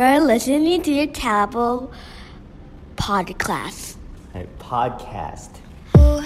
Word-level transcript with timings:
You're 0.00 0.20
listening 0.20 0.80
to 0.84 0.92
your 0.92 1.08
Tablo 1.08 1.92
podcast. 2.96 3.96
A 4.34 4.46
podcast. 4.58 5.58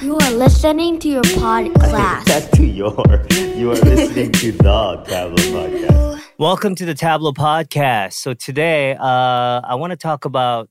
You 0.00 0.17
are 0.17 0.31
listening 0.31 1.00
to 1.00 1.08
your 1.08 1.23
podcast. 1.23 2.25
That's 2.26 2.47
to 2.57 2.65
your. 2.65 2.95
You 3.33 3.73
are 3.73 3.75
listening 3.75 4.31
to 4.31 4.52
the 4.52 5.02
Tablo 5.08 5.34
podcast. 5.34 6.23
Welcome 6.39 6.76
to 6.76 6.84
the 6.84 6.95
Tablo 6.95 7.34
podcast. 7.34 8.12
So 8.12 8.32
today, 8.32 8.95
uh, 8.95 9.61
I 9.64 9.75
want 9.75 9.91
to 9.91 9.96
talk 9.96 10.25
about. 10.25 10.70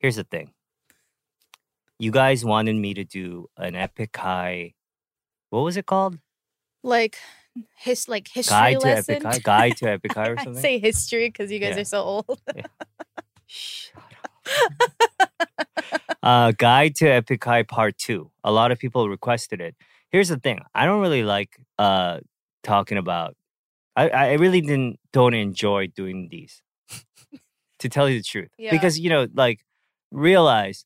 Here's 0.00 0.16
the 0.16 0.24
thing. 0.24 0.50
You 2.00 2.10
guys 2.10 2.44
wanted 2.44 2.74
me 2.74 2.94
to 2.94 3.04
do 3.04 3.48
an 3.56 3.76
epic 3.76 4.16
high. 4.16 4.74
What 5.50 5.60
was 5.60 5.76
it 5.76 5.86
called? 5.86 6.18
like 6.82 7.16
his 7.76 8.08
like 8.08 8.28
history 8.28 8.52
Guide 8.54 8.80
to 8.80 8.86
lesson. 8.86 9.14
epic 9.16 9.26
high. 9.26 9.38
Guide 9.38 9.76
to 9.78 9.90
epic 9.90 10.14
high 10.14 10.28
or 10.28 10.38
I 10.38 10.44
something. 10.44 10.62
say 10.62 10.78
history 10.78 11.28
because 11.28 11.50
you 11.50 11.58
guys 11.58 11.76
Yeah. 11.76 11.82
are 11.82 11.84
so 11.84 12.02
old. 12.02 12.40
Shut 13.46 13.94
up. 14.48 15.28
uh, 16.22 16.52
Guide 16.56 16.94
to 16.96 17.06
Epic 17.08 17.42
High 17.44 17.62
Part 17.62 17.96
2. 17.98 18.30
A 18.44 18.52
lot 18.52 18.72
of 18.72 18.78
people 18.78 19.08
requested 19.08 19.60
it. 19.60 19.74
Here's 20.10 20.28
the 20.28 20.38
thing 20.38 20.60
I 20.74 20.86
don't 20.86 21.00
really 21.00 21.22
like 21.22 21.58
uh, 21.78 22.20
talking 22.62 22.98
about, 22.98 23.36
I, 23.96 24.08
I 24.08 24.32
really 24.34 24.60
didn't, 24.60 24.98
don't 25.12 25.34
enjoy 25.34 25.88
doing 25.88 26.28
these, 26.30 26.62
to 27.80 27.88
tell 27.88 28.08
you 28.08 28.18
the 28.18 28.24
truth. 28.24 28.48
Yeah. 28.58 28.70
Because, 28.70 28.98
you 28.98 29.10
know, 29.10 29.26
like, 29.34 29.60
realize 30.10 30.84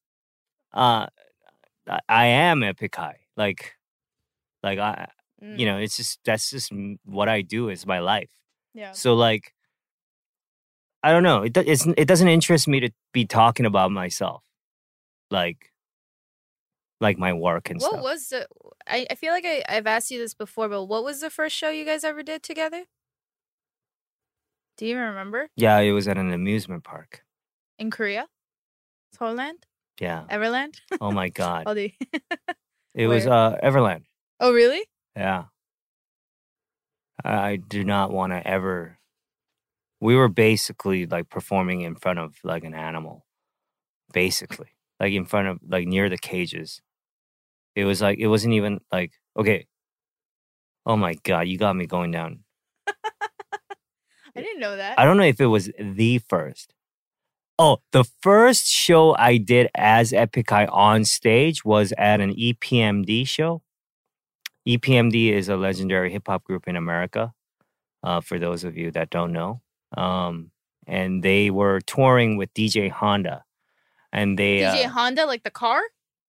uh, 0.72 1.06
I, 1.88 2.00
I 2.08 2.26
am 2.26 2.62
Epic 2.62 2.94
High. 2.96 3.20
Like, 3.36 3.74
like 4.62 4.78
I, 4.78 5.08
Mm, 5.42 5.58
you 5.58 5.66
know, 5.66 5.78
it's 5.78 5.96
just, 5.96 6.20
that's 6.24 6.50
just 6.50 6.70
what 7.04 7.28
I 7.28 7.42
do 7.42 7.68
is 7.68 7.84
my 7.86 7.98
life. 7.98 8.30
yeah. 8.74 8.92
So 8.92 9.14
like, 9.14 9.52
I 11.02 11.10
don't 11.10 11.24
know. 11.24 11.42
It 11.42 11.56
it's 11.56 11.84
it 11.96 12.06
doesn't 12.06 12.28
interest 12.28 12.68
me 12.68 12.78
to 12.80 12.90
be 13.12 13.24
talking 13.26 13.66
about 13.66 13.90
myself, 13.90 14.42
like, 15.32 15.72
like 17.00 17.18
my 17.18 17.32
work 17.32 17.70
and 17.70 17.80
What 17.80 17.90
stuff. 17.90 18.02
was 18.04 18.28
the? 18.28 18.46
I, 18.86 19.06
I 19.10 19.14
feel 19.16 19.32
like 19.32 19.44
I, 19.44 19.64
I've 19.68 19.88
asked 19.88 20.12
you 20.12 20.18
this 20.20 20.32
before, 20.34 20.68
but 20.68 20.84
what 20.84 21.02
was 21.02 21.20
the 21.20 21.28
first 21.30 21.56
show 21.56 21.70
you 21.70 21.84
guys 21.84 22.04
ever 22.04 22.22
did 22.22 22.44
together? 22.44 22.84
Do 24.78 24.86
you 24.86 24.96
remember? 24.96 25.48
yeah, 25.56 25.78
it 25.80 25.90
was 25.92 26.06
at 26.08 26.18
an 26.18 26.32
amusement 26.32 26.84
park. 26.84 27.24
In 27.78 27.90
Korea, 27.90 28.28
Seoulland, 29.18 29.64
Yeah. 30.00 30.24
Everland. 30.30 30.76
Oh 31.00 31.10
my 31.10 31.28
god. 31.40 31.64
It 32.94 33.06
was 33.08 33.26
uh 33.26 33.58
Everland. 33.62 34.04
oh 34.38 34.52
really? 34.52 34.84
Yeah. 35.16 35.44
I 37.24 37.56
do 37.56 37.84
not 37.84 38.10
want 38.10 38.32
to 38.32 38.46
ever. 38.46 38.98
We 40.00 40.16
were 40.16 40.28
basically 40.28 41.06
like 41.06 41.28
performing 41.28 41.82
in 41.82 41.94
front 41.94 42.18
of 42.18 42.36
like 42.42 42.64
an 42.64 42.74
animal, 42.74 43.24
basically, 44.12 44.70
like 44.98 45.12
in 45.12 45.24
front 45.24 45.48
of 45.48 45.58
like 45.66 45.86
near 45.86 46.08
the 46.08 46.18
cages. 46.18 46.82
It 47.76 47.84
was 47.84 48.02
like 48.02 48.18
it 48.18 48.26
wasn't 48.26 48.54
even 48.54 48.80
like 48.90 49.12
okay. 49.36 49.66
Oh 50.84 50.96
my 50.96 51.14
god, 51.22 51.42
you 51.42 51.58
got 51.58 51.76
me 51.76 51.86
going 51.86 52.10
down. 52.10 52.40
I 54.34 54.40
didn't 54.40 54.60
know 54.60 54.76
that. 54.76 54.98
I 54.98 55.04
don't 55.04 55.16
know 55.16 55.24
if 55.24 55.40
it 55.40 55.46
was 55.46 55.70
the 55.78 56.18
first. 56.18 56.74
Oh, 57.58 57.78
the 57.92 58.04
first 58.22 58.66
show 58.66 59.14
I 59.16 59.36
did 59.36 59.68
as 59.74 60.12
Epic 60.12 60.50
High 60.50 60.66
on 60.66 61.04
stage 61.04 61.64
was 61.64 61.92
at 61.98 62.20
an 62.20 62.34
EPMD 62.34 63.28
show. 63.28 63.62
EPMD 64.66 65.32
is 65.32 65.48
a 65.48 65.56
legendary 65.56 66.10
hip 66.10 66.26
hop 66.26 66.44
group 66.44 66.68
in 66.68 66.76
America, 66.76 67.32
uh, 68.02 68.20
for 68.20 68.38
those 68.38 68.64
of 68.64 68.76
you 68.76 68.90
that 68.92 69.10
don't 69.10 69.32
know. 69.32 69.60
Um, 69.96 70.50
and 70.86 71.22
they 71.22 71.50
were 71.50 71.80
touring 71.80 72.36
with 72.36 72.52
DJ 72.54 72.90
Honda. 72.90 73.44
And 74.12 74.38
they. 74.38 74.60
DJ 74.60 74.86
uh, 74.86 74.88
Honda, 74.88 75.26
like 75.26 75.42
the 75.42 75.50
car. 75.50 75.80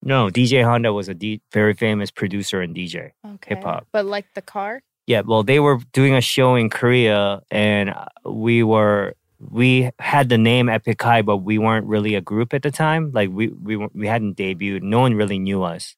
no, 0.01 0.27
DJ 0.29 0.63
Honda 0.63 0.93
was 0.93 1.09
a 1.09 1.13
D- 1.13 1.41
very 1.51 1.73
famous 1.73 2.11
producer 2.11 2.61
and 2.61 2.75
DJ. 2.75 3.11
Okay. 3.25 3.55
Hip-hop. 3.55 3.87
But 3.91 4.05
like 4.05 4.25
the 4.35 4.41
car. 4.41 4.81
Yeah, 5.05 5.21
well, 5.21 5.43
they 5.43 5.59
were 5.59 5.79
doing 5.91 6.15
a 6.15 6.21
show 6.21 6.55
in 6.55 6.69
Korea, 6.69 7.41
and 7.51 7.89
uh, 7.89 8.05
we 8.25 8.63
were 8.63 9.15
we 9.39 9.91
had 9.99 10.29
the 10.29 10.37
name 10.37 10.69
Epic 10.69 11.01
High, 11.01 11.21
but 11.21 11.37
we 11.37 11.57
weren't 11.57 11.85
really 11.87 12.15
a 12.15 12.21
group 12.21 12.53
at 12.53 12.63
the 12.63 12.71
time. 12.71 13.11
Like 13.11 13.29
we 13.29 13.49
we 13.49 13.75
we 13.75 14.07
hadn't 14.07 14.37
debuted. 14.37 14.81
No 14.81 15.01
one 15.01 15.15
really 15.15 15.39
knew 15.39 15.61
us, 15.63 15.97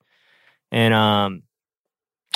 and 0.72 0.92
um, 0.96 1.44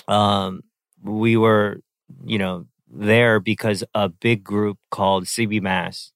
um, 0.09 0.61
we 1.03 1.37
were 1.37 1.81
you 2.25 2.37
know 2.37 2.65
there 2.91 3.39
because 3.39 3.83
a 3.93 4.09
big 4.09 4.43
group 4.43 4.77
called 4.91 5.25
CB 5.25 5.61
Mass 5.61 6.11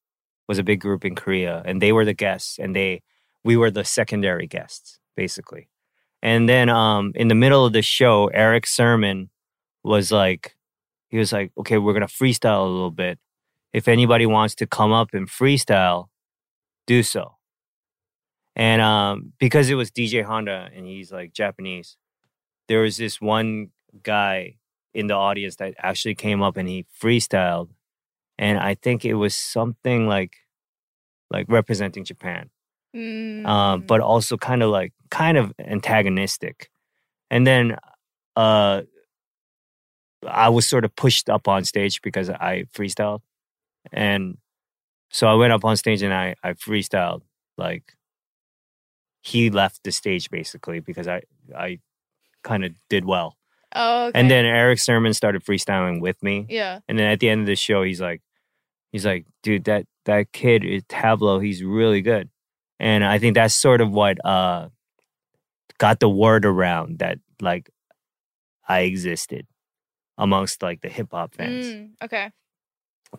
was 0.47 0.59
a 0.59 0.63
big 0.63 0.81
group 0.81 1.05
in 1.05 1.15
Korea, 1.15 1.61
and 1.65 1.81
they 1.81 1.91
were 1.91 2.05
the 2.05 2.13
guests, 2.13 2.59
and 2.59 2.75
they 2.75 3.01
we 3.43 3.55
were 3.55 3.71
the 3.71 3.85
secondary 3.85 4.47
guests 4.47 4.99
basically. 5.15 5.69
And 6.21 6.47
then 6.47 6.69
um, 6.69 7.11
in 7.15 7.27
the 7.27 7.35
middle 7.35 7.65
of 7.65 7.73
the 7.73 7.81
show, 7.81 8.27
Erick 8.27 8.65
Sermon 8.65 9.29
was 9.83 10.11
like, 10.11 10.55
he 11.09 11.17
was 11.17 11.33
like, 11.33 11.51
okay, 11.57 11.77
we're 11.77 11.93
gonna 11.93 12.07
freestyle 12.07 12.65
a 12.65 12.69
little 12.69 12.91
bit. 12.91 13.19
If 13.73 13.87
anybody 13.87 14.25
wants 14.25 14.55
to 14.55 14.67
come 14.67 14.91
up 14.91 15.09
and 15.13 15.27
freestyle, 15.27 16.07
do 16.87 17.03
so. 17.03 17.35
And 18.55 18.81
um, 18.81 19.33
because 19.39 19.69
it 19.69 19.75
was 19.75 19.91
DJ 19.91 20.23
Honda 20.23 20.69
and 20.75 20.85
he's 20.85 21.11
like 21.11 21.33
Japanese, 21.33 21.97
there 22.67 22.81
was 22.81 22.97
this 22.97 23.19
one 23.19 23.69
guy 24.01 24.55
in 24.93 25.07
the 25.07 25.13
audience 25.15 25.55
that 25.57 25.73
actually 25.77 26.15
came 26.15 26.41
up 26.41 26.57
and 26.57 26.67
he 26.69 26.85
freestyled, 27.01 27.69
and 28.37 28.59
I 28.59 28.75
think 28.75 29.05
it 29.05 29.15
was 29.15 29.35
something 29.35 30.07
like, 30.07 30.35
like 31.31 31.45
representing 31.49 32.03
Japan 32.05 32.49
um, 32.95 33.01
Mm. 33.81 33.87
but 33.87 34.01
also 34.01 34.37
kind 34.37 34.61
of 34.61 34.69
like 34.69 34.93
kind 35.09 35.37
of 35.37 35.51
antagonistic. 35.59 36.69
And 37.31 37.47
then 37.47 37.77
uh, 38.35 38.83
I 40.27 40.49
was 40.49 40.67
sort 40.67 40.85
of 40.85 40.95
pushed 40.95 41.29
up 41.29 41.47
on 41.47 41.65
stage 41.65 42.01
because 42.01 42.29
I 42.29 42.65
freestyled, 42.73 43.21
and 43.91 44.37
so 45.09 45.27
I 45.27 45.33
went 45.33 45.53
up 45.53 45.65
on 45.65 45.75
stage 45.77 46.01
and 46.03 46.13
I 46.13 46.35
I 46.43 46.53
freestyled 46.53 47.21
like 47.57 47.93
he 49.21 49.49
left 49.49 49.83
the 49.83 49.91
stage 49.91 50.29
basically 50.29 50.79
because 50.79 51.07
I 51.07 51.23
I 51.57 51.79
kind 52.43 52.63
of 52.65 52.73
did 52.89 53.05
well. 53.05 53.37
Oh, 53.75 54.07
okay. 54.07 54.19
And 54.19 54.29
then 54.29 54.45
Erick 54.45 54.79
Sermon 54.79 55.13
started 55.13 55.43
freestyling 55.43 55.99
with 56.01 56.21
me. 56.21 56.45
yeah. 56.49 56.79
And 56.87 56.97
then 56.99 57.07
at 57.07 57.19
the 57.19 57.29
end 57.29 57.41
of 57.41 57.47
the 57.47 57.55
show, 57.55 57.83
he's 57.83 58.01
like, 58.01 58.21
he's 58.91 59.05
like, 59.05 59.25
dude, 59.41 59.65
that 59.65 59.85
that 60.05 60.31
kid 60.31 60.63
is 60.63 60.83
Tablo. 60.83 61.43
He's 61.43 61.63
really 61.63 62.01
good. 62.01 62.29
And 62.79 63.03
I 63.03 63.19
think 63.19 63.35
that's 63.35 63.53
sort 63.55 63.81
of 63.81 63.91
what 63.91 64.23
uh 64.25 64.69
got 65.77 65.99
the 65.99 66.09
word 66.09 66.45
around 66.45 66.99
that 66.99 67.19
like 67.41 67.69
I 68.67 68.81
existed 68.81 69.47
amongst 70.17 70.61
like 70.61 70.81
the 70.81 70.89
hip 70.89 71.09
hop 71.11 71.35
fans. 71.35 71.65
Mm, 71.65 71.89
okay. 72.03 72.31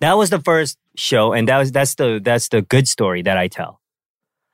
That 0.01 0.15
was 0.17 0.31
the 0.31 0.41
first 0.41 0.77
show, 0.97 1.33
and 1.33 1.49
that 1.49 1.59
was 1.59 1.71
that's 1.73 1.95
the 1.95 2.21
that's 2.23 2.49
the 2.49 2.63
good 2.63 2.89
story 2.89 3.23
that 3.23 3.37
I 3.39 3.49
tell. 3.49 3.81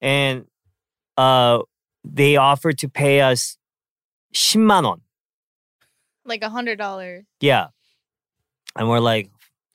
and 0.00 0.46
uh 1.16 1.60
they 2.04 2.36
offered 2.36 2.78
to 2.78 2.88
pay 2.88 3.20
us 3.20 3.56
10만 4.34 4.84
원 4.84 5.00
Like 6.24 6.42
a 6.42 6.48
hundred 6.50 6.78
dollars. 6.78 7.24
yeah 7.40 7.68
And 8.76 8.88
we're 8.88 9.00
like, 9.02 9.28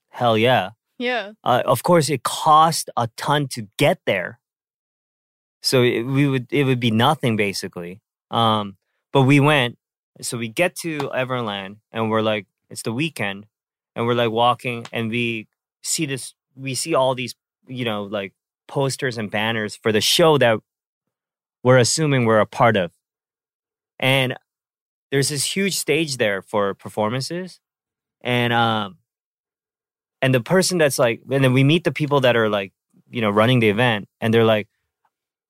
hell 0.09 0.37
yeah. 0.37 0.71
Yeah. 0.97 1.33
Uh, 1.43 1.61
of 1.67 1.83
course, 1.83 2.07
it 2.09 2.23
cost 2.23 2.89
a 2.95 3.09
ton 3.17 3.49
to 3.51 3.67
get 3.75 3.99
there. 4.07 4.39
So 5.61 5.83
it, 5.83 6.03
we 6.07 6.27
would 6.31 6.47
it 6.53 6.63
would 6.63 6.79
be 6.79 6.91
nothing 6.91 7.35
basically. 7.35 7.99
Um, 8.31 8.77
but 9.11 9.23
we 9.27 9.39
went. 9.43 9.77
So 10.21 10.37
we 10.39 10.47
get 10.47 10.75
to 10.87 11.11
Everland 11.11 11.83
and 11.91 12.09
we're 12.09 12.21
like, 12.23 12.47
it's 12.71 12.83
the 12.87 12.93
weekend, 12.95 13.47
and 13.95 14.07
we're 14.07 14.15
like 14.15 14.31
walking 14.31 14.87
and 14.95 15.11
we 15.11 15.47
see 15.83 16.05
this. 16.07 16.33
We 16.55 16.71
see 16.73 16.95
all 16.95 17.13
these, 17.15 17.35
you 17.67 17.83
know, 17.83 18.03
like 18.07 18.31
posters 18.67 19.17
and 19.17 19.29
banners 19.29 19.75
for 19.75 19.91
the 19.91 20.01
show 20.01 20.37
that 20.37 20.59
we're 21.63 21.77
assuming 21.77 22.25
we're 22.25 22.39
a 22.39 22.45
part 22.45 22.77
of, 22.77 22.91
and 23.99 24.35
there's 25.11 25.29
this 25.29 25.55
huge 25.55 25.75
stage 25.77 26.17
there 26.17 26.41
for 26.41 26.73
performances, 26.73 27.59
and 28.21 28.53
um, 28.53 28.97
and 30.21 30.33
the 30.33 30.41
person 30.41 30.77
that's 30.77 30.99
like, 30.99 31.21
and 31.31 31.43
then 31.43 31.53
we 31.53 31.63
meet 31.63 31.83
the 31.83 31.91
people 31.91 32.21
that 32.21 32.35
are 32.35 32.49
like, 32.49 32.73
you 33.09 33.21
know, 33.21 33.29
running 33.29 33.59
the 33.59 33.69
event, 33.69 34.07
and 34.19 34.33
they're 34.33 34.45
like, 34.45 34.67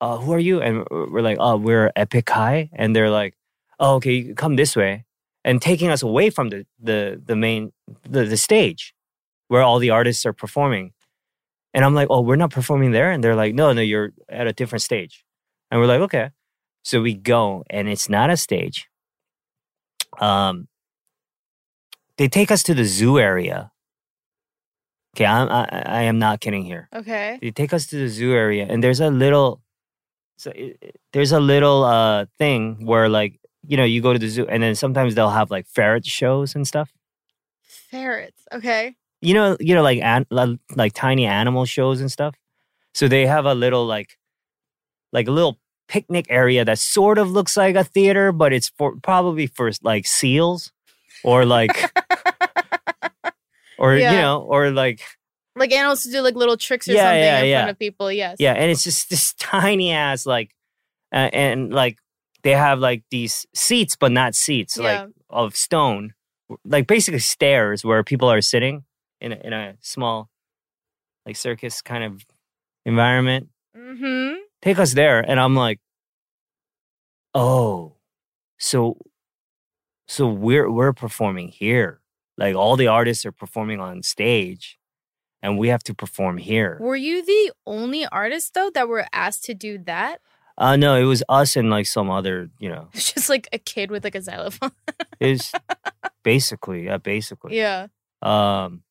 uh, 0.00 0.18
"Who 0.18 0.32
are 0.32 0.38
you?" 0.38 0.60
And 0.60 0.86
we're 0.90 1.22
like, 1.22 1.38
"Oh, 1.40 1.56
we're 1.56 1.92
Epic 1.96 2.28
High," 2.28 2.70
and 2.72 2.94
they're 2.94 3.10
like, 3.10 3.34
"Oh, 3.80 3.96
okay, 3.96 4.34
come 4.34 4.56
this 4.56 4.76
way," 4.76 5.04
and 5.44 5.60
taking 5.60 5.88
us 5.88 6.02
away 6.02 6.30
from 6.30 6.50
the 6.50 6.66
the 6.78 7.20
the 7.24 7.36
main 7.36 7.72
the, 8.08 8.24
the 8.24 8.36
stage 8.36 8.94
where 9.48 9.62
all 9.62 9.78
the 9.78 9.90
artists 9.90 10.26
are 10.26 10.32
performing. 10.32 10.92
And 11.74 11.84
I'm 11.84 11.94
like, 11.94 12.08
"Oh, 12.10 12.20
we're 12.22 12.36
not 12.36 12.50
performing 12.50 12.92
there," 12.92 13.10
and 13.10 13.22
they're 13.22 13.34
like, 13.36 13.54
"No, 13.54 13.72
no, 13.72 13.80
you're 13.82 14.12
at 14.28 14.46
a 14.46 14.52
different 14.52 14.82
stage," 14.82 15.24
and 15.70 15.80
we're 15.80 15.86
like, 15.86 16.00
"Okay." 16.00 16.30
So 16.82 17.02
we 17.02 17.14
go, 17.14 17.64
and 17.68 17.88
it's 17.88 18.08
not 18.08 18.30
a 18.30 18.36
stage. 18.36 18.88
Um, 20.20 20.68
they 22.16 22.28
take 22.28 22.50
us 22.50 22.62
to 22.64 22.74
the 22.74 22.84
zoo 22.84 23.18
area. 23.18 23.70
Okay, 25.16 25.26
I'm, 25.26 25.48
I, 25.48 25.82
I 25.86 26.02
am 26.02 26.18
not 26.18 26.40
kidding 26.40 26.64
here. 26.64 26.88
Okay. 26.94 27.38
They 27.40 27.50
take 27.50 27.72
us 27.72 27.86
to 27.88 27.96
the 27.96 28.08
zoo 28.08 28.32
area, 28.32 28.66
and 28.68 28.82
there's 28.82 29.00
a 29.00 29.10
little, 29.10 29.62
so 30.36 30.50
it, 30.54 30.78
it- 30.80 31.00
there's 31.12 31.32
a 31.32 31.40
little 31.40 31.82
uh 31.84 32.26
thing 32.38 32.84
where 32.84 33.08
like 33.08 33.40
you 33.66 33.76
know 33.78 33.84
you 33.84 34.02
go 34.02 34.12
to 34.12 34.18
the 34.18 34.28
zoo, 34.28 34.46
and 34.46 34.62
then 34.62 34.74
sometimes 34.74 35.14
they'll 35.14 35.30
have 35.30 35.50
like 35.50 35.66
ferret 35.66 36.04
shows 36.06 36.54
and 36.54 36.66
stuff. 36.68 36.92
Ferrets. 37.90 38.42
Okay. 38.52 38.96
You 39.22 39.34
know, 39.34 39.56
you 39.60 39.74
know, 39.74 39.82
like 39.82 40.00
an, 40.02 40.26
like, 40.30 40.58
like 40.74 40.92
tiny 40.92 41.24
animal 41.26 41.64
shows 41.64 42.00
and 42.00 42.10
stuff. 42.12 42.34
So 42.94 43.08
they 43.08 43.26
have 43.26 43.44
a 43.46 43.54
little 43.54 43.86
like, 43.86 44.18
like 45.12 45.28
a 45.28 45.30
little 45.30 45.58
picnic 45.88 46.26
area 46.28 46.64
that 46.64 46.78
sort 46.78 47.18
of 47.18 47.30
looks 47.30 47.56
like 47.56 47.76
a 47.76 47.84
theater, 47.84 48.32
but 48.32 48.52
it's 48.52 48.68
for 48.76 48.96
probably 49.02 49.46
for 49.46 49.70
like 49.82 50.06
seals, 50.06 50.72
or 51.24 51.44
like, 51.44 51.90
or 53.78 53.96
you 53.96 54.02
know, 54.18 54.40
or 54.42 54.70
like 54.70 55.00
like 55.54 55.72
animals 55.72 56.02
to 56.02 56.10
do 56.10 56.20
like 56.20 56.34
little 56.34 56.56
tricks 56.56 56.88
or 56.88 56.92
Yeah, 56.92 57.04
something 57.04 57.20
yeah, 57.20 57.38
in 57.40 57.46
yeah. 57.48 57.58
front 57.60 57.70
of 57.70 57.78
people. 57.78 58.12
Yes. 58.12 58.36
Yeah, 58.38 58.52
and 58.52 58.70
it's 58.70 58.84
just 58.84 59.08
this 59.10 59.32
tiny 59.34 59.92
ass 59.92 60.26
like, 60.26 60.50
uh, 61.12 61.30
and 61.32 61.72
like 61.72 61.98
they 62.42 62.52
have 62.52 62.78
like 62.78 63.04
these 63.10 63.46
seats, 63.54 63.96
but 63.96 64.12
not 64.12 64.34
seats, 64.34 64.76
Yeah. 64.76 65.02
like 65.02 65.10
of 65.30 65.56
stone, 65.56 66.14
like 66.64 66.86
basically 66.86 67.18
stairs 67.20 67.84
where 67.84 68.02
people 68.04 68.30
are 68.30 68.40
sitting 68.42 68.84
in 69.20 69.32
a, 69.32 69.36
in 69.36 69.52
a 69.52 69.76
small, 69.80 70.30
like 71.24 71.36
circus 71.36 71.82
kind 71.82 72.04
of 72.04 72.24
environment. 72.84 73.48
Mm-hmm. 73.76 74.36
Take 74.62 74.78
us 74.78 74.94
there, 74.94 75.20
and 75.20 75.38
I'm 75.38 75.54
like, 75.54 75.80
oh, 77.34 77.96
so, 78.58 78.96
so 80.08 80.26
we're 80.26 80.70
we're 80.70 80.92
performing 80.92 81.48
here. 81.48 82.00
Like 82.38 82.54
all 82.56 82.76
the 82.76 82.86
artists 82.88 83.24
are 83.26 83.32
performing 83.32 83.80
on 83.80 84.02
stage, 84.02 84.78
and 85.42 85.58
we 85.58 85.68
have 85.68 85.82
to 85.84 85.94
perform 85.94 86.38
here. 86.38 86.78
Were 86.80 86.96
you 86.96 87.24
the 87.24 87.52
only 87.66 88.06
artist 88.06 88.54
though 88.54 88.70
that 88.70 88.88
were 88.88 89.06
asked 89.12 89.44
to 89.44 89.54
do 89.54 89.78
that? 89.84 90.20
Uh 90.58 90.76
no, 90.76 90.96
it 90.96 91.04
was 91.04 91.22
us 91.28 91.56
and 91.56 91.68
like 91.70 91.86
some 91.86 92.10
other, 92.10 92.48
you 92.58 92.68
know. 92.68 92.88
It's 92.94 93.12
just 93.14 93.28
like 93.28 93.48
a 93.52 93.58
kid 93.58 93.90
with 93.90 94.04
like 94.04 94.14
a 94.14 94.22
xylophone. 94.22 94.72
It's 95.20 95.52
basically, 96.24 96.86
yeah, 96.86 96.96
basically. 96.98 97.56
yeah. 97.56 97.88
Um 98.22 98.82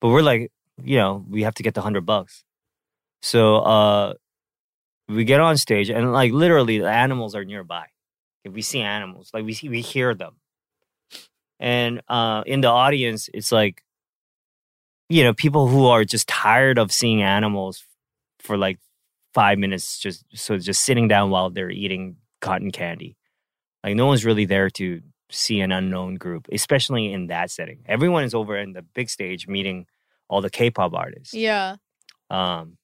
but 0.00 0.08
we're 0.08 0.22
like, 0.22 0.50
you 0.82 0.98
know, 0.98 1.24
we 1.28 1.42
have 1.42 1.54
to 1.56 1.62
get 1.62 1.74
the 1.74 1.82
hundred 1.82 2.06
bucks. 2.06 2.44
So 3.22 3.56
uh 3.56 4.14
we 5.08 5.24
get 5.24 5.40
on 5.40 5.56
stage 5.56 5.90
and 5.90 6.12
like 6.12 6.32
literally 6.32 6.78
the 6.78 6.90
animals 6.90 7.34
are 7.34 7.44
nearby. 7.44 7.86
If 8.44 8.52
we 8.52 8.62
see 8.62 8.80
animals, 8.80 9.30
like 9.32 9.44
we 9.44 9.54
see 9.54 9.68
we 9.68 9.80
hear 9.80 10.14
them. 10.14 10.36
And 11.58 12.02
uh 12.08 12.42
in 12.46 12.60
the 12.60 12.68
audience, 12.68 13.28
it's 13.32 13.52
like 13.52 13.82
you 15.08 15.22
know, 15.22 15.32
people 15.32 15.68
who 15.68 15.86
are 15.86 16.04
just 16.04 16.26
tired 16.28 16.78
of 16.78 16.92
seeing 16.92 17.22
animals 17.22 17.84
for 18.40 18.56
like 18.56 18.78
five 19.34 19.58
minutes 19.58 19.98
just 19.98 20.24
so 20.34 20.58
just 20.58 20.82
sitting 20.82 21.08
down 21.08 21.30
while 21.30 21.50
they're 21.50 21.70
eating 21.70 22.16
cotton 22.40 22.70
candy. 22.70 23.16
Like 23.84 23.96
no 23.96 24.06
one's 24.06 24.24
really 24.24 24.46
there 24.46 24.70
to 24.70 25.02
see 25.30 25.60
an 25.60 25.72
unknown 25.72 26.14
group, 26.16 26.46
especially 26.52 27.12
in 27.12 27.26
that 27.28 27.50
setting. 27.50 27.84
Everyone 27.86 28.24
is 28.24 28.34
over 28.34 28.56
in 28.56 28.72
the 28.72 28.82
big 28.82 29.10
stage 29.10 29.48
meeting 29.48 29.86
all 30.28 30.40
the 30.40 30.50
K-pop 30.50 30.94
artists. 30.94 31.34
Yeah. 31.34 31.76
Um, 32.30 32.78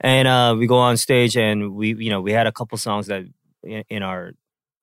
and 0.00 0.26
uh, 0.28 0.56
we 0.58 0.66
go 0.66 0.78
on 0.78 0.96
stage 0.96 1.36
and 1.36 1.74
we, 1.74 1.94
you 1.94 2.10
know, 2.10 2.20
we 2.20 2.32
had 2.32 2.46
a 2.46 2.52
couple 2.52 2.76
songs 2.78 3.06
that 3.06 3.24
in, 3.62 3.84
in 3.88 4.02
our 4.02 4.32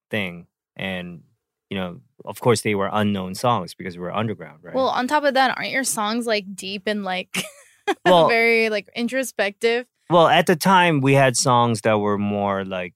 thing, 0.10 0.48
and 0.76 1.22
you 1.70 1.78
know, 1.78 2.00
of 2.26 2.40
course, 2.40 2.62
they 2.62 2.74
were 2.74 2.90
unknown 2.92 3.36
songs 3.36 3.76
because 3.76 3.96
we 3.98 4.02
were 4.02 4.16
underground, 4.16 4.60
right? 4.64 4.74
Well, 4.74 4.88
on 4.88 5.08
top 5.08 5.24
of 5.24 5.34
that, 5.36 5.56
aren't 5.58 5.72
your 5.72 5.84
songs 5.84 6.26
like 6.26 6.56
deep 6.56 6.84
and 6.88 7.04
like 7.04 7.44
Well- 8.06 8.28
very 8.30 8.70
like 8.70 8.90
introspective? 8.96 9.86
well, 10.10 10.28
at 10.28 10.48
the 10.48 10.56
time, 10.56 11.02
we 11.02 11.14
had 11.14 11.36
songs 11.38 11.82
that 11.82 12.00
were 12.00 12.18
more 12.18 12.66
like 12.66 12.96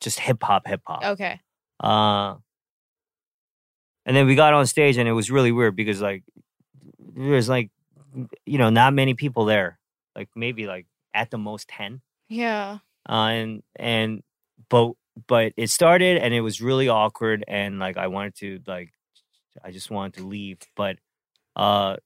just 0.00 0.18
hip 0.20 0.42
hop, 0.42 0.66
hip 0.66 0.80
hop. 0.86 1.04
Okay. 1.04 1.40
Uh, 1.84 2.36
and 4.06 4.16
then 4.16 4.26
we 4.26 4.34
got 4.34 4.54
on 4.54 4.66
stage, 4.66 4.96
and 4.96 5.08
it 5.08 5.12
was 5.12 5.30
really 5.30 5.52
weird 5.52 5.76
because 5.76 6.00
like 6.00 6.22
there's 6.98 7.48
like 7.48 7.70
you 8.46 8.58
know 8.58 8.70
not 8.70 8.94
many 8.94 9.14
people 9.14 9.44
there, 9.44 9.78
like 10.16 10.28
maybe 10.34 10.66
like 10.66 10.86
at 11.12 11.30
the 11.30 11.38
most 11.38 11.68
ten. 11.68 12.00
Yeah. 12.28 12.78
Uh, 13.08 13.12
and 13.12 13.62
and 13.76 14.22
but 14.68 14.92
but 15.26 15.52
it 15.56 15.70
started, 15.70 16.18
and 16.18 16.32
it 16.34 16.40
was 16.40 16.60
really 16.60 16.88
awkward, 16.88 17.44
and 17.46 17.78
like 17.78 17.96
I 17.96 18.08
wanted 18.08 18.34
to 18.36 18.60
like 18.66 18.92
I 19.62 19.70
just 19.70 19.90
wanted 19.90 20.14
to 20.20 20.26
leave, 20.26 20.58
but 20.76 20.96
uh, 21.56 21.96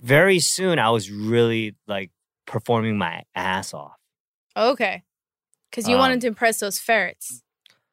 very 0.00 0.38
soon 0.40 0.78
I 0.78 0.90
was 0.90 1.10
really 1.10 1.74
like 1.86 2.10
performing 2.46 2.96
my 2.98 3.22
ass 3.34 3.74
off. 3.74 3.98
Okay. 4.56 5.02
Because 5.70 5.88
you 5.88 5.96
Um, 5.96 6.00
wanted 6.00 6.20
to 6.22 6.28
impress 6.28 6.60
those 6.60 6.78
ferrets 6.78 7.42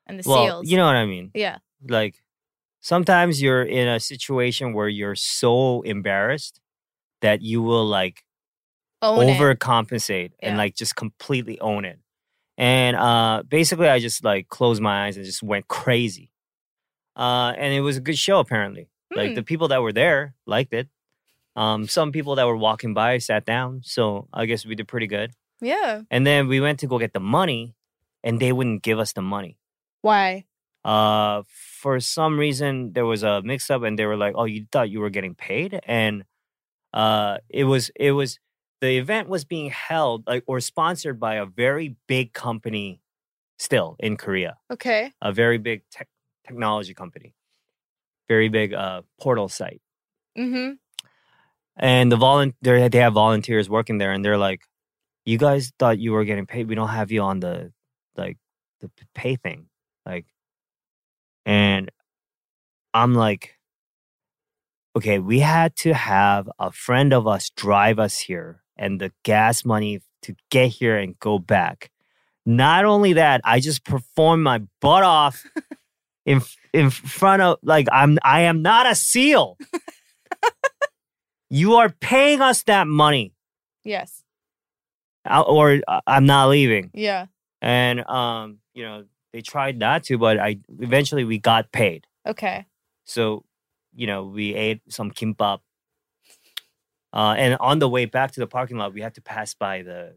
and 0.07 0.19
the 0.19 0.29
well, 0.29 0.45
seals. 0.45 0.69
you 0.69 0.77
know 0.77 0.85
what 0.85 0.95
I 0.95 1.05
mean. 1.05 1.31
Yeah. 1.33 1.57
like 1.87 2.15
sometimes 2.81 3.41
you're 3.41 3.63
in 3.63 3.87
a 3.87 3.99
situation 3.99 4.73
where 4.73 4.87
you're 4.89 5.15
so 5.15 5.81
embarrassed 5.81 6.59
that 7.21 7.41
you 7.41 7.61
will 7.61 7.85
like 7.85 8.23
Own 9.03 9.25
overcompensate 9.27 10.31
and 10.41 10.57
like 10.57 10.75
just 10.75 10.95
completely 10.95 11.59
own 11.59 11.85
it. 11.85 11.99
And 12.57 12.95
uh 12.95 13.43
basically 13.47 13.87
I 13.89 13.99
just 13.99 14.23
like 14.23 14.47
closed 14.49 14.81
my 14.81 15.05
eyes 15.05 15.17
and 15.17 15.25
just 15.25 15.41
went 15.43 15.67
crazy. 15.67 16.31
Uh 17.15 17.53
and 17.57 17.73
it 17.73 17.81
was 17.81 17.97
a 17.97 18.01
good 18.01 18.17
show 18.17 18.39
apparently. 18.39 18.89
Like 19.15 19.29
Hmm. 19.29 19.35
the 19.35 19.43
people 19.43 19.67
that 19.69 19.81
were 19.81 19.93
there 19.93 20.35
liked 20.45 20.73
it. 20.73 20.87
Um 21.55 21.87
some 21.87 22.11
people 22.11 22.35
that 22.35 22.45
were 22.47 22.57
walking 22.57 22.93
by 22.93 23.17
sat 23.19 23.45
down, 23.45 23.81
so 23.83 24.27
I 24.33 24.45
guess 24.45 24.65
we 24.65 24.75
did 24.75 24.87
pretty 24.87 25.07
good. 25.07 25.31
Yeah. 25.61 26.01
And 26.09 26.25
then 26.25 26.47
we 26.47 26.59
went 26.61 26.79
to 26.79 26.87
go 26.87 26.97
get 26.97 27.13
the 27.13 27.19
money 27.19 27.75
and 28.23 28.39
they 28.39 28.51
wouldn't 28.51 28.81
give 28.83 28.99
us 28.99 29.13
the 29.13 29.21
money 29.21 29.57
Why? 30.01 30.45
uh 30.83 31.43
for 31.79 31.99
some 31.99 32.39
reason 32.39 32.91
there 32.93 33.05
was 33.05 33.21
a 33.21 33.43
mix 33.43 33.69
up 33.69 33.83
and 33.83 33.99
they 33.99 34.05
were 34.07 34.17
like 34.17 34.33
oh 34.35 34.45
you 34.45 34.65
thought 34.71 34.89
you 34.89 34.99
were 34.99 35.11
getting 35.11 35.35
paid 35.35 35.79
and 35.85 36.23
uh 36.91 37.37
it 37.49 37.65
was 37.65 37.91
it 37.95 38.13
was 38.13 38.39
the 38.81 38.97
event 38.97 39.29
was 39.29 39.45
being 39.45 39.69
held 39.69 40.25
like 40.25 40.43
or 40.47 40.59
sponsored 40.59 41.19
by 41.19 41.35
a 41.35 41.45
very 41.45 41.95
big 42.07 42.33
company 42.33 42.99
still 43.59 43.95
in 43.99 44.17
korea 44.17 44.57
Okay. 44.71 45.13
a 45.21 45.31
very 45.31 45.59
big 45.59 45.83
tech 45.91 46.07
technology 46.47 46.95
company 46.95 47.35
very 48.27 48.49
big 48.49 48.73
uh 48.73 49.03
portal 49.19 49.49
site 49.49 49.81
Mm-hmm. 50.35 50.73
and 51.77 52.11
the 52.11 52.15
volunteer 52.17 52.89
they 52.89 52.97
have 52.99 53.13
volunteers 53.13 53.69
working 53.69 53.99
there 53.99 54.13
and 54.13 54.25
they're 54.25 54.37
like 54.49 54.61
you 55.25 55.37
guys 55.37 55.71
thought 55.77 55.99
you 55.99 56.11
were 56.11 56.23
getting 56.25 56.47
paid 56.47 56.67
we 56.67 56.73
don't 56.73 56.89
have 56.89 57.11
you 57.11 57.21
on 57.21 57.39
the 57.39 57.71
like 58.17 58.39
the 58.79 58.89
pay 59.13 59.35
thing 59.35 59.67
like 60.05 60.25
and 61.45 61.91
i'm 62.93 63.13
like 63.13 63.57
okay 64.95 65.19
we 65.19 65.39
had 65.39 65.75
to 65.75 65.93
have 65.93 66.49
a 66.59 66.71
friend 66.71 67.13
of 67.13 67.27
us 67.27 67.49
drive 67.51 67.99
us 67.99 68.19
here 68.19 68.61
and 68.77 68.99
the 68.99 69.11
gas 69.23 69.63
money 69.65 70.01
to 70.21 70.35
get 70.49 70.67
here 70.69 70.97
and 70.97 71.17
go 71.19 71.39
back 71.39 71.91
not 72.45 72.85
only 72.85 73.13
that 73.13 73.41
i 73.43 73.59
just 73.59 73.83
performed 73.85 74.43
my 74.43 74.61
butt 74.81 75.03
off 75.03 75.45
in 76.25 76.41
in 76.73 76.89
front 76.89 77.41
of 77.41 77.57
like 77.63 77.87
I'm 77.91 78.17
I 78.23 78.41
am 78.41 78.61
not 78.61 78.85
a 78.89 78.93
seal. 78.95 79.57
you 81.49 81.75
are 81.75 81.89
paying 81.89 82.41
us 82.41 82.63
that 82.63 82.87
money, 82.87 83.33
Yes. 83.83 84.23
uh, 85.29 85.41
or 85.41 85.81
uh, 85.87 86.01
I'm 86.07 86.25
not 86.25 86.49
leaving. 86.49 86.91
Yeah. 86.93 87.25
And 87.61 88.07
um, 88.07 88.59
you 88.73 88.83
know, 88.83 89.05
they 89.33 89.41
tried 89.41 89.77
not 89.77 90.03
to, 90.05 90.17
but 90.17 90.39
I 90.39 90.57
eventually 90.79 91.23
we 91.23 91.37
got 91.37 91.71
paid. 91.71 92.05
Okay. 92.27 92.65
So, 93.05 93.43
you 93.93 94.07
know, 94.07 94.23
we 94.25 94.53
ate 94.53 94.81
some 94.89 95.11
kimbap. 95.11 95.59
Uh, 97.13 97.35
and 97.37 97.57
on 97.59 97.79
the 97.79 97.89
way 97.89 98.05
back 98.05 98.31
to 98.31 98.39
the 98.39 98.47
parking 98.47 98.77
lot, 98.77 98.93
we 98.93 99.01
had 99.01 99.15
to 99.15 99.21
pass 99.21 99.53
by 99.53 99.81
the 99.81 100.15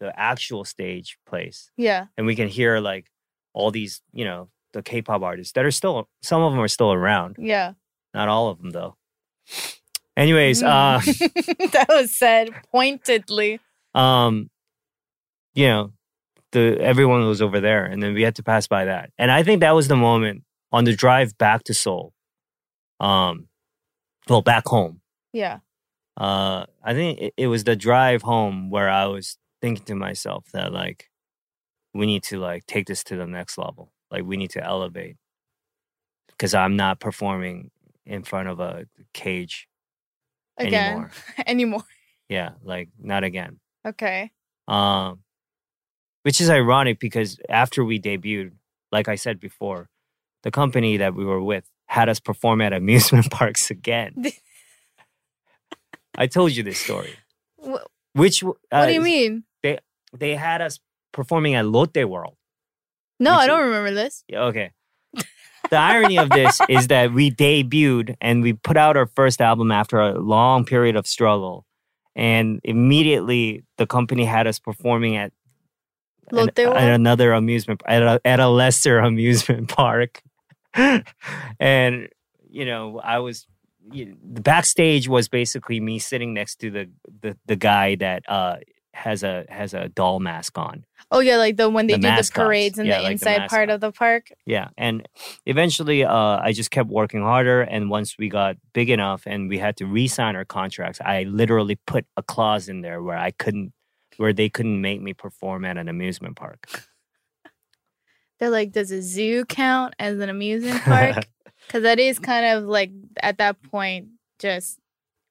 the 0.00 0.18
actual 0.18 0.64
stage 0.64 1.16
place, 1.26 1.70
Yeah. 1.76 2.06
and 2.16 2.26
we 2.26 2.34
can 2.34 2.48
hear 2.48 2.80
like 2.80 3.06
all 3.52 3.70
these, 3.70 4.02
you 4.12 4.24
know, 4.24 4.48
the 4.72 4.82
K-pop 4.82 5.22
artists 5.22 5.52
that 5.52 5.64
are 5.64 5.70
still 5.70 6.08
some 6.22 6.42
of 6.42 6.50
them 6.52 6.60
are 6.60 6.66
still 6.66 6.92
around, 6.92 7.36
Yeah. 7.38 7.74
not 8.12 8.28
all 8.28 8.48
of 8.48 8.58
them 8.58 8.70
though. 8.70 8.96
Anyways, 10.16 10.62
uh, 10.64 10.98
Mm. 11.04 11.70
that 11.72 11.86
was 11.88 12.12
said 12.16 12.48
pointedly. 12.72 13.60
um, 13.94 14.50
you 15.54 15.68
know, 15.68 15.92
the 16.52 16.78
everyone 16.80 17.26
was 17.26 17.42
over 17.42 17.60
there, 17.60 17.84
and 17.84 18.02
then 18.02 18.14
we 18.14 18.22
had 18.22 18.36
to 18.36 18.42
pass 18.42 18.66
by 18.66 18.84
that, 18.86 19.10
and 19.18 19.30
I 19.30 19.42
think 19.42 19.60
that 19.60 19.74
was 19.74 19.88
the 19.88 19.96
moment 19.96 20.44
on 20.70 20.84
the 20.84 20.94
drive 20.94 21.36
back 21.38 21.64
to 21.64 21.74
Seoul. 21.74 22.12
Um, 23.00 23.48
well, 24.28 24.42
back 24.42 24.66
home. 24.68 25.00
Yeah. 25.32 25.58
uh 26.18 26.66
i 26.84 26.92
think 26.92 27.18
it, 27.18 27.34
it 27.38 27.46
was 27.46 27.64
the 27.64 27.74
drive 27.74 28.20
home 28.20 28.68
where 28.68 28.90
i 28.90 29.06
was 29.06 29.38
thinking 29.62 29.84
to 29.86 29.94
myself 29.94 30.44
that 30.52 30.70
like 30.70 31.08
we 31.94 32.04
need 32.04 32.22
to 32.22 32.38
like 32.38 32.66
take 32.66 32.86
this 32.86 33.02
to 33.02 33.16
the 33.16 33.26
next 33.26 33.56
level 33.56 33.90
like 34.10 34.22
we 34.24 34.36
need 34.36 34.50
to 34.50 34.62
elevate 34.62 35.16
because 36.28 36.52
i'm 36.52 36.76
not 36.76 37.00
performing 37.00 37.70
in 38.04 38.22
front 38.22 38.46
of 38.48 38.60
a 38.60 38.84
cage 39.14 39.68
Again. 40.58 40.84
anymore 40.92 41.10
Anymore. 41.46 41.84
yeah 42.28 42.50
like 42.62 42.90
not 43.00 43.24
again 43.24 43.58
Okay. 43.86 44.30
um 44.68 45.20
which 46.22 46.40
is 46.40 46.48
ironic 46.50 46.98
because 47.00 47.38
after 47.48 47.84
we 47.84 47.98
debuted 48.00 48.52
like 48.90 49.08
i 49.08 49.14
said 49.14 49.38
before 49.40 49.88
the 50.42 50.50
company 50.50 50.96
that 50.96 51.14
we 51.14 51.24
were 51.24 51.42
with 51.42 51.64
had 51.86 52.08
us 52.08 52.20
perform 52.20 52.60
at 52.60 52.72
amusement 52.80 53.30
parks 53.30 53.70
again 53.70 54.14
i 56.16 56.26
told 56.26 56.52
you 56.52 56.62
this 56.62 56.78
story 56.78 57.14
Wh- 57.64 57.84
which 58.14 58.42
uh, 58.44 58.52
what 58.70 58.86
do 58.86 58.92
you 58.92 59.00
mean? 59.00 59.44
they 59.62 59.78
they 60.12 60.34
had 60.34 60.60
us 60.60 60.78
performing 61.12 61.54
at 61.54 61.64
Lotte 61.66 62.08
World. 62.08 62.36
No, 63.20 63.32
I 63.34 63.46
don't 63.46 63.60
is- 63.60 63.66
remember 63.66 63.90
this. 63.92 64.24
Okay. 64.32 64.72
the 65.70 65.76
irony 65.76 66.18
of 66.18 66.28
this 66.30 66.58
is 66.68 66.88
that 66.88 67.12
we 67.12 67.30
debuted 67.30 68.16
and 68.20 68.42
we 68.42 68.52
put 68.54 68.76
out 68.76 68.96
our 68.96 69.06
first 69.06 69.40
album 69.40 69.70
after 69.70 70.00
a 70.00 70.18
long 70.18 70.64
period 70.64 70.96
of 70.96 71.06
struggle. 71.06 71.64
And 72.14 72.60
immediately 72.64 73.64
the 73.78 73.86
company 73.86 74.24
had 74.24 74.46
us 74.46 74.58
performing 74.58 75.16
at, 75.16 75.32
an- 76.30 76.36
Lotte 76.36 76.58
World? 76.58 76.76
at 76.76 76.88
another 76.94 77.32
amusement 77.32 77.82
at 77.86 78.02
a, 78.02 78.20
at 78.24 78.40
a 78.40 78.48
lesser 78.48 78.98
amusement 79.10 79.68
park. 79.68 80.22
and 81.60 82.08
you 82.50 82.64
know, 82.64 83.00
I 83.02 83.18
was 83.18 83.46
you, 83.90 84.16
the 84.22 84.40
backstage 84.40 85.08
was 85.08 85.28
basically 85.28 85.80
me 85.80 85.98
sitting 85.98 86.34
next 86.34 86.56
to 86.60 86.70
the 86.70 86.90
the, 87.20 87.36
the 87.46 87.56
guy 87.56 87.96
that 87.96 88.22
uh 88.28 88.56
has 88.94 89.22
a 89.22 89.46
has 89.48 89.72
a 89.72 89.88
doll 89.88 90.20
mask 90.20 90.58
on. 90.58 90.84
Oh 91.10 91.20
yeah, 91.20 91.36
like 91.38 91.56
the 91.56 91.68
when 91.70 91.86
they 91.86 91.94
The 91.94 91.98
do 92.00 92.08
the 92.16 92.30
parades 92.34 92.78
in 92.78 92.86
Yeah, 92.86 92.98
the 92.98 93.02
like 93.04 93.20
the 93.20 93.34
inside 93.34 93.48
part 93.48 93.70
of 93.70 93.80
the 93.80 93.90
park. 93.90 94.28
Yeah, 94.44 94.68
and 94.76 95.08
eventually, 95.46 96.04
uh, 96.04 96.14
I 96.42 96.52
just 96.52 96.70
kept 96.70 96.90
working 96.90 97.22
harder. 97.22 97.62
And 97.62 97.88
once 97.90 98.16
we 98.18 98.28
got 98.28 98.56
big 98.74 98.90
enough, 98.90 99.22
and 99.26 99.48
we 99.48 99.58
had 99.58 99.76
to 99.78 99.86
re-sign 99.86 100.36
our 100.36 100.44
contracts, 100.44 101.00
I 101.02 101.22
literally 101.24 101.76
put 101.86 102.04
a 102.18 102.22
clause 102.22 102.68
in 102.68 102.82
there 102.82 103.02
where 103.02 103.16
I 103.16 103.30
couldn't, 103.30 103.72
where 104.16 104.32
they 104.32 104.48
couldn't 104.48 104.80
make 104.80 105.00
me 105.00 105.12
perform 105.14 105.64
at 105.64 105.76
an 105.78 105.88
amusement 105.88 106.36
park. 106.36 106.66
They're 108.38 108.50
like, 108.50 108.72
does 108.72 108.90
a 108.90 109.00
zoo 109.02 109.44
count 109.44 109.94
as 109.98 110.18
an 110.18 110.28
amusement 110.28 110.80
park? 110.84 111.26
Because 111.66 111.82
that 111.84 112.00
is 112.00 112.18
kind 112.18 112.44
of 112.46 112.64
like 112.64 112.90
at 113.20 113.38
that 113.38 113.62
point, 113.62 114.08
just 114.38 114.78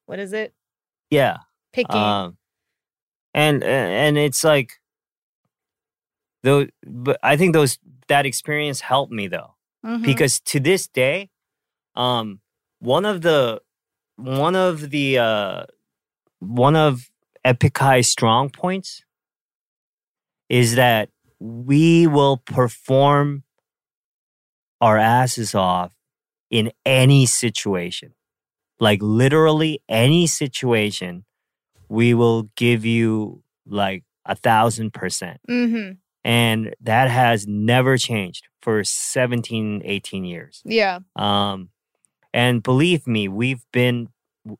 what 0.06 0.18
is 0.18 0.32
it? 0.32 0.54
yeah, 1.10 1.38
Picking. 1.74 1.94
um, 1.94 2.38
and 3.34 3.62
and 3.62 4.16
it's 4.16 4.42
like, 4.42 4.72
though, 6.42 6.66
but 6.86 7.18
I 7.22 7.36
think 7.36 7.52
those 7.52 7.78
that 8.08 8.24
experience 8.26 8.80
helped 8.80 9.12
me 9.12 9.28
though. 9.28 9.54
Mhm. 9.84 10.04
because 10.04 10.38
to 10.40 10.60
this 10.60 10.86
day 10.86 11.28
um 11.96 12.40
one 12.78 13.04
of 13.04 13.20
the 13.22 13.60
one 14.16 14.54
of 14.54 14.90
the 14.90 15.18
uh 15.18 15.64
one 16.38 16.76
of 16.76 17.10
epic 17.44 17.76
high's 17.78 18.08
strong 18.08 18.50
points 18.50 19.02
is 20.48 20.74
that 20.76 21.08
we 21.40 22.06
will 22.06 22.36
perform 22.36 23.42
our 24.80 24.98
asses 24.98 25.54
off 25.54 25.92
in 26.50 26.70
any 26.84 27.26
situation 27.26 28.12
like 28.80 29.00
literally 29.02 29.80
any 29.88 30.26
situation 30.26 31.24
we 31.88 32.14
will 32.14 32.44
give 32.56 32.84
you 32.84 33.42
like 33.66 34.04
a 34.24 34.34
thousand 34.34 34.92
percent 34.92 35.40
Mhm. 35.48 35.98
and 36.24 36.74
that 36.80 37.10
has 37.10 37.46
never 37.46 37.96
changed 37.98 38.48
for 38.60 38.84
17 38.84 39.82
18 39.84 40.24
years 40.24 40.62
Yeah. 40.64 41.00
um 41.16 41.70
and 42.34 42.62
believe 42.62 43.06
me 43.06 43.28
we've 43.28 43.64
been 43.72 44.08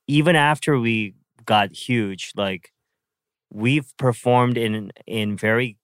even 0.06 0.36
after 0.36 0.78
we 0.78 1.14
got 1.44 1.72
huge 1.72 2.32
like 2.36 2.71
we've 3.52 3.94
performed 3.99 4.56
in 4.56 4.90
in 5.06 5.37
very 5.37 5.76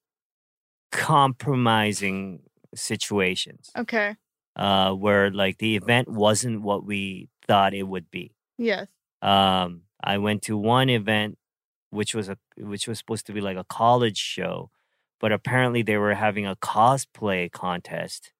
compromising 0.90 2.40
situations 2.74 3.70
Okay. 3.76 4.16
uh 4.56 4.92
where 4.92 5.30
like 5.30 5.58
the 5.58 5.76
event 5.76 6.08
wasn't 6.08 6.60
what 6.62 6.84
we 6.84 7.28
thought 7.46 7.74
it 7.74 7.84
would 7.84 8.10
be 8.10 8.34
Yes. 8.58 8.86
um 9.22 9.82
i 10.02 10.18
went 10.18 10.42
to 10.42 10.56
one 10.56 10.90
event 10.90 11.38
which 11.90 12.14
was 12.14 12.28
a 12.28 12.36
which 12.56 12.86
was 12.88 12.98
supposed 12.98 13.26
to 13.26 13.32
be 13.32 13.40
like 13.40 13.56
a 13.56 13.64
college 13.64 14.18
show 14.18 14.70
but 15.20 15.32
apparently 15.32 15.82
they 15.82 15.96
were 15.96 16.14
having 16.14 16.46
a 16.46 16.56
cosplay 16.56 17.50
contest 17.50 18.32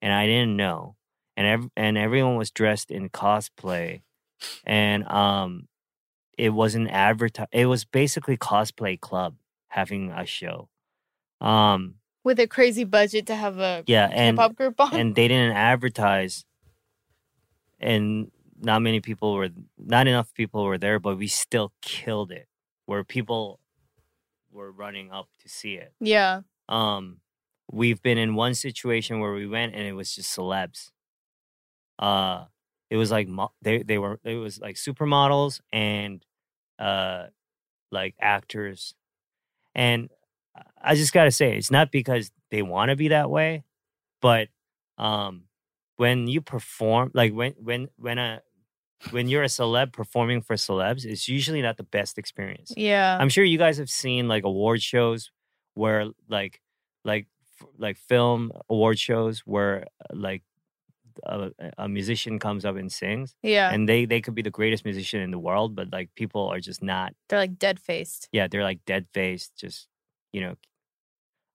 and 0.00 0.12
i 0.12 0.26
didn't 0.26 0.56
know 0.56 0.96
and 1.36 1.46
ev- 1.46 1.70
and 1.76 1.98
everyone 1.98 2.36
was 2.36 2.50
dressed 2.50 2.90
in 2.90 3.08
cosplay 3.10 4.02
and 4.64 5.06
um 5.08 5.68
it 6.36 6.50
wasn't 6.50 6.88
advertised 6.90 7.48
it 7.52 7.66
was 7.66 7.84
basically 7.84 8.36
cosplay 8.36 8.98
club 9.00 9.34
having 9.68 10.10
a 10.10 10.24
show 10.26 10.68
um 11.40 11.94
With 12.24 12.38
a 12.40 12.46
crazy 12.46 12.84
budget 12.84 13.26
to 13.26 13.34
have 13.34 13.58
a 13.58 13.84
yeah 13.86 14.08
and 14.12 14.36
K-pop 14.36 14.56
group 14.56 14.80
on. 14.80 14.94
and 14.94 15.14
they 15.14 15.28
didn't 15.28 15.56
advertise 15.56 16.44
and 17.78 18.30
not 18.58 18.80
many 18.82 19.00
people 19.00 19.34
were 19.34 19.50
not 19.78 20.06
enough 20.06 20.32
people 20.34 20.64
were 20.64 20.78
there 20.78 20.98
but 20.98 21.18
we 21.18 21.26
still 21.26 21.72
killed 21.82 22.32
it 22.32 22.46
where 22.86 23.04
people 23.04 23.60
were 24.50 24.72
running 24.72 25.10
up 25.10 25.28
to 25.42 25.48
see 25.48 25.74
it 25.74 25.92
yeah. 26.00 26.40
um 26.68 27.18
we've 27.70 28.00
been 28.02 28.16
in 28.18 28.34
one 28.34 28.54
situation 28.54 29.20
where 29.20 29.32
we 29.32 29.46
went 29.46 29.74
and 29.74 29.82
it 29.86 29.92
was 29.92 30.14
just 30.14 30.34
celebs 30.34 30.90
uh 31.98 32.44
it 32.90 32.96
was 32.96 33.10
like 33.10 33.28
mo- 33.28 33.52
they 33.62 33.82
they 33.82 33.98
were 33.98 34.18
it 34.24 34.36
was 34.36 34.58
like 34.60 34.76
supermodels 34.76 35.60
and 35.72 36.24
uh 36.78 37.26
like 37.90 38.14
actors 38.20 38.94
and 39.74 40.10
i 40.82 40.94
just 40.94 41.12
got 41.12 41.24
to 41.24 41.30
say 41.30 41.56
it's 41.56 41.70
not 41.70 41.90
because 41.90 42.30
they 42.50 42.62
want 42.62 42.90
to 42.90 42.96
be 42.96 43.08
that 43.08 43.30
way 43.30 43.64
but 44.20 44.48
um 44.98 45.44
when 45.96 46.26
you 46.26 46.40
perform 46.40 47.10
like 47.14 47.32
when 47.32 47.52
when 47.58 47.88
when 47.96 48.18
a 48.18 48.42
when 49.10 49.28
you're 49.28 49.42
a 49.42 49.46
celeb 49.46 49.92
performing 49.92 50.40
for 50.42 50.56
celebs 50.56 51.04
it's 51.04 51.28
usually 51.28 51.62
not 51.62 51.76
the 51.76 51.82
best 51.82 52.18
experience 52.18 52.72
Yeah. 52.76 53.16
I'm 53.20 53.28
sure 53.28 53.44
you 53.44 53.58
guys 53.58 53.78
have 53.78 53.90
seen 53.90 54.26
like 54.28 54.44
award 54.44 54.82
shows 54.82 55.30
where 55.74 56.06
like 56.28 56.60
like 57.04 57.26
like 57.78 57.96
film 57.96 58.52
award 58.68 58.98
shows 58.98 59.40
where 59.40 59.86
uh, 60.00 60.14
like 60.14 60.42
a, 61.24 61.50
a 61.78 61.88
musician 61.88 62.38
comes 62.38 62.64
up 62.64 62.76
and 62.76 62.90
sings 62.92 63.34
yeah. 63.42 63.72
and 63.72 63.88
they 63.88 64.04
they 64.04 64.20
could 64.20 64.34
be 64.34 64.42
the 64.42 64.50
greatest 64.50 64.84
musician 64.84 65.20
in 65.20 65.30
the 65.30 65.38
world 65.38 65.74
but 65.74 65.90
like 65.92 66.10
people 66.14 66.48
are 66.48 66.60
just 66.60 66.82
not 66.82 67.12
They're 67.28 67.38
like 67.38 67.58
dead 67.58 67.80
faced. 67.80 68.28
yeah 68.32 68.48
they're 68.48 68.62
like 68.62 68.80
dead 68.86 69.06
faced 69.12 69.56
just 69.56 69.88
you 70.32 70.40
know 70.40 70.54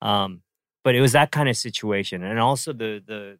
um 0.02 0.42
but 0.84 0.96
it 0.96 1.02
was 1.02 1.12
that 1.12 1.32
kind 1.32 1.50
of 1.50 1.58
situation 1.58 2.24
and 2.24 2.40
also 2.40 2.74
the 2.74 3.02
the 3.06 3.38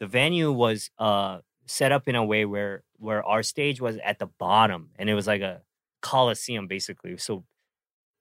the 0.00 0.06
venue 0.06 0.52
was 0.52 0.90
uh 0.98 1.38
set 1.66 1.92
up 1.92 2.06
in 2.08 2.14
a 2.14 2.24
way 2.24 2.44
where 2.44 2.82
where 2.98 3.24
our 3.24 3.42
stage 3.42 3.80
was 3.80 3.96
at 4.04 4.18
the 4.18 4.26
bottom 4.38 4.90
and 4.98 5.10
it 5.10 5.14
was 5.14 5.26
like 5.26 5.40
a 5.42 5.62
coliseum 6.02 6.66
basically 6.66 7.16
so 7.16 7.44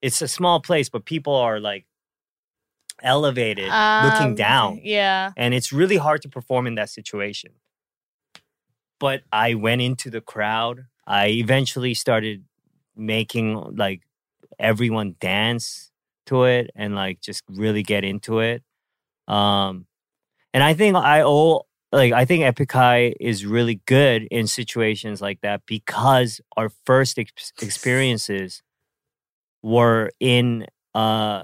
it's 0.02 0.22
a 0.22 0.28
small 0.28 0.60
place 0.60 0.90
but 0.90 1.06
people 1.06 1.36
are 1.36 1.60
like 1.60 1.86
elevated, 3.02 3.70
Um, 3.70 4.10
looking 4.10 4.36
down. 4.36 4.80
Yeah. 4.84 5.32
And 5.38 5.54
it's 5.54 5.72
really 5.72 5.98
hard 5.98 6.22
to 6.24 6.30
perform 6.30 6.68
in 6.68 6.76
that 6.76 6.90
situation. 6.90 7.52
But 9.00 9.24
I 9.32 9.54
went 9.56 9.82
into 9.82 10.10
the 10.10 10.22
crowd. 10.22 10.86
I 11.06 11.28
eventually 11.28 11.94
started 11.94 12.44
making 12.96 13.76
like 13.76 14.02
everyone 14.58 15.16
dance 15.20 15.92
to 16.28 16.46
it 16.46 16.72
and 16.76 16.96
like 16.96 17.22
just 17.22 17.44
really 17.50 17.84
get 17.84 18.04
into 18.04 18.40
it. 18.40 18.64
Um 19.28 19.86
and 20.54 20.64
I 20.64 20.74
think 20.74 20.96
I 20.96 21.22
owe 21.22 21.64
like 21.92 22.14
I 22.14 22.26
think 22.26 22.44
Epic 22.44 22.72
High 22.72 23.14
is 23.20 23.46
really 23.46 23.82
good 23.86 24.24
in 24.32 24.48
situations 24.48 25.22
like 25.22 25.42
that 25.42 25.62
because 25.66 26.40
our 26.56 26.70
first 26.86 27.20
ex- 27.20 27.52
experiences 27.62 28.64
were 29.62 30.12
in 30.20 30.66
uh 30.94 31.44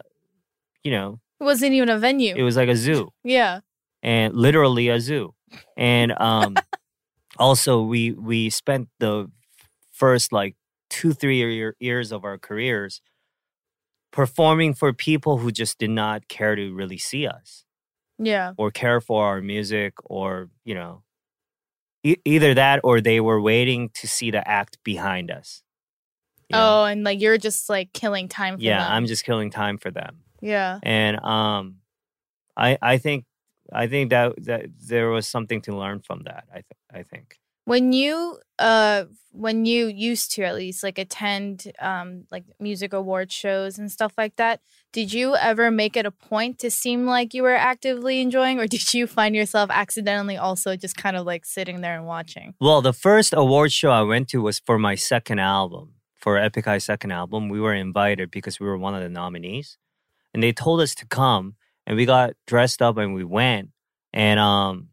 you 0.84 0.92
know 0.92 1.20
It 1.42 1.44
wasn't 1.44 1.74
even 1.74 1.90
a 1.90 1.98
venue. 1.98 2.36
it 2.36 2.44
was 2.44 2.56
like 2.56 2.70
a 2.70 2.76
zoo 2.76 3.10
yeah. 3.24 3.62
and 4.04 4.34
literally 4.36 4.90
a 4.90 5.00
zoo 5.00 5.34
and 5.76 6.12
um 6.22 6.56
also 7.40 7.82
we 7.82 8.12
we 8.12 8.50
spent 8.52 8.90
the 9.00 9.30
first 9.92 10.32
like 10.32 10.56
two 10.90 11.14
three 11.14 11.38
year, 11.38 11.76
years 11.80 12.12
of 12.12 12.24
our 12.24 12.38
careers 12.38 13.02
performing 14.12 14.74
for 14.74 14.94
people 14.94 15.38
who 15.38 15.52
just 15.52 15.78
did 15.80 15.90
not 15.90 16.28
care 16.28 16.56
to 16.56 16.74
really 16.74 16.98
see 16.98 17.26
us 17.28 17.66
Yeah. 18.20 18.54
or 18.58 18.70
care 18.72 19.02
for 19.02 19.26
our 19.26 19.42
music 19.42 19.94
or 20.06 20.50
you 20.66 20.76
know 20.76 21.04
e- 22.04 22.18
either 22.26 22.54
that 22.54 22.82
or 22.84 23.02
they 23.02 23.20
were 23.20 23.42
waiting 23.42 23.90
to 23.96 24.08
see 24.08 24.32
the 24.32 24.46
act 24.48 24.78
behind 24.84 25.32
us 25.32 25.64
you 26.50 26.58
know? 26.58 26.82
Oh, 26.82 26.86
and 26.86 27.04
like 27.04 27.22
you're 27.22 27.38
just 27.38 27.70
like 27.70 27.94
killing 27.94 28.28
time 28.28 28.58
for 28.58 28.64
yeah 28.64 28.84
them. 28.84 28.92
i'm 28.94 29.06
just 29.08 29.24
killing 29.26 29.50
time 29.50 29.78
for 29.78 29.92
them 29.92 30.18
Yeah. 30.42 30.80
and 30.84 31.20
um 31.24 31.76
i 32.58 32.78
i 32.82 32.98
think 32.98 33.26
i 33.72 33.88
think 33.88 34.10
that 34.10 34.34
that 34.46 34.66
there 34.88 35.10
was 35.10 35.28
something 35.28 35.62
to 35.62 35.76
learn 35.76 36.02
from 36.02 36.24
that 36.26 36.44
i 36.52 36.60
th- 36.68 36.82
i 36.94 37.04
think 37.04 37.38
When 37.66 37.94
you 37.94 38.40
uh 38.60 39.06
when 39.32 39.66
you 39.66 39.88
used 39.88 40.28
to 40.36 40.44
at 40.44 40.56
least 40.56 40.84
like 40.84 40.98
attend 40.98 41.72
um 41.80 42.26
like 42.34 42.44
music 42.60 42.92
award 42.92 43.32
shows 43.32 43.80
and 43.80 43.88
stuff 43.98 44.14
like 44.18 44.36
that, 44.36 44.60
did 44.92 45.14
you 45.14 45.36
ever 45.52 45.72
make 45.72 45.96
it 45.96 46.06
a 46.06 46.12
point 46.12 46.60
to 46.64 46.70
seem 46.70 47.06
like 47.16 47.34
you 47.38 47.44
were 47.48 47.56
actively 47.72 48.20
enjoying 48.20 48.60
or 48.60 48.68
did 48.76 48.94
you 48.98 49.08
find 49.08 49.36
yourself 49.36 49.70
accidentally 49.72 50.36
also 50.48 50.76
just 50.76 50.96
kind 50.98 51.16
of 51.16 51.24
like 51.26 51.46
sitting 51.46 51.78
there 51.84 51.96
and 52.00 52.06
watching? 52.16 52.48
well 52.60 52.82
the 52.82 52.98
first 53.08 53.32
award 53.44 53.72
show 53.72 53.92
i 53.92 54.04
went 54.14 54.28
to 54.32 54.38
was 54.42 54.58
for 54.68 54.78
my 54.88 54.96
second 54.96 55.40
album 55.40 55.86
for 56.24 56.38
epic 56.38 56.66
high 56.66 56.80
second 56.92 57.12
album 57.22 57.42
we 57.56 57.60
were 57.66 57.78
invited 57.88 58.28
because 58.38 58.60
we 58.60 58.66
were 58.70 58.78
one 58.88 58.96
of 58.98 59.02
the 59.06 59.14
nominees 59.22 59.78
and 60.34 60.42
they 60.44 60.52
told 60.52 60.82
us 60.82 60.96
to 60.96 61.06
come 61.06 61.56
and 61.86 61.98
we 61.98 62.06
got 62.06 62.34
dressed 62.48 62.82
up 62.82 62.98
and 62.98 63.14
we 63.14 63.24
went 63.24 63.70
and 64.14 64.40
um 64.40 64.90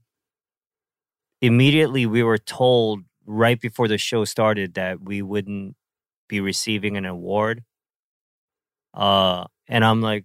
immediately 1.40 2.06
we 2.06 2.22
were 2.22 2.38
told 2.38 3.00
right 3.26 3.60
before 3.60 3.88
the 3.88 3.98
show 3.98 4.24
started 4.24 4.74
that 4.74 5.00
we 5.00 5.22
wouldn't 5.22 5.76
be 6.28 6.40
receiving 6.40 6.96
an 6.96 7.04
award. 7.04 7.62
Uh 8.94 9.44
and 9.68 9.84
i'm 9.84 10.00
like 10.00 10.24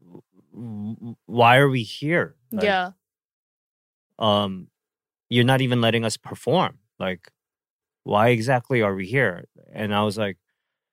"W- 0.00 0.22
w- 0.52 1.16
why 1.26 1.56
are 1.58 1.68
we 1.68 1.82
here? 1.82 2.36
Like, 2.50 2.64
yeah. 2.64 2.90
um 4.18 4.68
you're 5.30 5.44
not 5.44 5.62
even 5.62 5.80
letting 5.80 6.04
us 6.04 6.16
perform. 6.16 6.78
Like 6.98 7.30
why 8.04 8.28
exactly 8.28 8.82
are 8.82 8.94
we 8.94 9.06
here? 9.06 9.46
And 9.72 9.94
i 9.94 10.02
was 10.02 10.18
like 10.18 10.36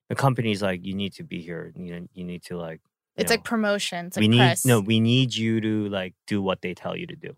the 0.10 0.16
company's 0.16 0.62
like 0.62 0.86
you 0.86 0.94
need 0.96 1.14
to 1.14 1.24
be 1.24 1.40
here. 1.42 1.72
You, 1.76 2.10
you 2.14 2.24
need 2.26 2.44
to 2.46 2.58
like 2.58 2.82
It's 3.16 3.30
know, 3.30 3.36
like 3.36 3.44
promotion. 3.44 4.08
It's 4.08 4.18
like 4.18 4.22
we 4.22 4.28
need 4.28 4.58
no 4.66 4.80
we 4.80 5.00
need 5.00 5.36
you 5.36 5.62
to 5.62 5.88
like 5.90 6.16
do 6.28 6.42
what 6.42 6.62
they 6.62 6.74
tell 6.74 6.96
you 6.96 7.08
to 7.08 7.16
do. 7.16 7.36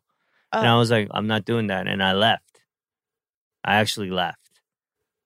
And 0.54 0.66
Oh. 0.68 0.76
i 0.76 0.78
was 0.78 0.90
like 0.92 1.08
i'm 1.12 1.28
not 1.28 1.46
doing 1.46 1.68
that. 1.68 1.88
And 1.88 2.02
i 2.04 2.14
left. 2.14 2.62
I 3.64 3.76
actually 3.76 4.10
left. 4.10 4.62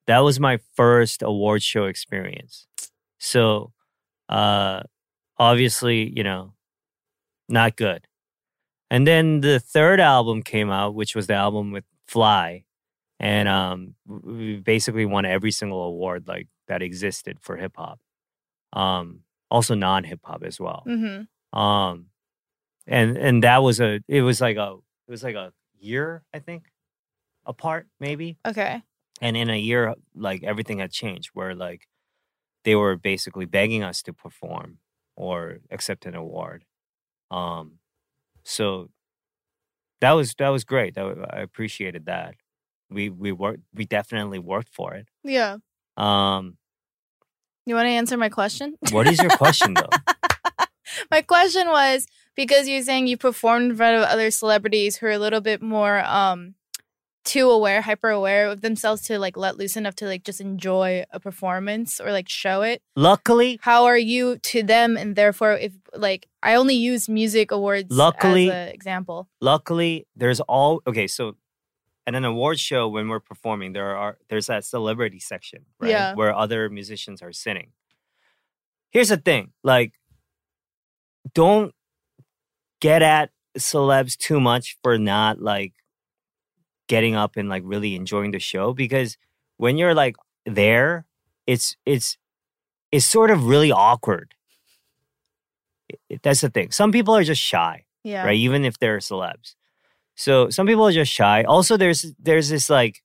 That 0.07 0.19
was 0.19 0.39
my 0.39 0.59
first 0.75 1.21
award 1.23 1.63
show 1.63 1.85
experience. 1.85 2.67
So 3.19 3.71
uh 4.29 4.81
obviously 5.37 6.11
you 6.15 6.23
know 6.23 6.53
not 7.47 7.75
good. 7.75 8.07
And 8.89 9.05
then 9.07 9.41
the 9.41 9.59
third 9.59 9.99
album 9.99 10.41
came 10.43 10.69
out 10.71 10.95
which 10.95 11.15
was 11.15 11.27
the 11.27 11.33
album 11.35 11.71
with 11.71 11.85
fly. 12.07 12.65
And 13.19 13.47
um 13.47 13.95
we 14.05 14.57
basically 14.57 15.05
won 15.05 15.25
every 15.25 15.51
single 15.51 15.83
award 15.83 16.27
like 16.27 16.47
that 16.67 16.81
existed 16.81 17.37
for 17.41 17.57
hip 17.57 17.73
hop 17.77 17.99
um 18.73 19.21
also 19.51 19.75
non 19.75 20.03
hip 20.03 20.19
hop 20.23 20.43
as 20.43 20.59
well 20.59 20.83
Mhm. 20.87 21.27
um 21.53 22.07
and 22.87 23.17
and 23.17 23.43
that 23.43 23.59
was 23.63 23.79
a 23.79 24.01
it 24.07 24.21
was 24.21 24.41
like 24.41 24.57
a 24.57 24.75
it 25.07 25.11
was 25.11 25.23
like 25.23 25.35
a 25.35 25.53
year 25.79 26.23
i 26.33 26.39
think 26.39 26.63
apart 27.45 27.87
maybe 27.99 28.37
Okay. 28.47 28.81
and 29.21 29.37
in 29.37 29.49
a 29.49 29.57
year 29.57 29.93
like 30.15 30.43
everything 30.43 30.79
had 30.79 30.91
changed 30.91 31.29
where 31.33 31.55
like 31.55 31.87
they 32.63 32.75
were 32.75 32.95
basically 32.97 33.45
begging 33.45 33.83
us 33.83 34.01
to 34.03 34.13
perform 34.13 34.79
or 35.15 35.59
accept 35.71 36.05
an 36.05 36.15
award 36.15 36.65
um 37.31 37.79
so 38.43 38.89
that 40.01 40.11
was 40.11 40.33
that 40.35 40.49
was 40.49 40.63
great 40.63 40.95
that 40.95 41.05
i 41.31 41.39
appreciated 41.41 42.05
that 42.05 42.35
we 42.89 43.09
we 43.09 43.31
worked 43.31 43.61
we 43.73 43.85
definitely 43.85 44.39
worked 44.39 44.69
for 44.73 44.93
it 44.93 45.07
Yeah. 45.23 45.57
Um 45.97 46.57
You 47.65 47.75
want 47.75 47.85
to 47.87 47.91
answer 47.91 48.17
my 48.17 48.29
question? 48.29 48.75
what 48.91 49.07
is 49.07 49.19
your 49.21 49.31
question 49.37 49.73
though 49.73 49.89
My 51.11 51.21
question 51.21 51.67
was 51.67 52.05
because 52.35 52.67
you're 52.67 52.81
saying 52.83 53.07
you 53.07 53.17
performed 53.17 53.71
in 53.71 53.77
front 53.77 53.97
of 53.97 54.03
other 54.03 54.29
celebrities 54.31 54.97
who 54.97 55.07
are 55.07 55.11
a 55.11 55.19
little 55.19 55.41
bit 55.41 55.61
more 55.61 56.03
um 56.05 56.55
too 57.25 57.49
aware, 57.49 57.81
hyper 57.81 58.09
aware 58.11 58.47
of 58.49 58.61
themselves 58.61 59.01
to 59.07 59.17
like 59.17 59.35
let 59.35 59.57
loose 59.57 59.75
enough 59.75 59.95
to 59.95 60.05
like 60.05 60.23
just 60.23 60.39
enjoy 60.39 61.03
a 61.09 61.19
performance 61.19 61.99
or 61.99 62.11
like 62.11 62.29
show 62.29 62.61
it. 62.61 62.83
luckily 62.95 63.57
How 63.63 63.85
are 63.85 63.97
you 63.97 64.37
to 64.51 64.61
them 64.61 64.95
and 64.95 65.15
therefore 65.15 65.53
if 65.53 65.73
like 65.95 66.27
I 66.43 66.53
only 66.53 66.75
use 66.75 67.09
music 67.09 67.49
awards 67.51 67.87
Luckily- 67.89 68.47
as 68.49 68.53
an 68.69 68.73
example. 68.75 69.27
luckily 69.41 70.05
there's 70.15 70.39
all 70.41 70.81
okay 70.85 71.07
so 71.07 71.35
at 72.07 72.15
an 72.15 72.25
award 72.25 72.59
show 72.59 72.87
when 72.87 73.07
we're 73.09 73.19
performing 73.19 73.73
there 73.73 73.95
are 73.95 74.17
there's 74.29 74.47
that 74.47 74.63
celebrity 74.65 75.19
section 75.19 75.65
right 75.79 75.89
Yeah. 75.91 76.13
where 76.13 76.33
other 76.35 76.69
musicians 76.69 77.21
are 77.21 77.31
sitting 77.33 77.71
here's 78.91 79.09
the 79.09 79.17
thing 79.17 79.51
like 79.63 79.93
don't 81.33 81.73
get 82.81 83.01
at 83.01 83.31
celebs 83.57 84.15
too 84.17 84.39
much 84.39 84.77
for 84.83 84.97
not 84.97 85.41
like 85.41 85.73
getting 86.87 87.15
up 87.15 87.35
and 87.37 87.49
like 87.49 87.63
really 87.65 87.95
enjoying 87.95 88.31
the 88.31 88.39
show 88.39 88.73
because 88.73 89.17
when 89.57 89.77
you're 89.77 89.95
like 89.95 90.15
there 90.45 91.05
it's 91.47 91.75
it's 91.85 92.17
it's 92.91 93.05
sort 93.05 93.31
of 93.31 93.45
really 93.45 93.71
awkward 93.71 94.33
that's 96.21 96.41
the 96.41 96.49
thing 96.49 96.71
some 96.71 96.91
people 96.91 97.15
are 97.15 97.23
just 97.23 97.41
shy 97.41 97.85
Yeah. 98.03 98.23
right? 98.25 98.37
Even 98.37 98.65
if 98.65 98.77
they're 98.77 98.99
celebs. 98.99 99.55
So 100.15 100.49
some 100.49 100.65
people 100.67 100.87
are 100.87 100.91
just 100.91 101.11
shy. 101.11 101.43
Also, 101.43 101.77
there's 101.77 102.05
there's 102.19 102.49
this 102.49 102.69
like 102.69 103.01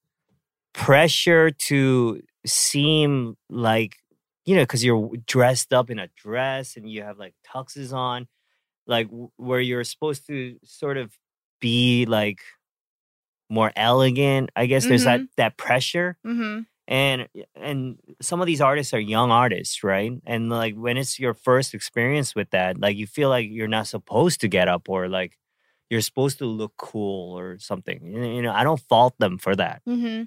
pressure 0.72 1.50
to 1.50 2.20
seem 2.46 3.36
like 3.48 3.96
you 4.46 4.54
know 4.56 4.62
because 4.62 4.84
you're 4.84 5.10
dressed 5.26 5.72
up 5.72 5.90
in 5.90 5.98
a 5.98 6.08
dress 6.16 6.76
and 6.76 6.88
you 6.88 7.02
have 7.02 7.18
like 7.18 7.34
tuxes 7.46 7.92
on, 7.92 8.28
like 8.86 9.08
w- 9.08 9.30
where 9.36 9.60
you're 9.60 9.84
supposed 9.84 10.26
to 10.28 10.56
sort 10.64 10.96
of 10.96 11.12
be 11.60 12.06
like 12.06 12.40
more 13.48 13.72
elegant. 13.76 14.50
I 14.56 14.66
guess 14.66 14.86
there's 14.86 15.04
that 15.04 15.20
that 15.36 15.56
pressure 15.56 16.16
Mm-hmm. 16.24 16.60
and 16.88 17.28
and 17.56 17.98
some 18.22 18.40
of 18.40 18.46
these 18.46 18.60
artists 18.60 18.94
are 18.94 19.00
young 19.00 19.30
artists 19.30 19.82
right 19.84 20.12
and 20.26 20.48
like 20.48 20.74
when 20.76 20.96
it's 20.96 21.18
your 21.18 21.34
first 21.34 21.74
experience 21.74 22.34
with 22.34 22.50
that 22.50 22.80
like 22.80 22.96
you 22.96 23.06
feel 23.06 23.28
like 23.28 23.46
you're 23.50 23.68
not 23.68 23.86
supposed 23.86 24.40
to 24.40 24.48
get 24.48 24.68
up 24.68 24.88
or 24.88 25.08
like 25.08 25.36
you're 25.90 26.00
supposed 26.00 26.38
to 26.38 26.46
look 26.46 26.72
cool 26.76 27.36
or 27.38 27.58
something 27.58 27.98
you 28.14 28.40
know, 28.42 28.52
i 28.52 28.62
don't 28.64 28.80
fault 28.88 29.14
them 29.18 29.36
for 29.38 29.54
that 29.56 29.82
Mm-hmm. 29.88 30.24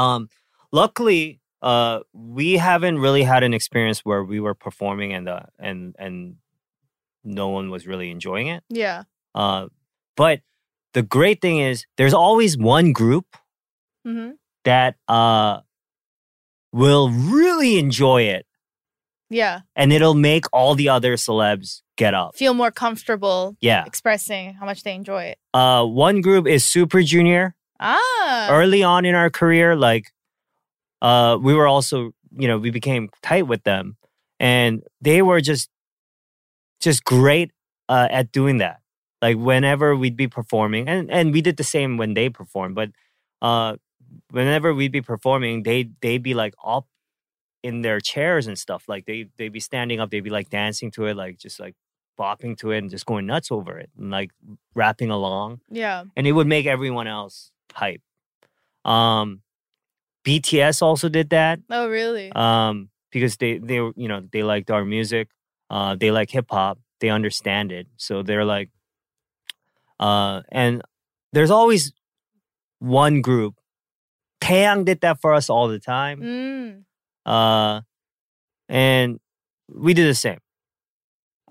um 0.00 0.28
luckily 0.72 1.40
uh 1.62 2.00
we 2.12 2.54
haven't 2.56 2.98
really 2.98 3.22
had 3.22 3.42
an 3.42 3.54
experience 3.54 4.00
where 4.04 4.24
we 4.24 4.40
were 4.40 4.54
performing 4.54 5.12
and 5.12 5.28
uh 5.28 5.46
and 5.58 5.94
and 5.98 6.36
no 7.24 7.48
one 7.48 7.70
was 7.70 7.86
really 7.86 8.10
enjoying 8.10 8.48
it 8.48 8.62
Yeah. 8.68 9.04
uh 9.34 9.68
but 10.16 10.40
the 10.94 11.02
great 11.02 11.40
thing 11.42 11.58
is 11.58 11.86
there's 11.96 12.14
always 12.14 12.56
one 12.58 12.92
group 12.92 13.36
Mm-hmm. 14.06 14.32
that 14.64 14.94
uh 15.08 15.60
will 16.72 17.08
really 17.10 17.78
enjoy 17.78 18.22
it 18.22 18.46
Yeah. 19.30 19.60
and 19.74 19.92
it'll 19.92 20.14
make 20.14 20.44
all 20.52 20.74
the 20.74 20.88
other 20.88 21.14
celebs 21.16 21.82
get 21.96 22.14
up. 22.14 22.36
Feel 22.36 22.54
more 22.54 22.70
comfortable 22.70 23.56
Yeah. 23.60 23.84
expressing 23.86 24.54
how 24.54 24.66
much 24.66 24.82
they 24.82 24.94
enjoy 24.94 25.24
it. 25.24 25.38
Uh 25.54 25.84
one 25.84 26.20
group 26.20 26.46
is 26.46 26.64
Super 26.64 27.02
Junior. 27.02 27.54
Ah. 27.80 28.48
Early 28.50 28.82
on 28.82 29.04
in 29.04 29.14
our 29.14 29.30
career 29.30 29.76
like 29.76 30.12
uh 31.02 31.38
we 31.40 31.54
were 31.54 31.66
also, 31.66 32.12
you 32.32 32.48
know, 32.48 32.58
we 32.58 32.70
became 32.70 33.08
tight 33.22 33.46
with 33.46 33.62
them 33.64 33.96
and 34.40 34.82
they 35.00 35.22
were 35.22 35.40
just 35.40 35.70
just 36.80 37.04
great 37.04 37.50
uh, 37.88 38.08
at 38.10 38.32
doing 38.32 38.58
that. 38.58 38.80
Like 39.22 39.36
whenever 39.38 39.96
we'd 39.96 40.16
be 40.16 40.28
performing, 40.28 40.88
and 40.88 41.10
and 41.10 41.32
we 41.32 41.40
did 41.40 41.56
the 41.56 41.64
same 41.64 41.96
when 41.96 42.12
they 42.14 42.28
performed. 42.28 42.74
But 42.74 42.90
uh, 43.40 43.76
whenever 44.30 44.74
we'd 44.74 44.92
be 44.92 45.00
performing, 45.00 45.62
they 45.62 45.88
they'd 46.02 46.22
be 46.22 46.34
like 46.34 46.54
up 46.62 46.86
in 47.62 47.80
their 47.80 47.98
chairs 47.98 48.46
and 48.46 48.58
stuff. 48.58 48.84
Like 48.88 49.06
they 49.06 49.28
they'd 49.38 49.52
be 49.52 49.60
standing 49.60 50.00
up, 50.00 50.10
they'd 50.10 50.20
be 50.20 50.30
like 50.30 50.50
dancing 50.50 50.90
to 50.92 51.06
it, 51.06 51.16
like 51.16 51.38
just 51.38 51.58
like 51.58 51.74
bopping 52.16 52.56
to 52.58 52.70
it 52.70 52.78
and 52.78 52.90
just 52.90 53.06
going 53.06 53.26
nuts 53.26 53.50
over 53.50 53.78
it 53.78 53.90
and 53.98 54.10
like 54.10 54.30
rapping 54.74 55.10
along. 55.10 55.60
Yeah. 55.70 56.04
And 56.16 56.26
it 56.26 56.32
would 56.32 56.46
make 56.46 56.66
everyone 56.66 57.06
else 57.06 57.50
hype. 57.72 58.02
Um 58.84 59.42
BTS 60.24 60.82
also 60.82 61.08
did 61.08 61.30
that. 61.30 61.60
Oh, 61.70 61.88
really? 61.88 62.32
Um 62.32 62.90
because 63.10 63.36
they 63.36 63.58
they 63.58 63.80
were, 63.80 63.92
you 63.96 64.08
know, 64.08 64.22
they 64.32 64.42
liked 64.42 64.70
our 64.70 64.84
music. 64.84 65.28
Uh 65.70 65.94
they 65.96 66.10
like 66.10 66.30
hip 66.30 66.46
hop. 66.50 66.78
They 67.00 67.10
understand 67.10 67.72
it. 67.72 67.86
So 67.96 68.22
they're 68.22 68.44
like 68.44 68.70
uh 70.00 70.42
and 70.50 70.82
there's 71.32 71.50
always 71.50 71.92
one 72.78 73.20
group. 73.20 73.54
Taeyang 74.40 74.84
did 74.84 75.00
that 75.00 75.20
for 75.20 75.34
us 75.34 75.50
all 75.50 75.68
the 75.68 75.78
time. 75.80 76.20
mm. 76.20 76.82
Uh, 77.26 77.80
and 78.68 79.18
we 79.68 79.92
did 79.92 80.06
the 80.06 80.14
same. 80.14 80.38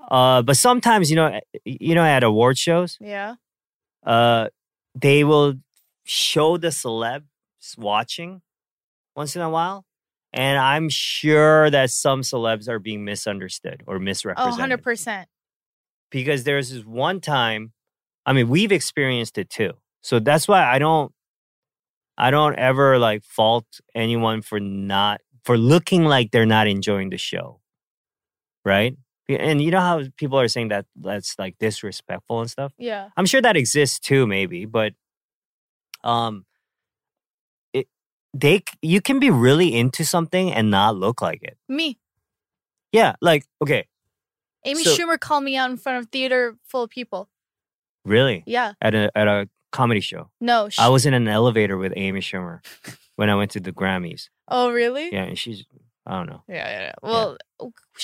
Uh, 0.09 0.41
but 0.41 0.57
sometimes, 0.57 1.09
you 1.09 1.15
know, 1.15 1.39
you 1.63 1.95
know, 1.95 2.03
at 2.03 2.23
award 2.23 2.57
shows, 2.57 2.97
Yeah. 3.01 3.35
uh, 4.05 4.49
they 4.93 5.23
will 5.23 5.55
show 6.03 6.57
the 6.57 6.67
celebs 6.69 7.23
watching 7.77 8.41
once 9.15 9.35
in 9.35 9.41
a 9.41 9.49
while, 9.49 9.85
and 10.33 10.57
I'm 10.59 10.89
sure 10.89 11.69
that 11.69 11.89
some 11.89 12.21
celebs 12.21 12.67
are 12.67 12.79
being 12.79 13.03
misunderstood 13.05 13.83
or 13.87 13.95
Oh, 13.95 13.99
misrepresented. 13.99 14.79
100%. 14.83 15.25
Because 16.11 16.43
there's 16.43 16.69
this 16.69 16.85
one 16.85 17.19
time, 17.21 17.73
I 18.25 18.33
mean, 18.33 18.47
we've 18.49 18.71
experienced 18.71 19.37
it 19.37 19.49
too. 19.49 19.73
So 20.01 20.19
that's 20.19 20.47
why 20.47 20.63
I 20.63 20.77
don't, 20.79 21.11
I 22.17 22.31
don't 22.31 22.55
ever 22.57 22.97
like 22.99 23.23
fault 23.23 23.65
anyone 23.93 24.41
for 24.41 24.59
not 24.59 25.21
for 25.43 25.57
looking 25.57 26.05
like 26.05 26.31
they're 26.31 26.45
not 26.45 26.67
enjoying 26.67 27.09
the 27.09 27.17
show, 27.17 27.59
right? 28.63 28.95
And 29.27 29.61
you 29.61 29.71
know 29.71 29.79
how 29.79 30.03
people 30.17 30.39
are 30.39 30.47
saying 30.47 30.67
that 30.69 30.85
that's 30.95 31.37
like 31.39 31.57
disrespectful 31.59 32.41
and 32.41 32.49
stuff. 32.51 32.73
Yeah. 32.77 33.09
I'm 33.17 33.25
sure 33.25 33.41
that 33.41 33.57
exists 33.57 33.99
too, 33.99 34.27
maybe, 34.27 34.65
but 34.65 34.93
um, 36.03 36.45
it 37.73 37.87
they 38.33 38.63
you 38.81 39.01
can 39.01 39.19
be 39.19 39.29
really 39.31 39.73
into 39.75 40.05
something 40.05 40.51
and 40.53 40.69
not 40.69 40.95
look 40.95 41.21
like 41.21 41.41
it. 41.43 41.57
Me. 41.67 41.97
Yeah, 42.91 43.15
like 43.21 43.45
okay, 43.61 43.87
Amy 44.63 44.83
So- 44.83 44.95
Schumer 44.95 45.19
called 45.19 45.43
me 45.43 45.55
out 45.57 45.69
in 45.71 45.77
front 45.77 45.99
of 46.03 46.09
theater 46.11 46.55
full 46.67 46.83
of 46.83 46.89
people. 46.89 47.27
really 48.05 48.43
Yeah. 48.45 48.73
at 48.81 48.93
a 48.93 49.11
at 49.17 49.27
a 49.27 49.49
comedy 49.71 49.99
show. 50.01 50.29
No. 50.39 50.69
Sh- 50.69 50.77
I 50.79 50.89
was 50.89 51.05
in 51.07 51.13
an 51.15 51.27
elevator 51.27 51.77
with 51.77 51.91
Amy 51.95 52.19
Schumer 52.21 52.59
when 53.15 53.29
I 53.31 53.35
went 53.35 53.51
to 53.51 53.59
the 53.59 53.71
Grammys. 53.73 54.29
oh, 54.47 54.71
really? 54.71 55.11
Yeah, 55.11 55.23
and 55.23 55.37
she's 55.39 55.65
I 56.07 56.17
don't 56.17 56.27
know. 56.29 56.43
Yeah, 56.47 56.55
yeah. 56.69 56.81
yeah. 56.81 56.91
Well, 57.01 57.37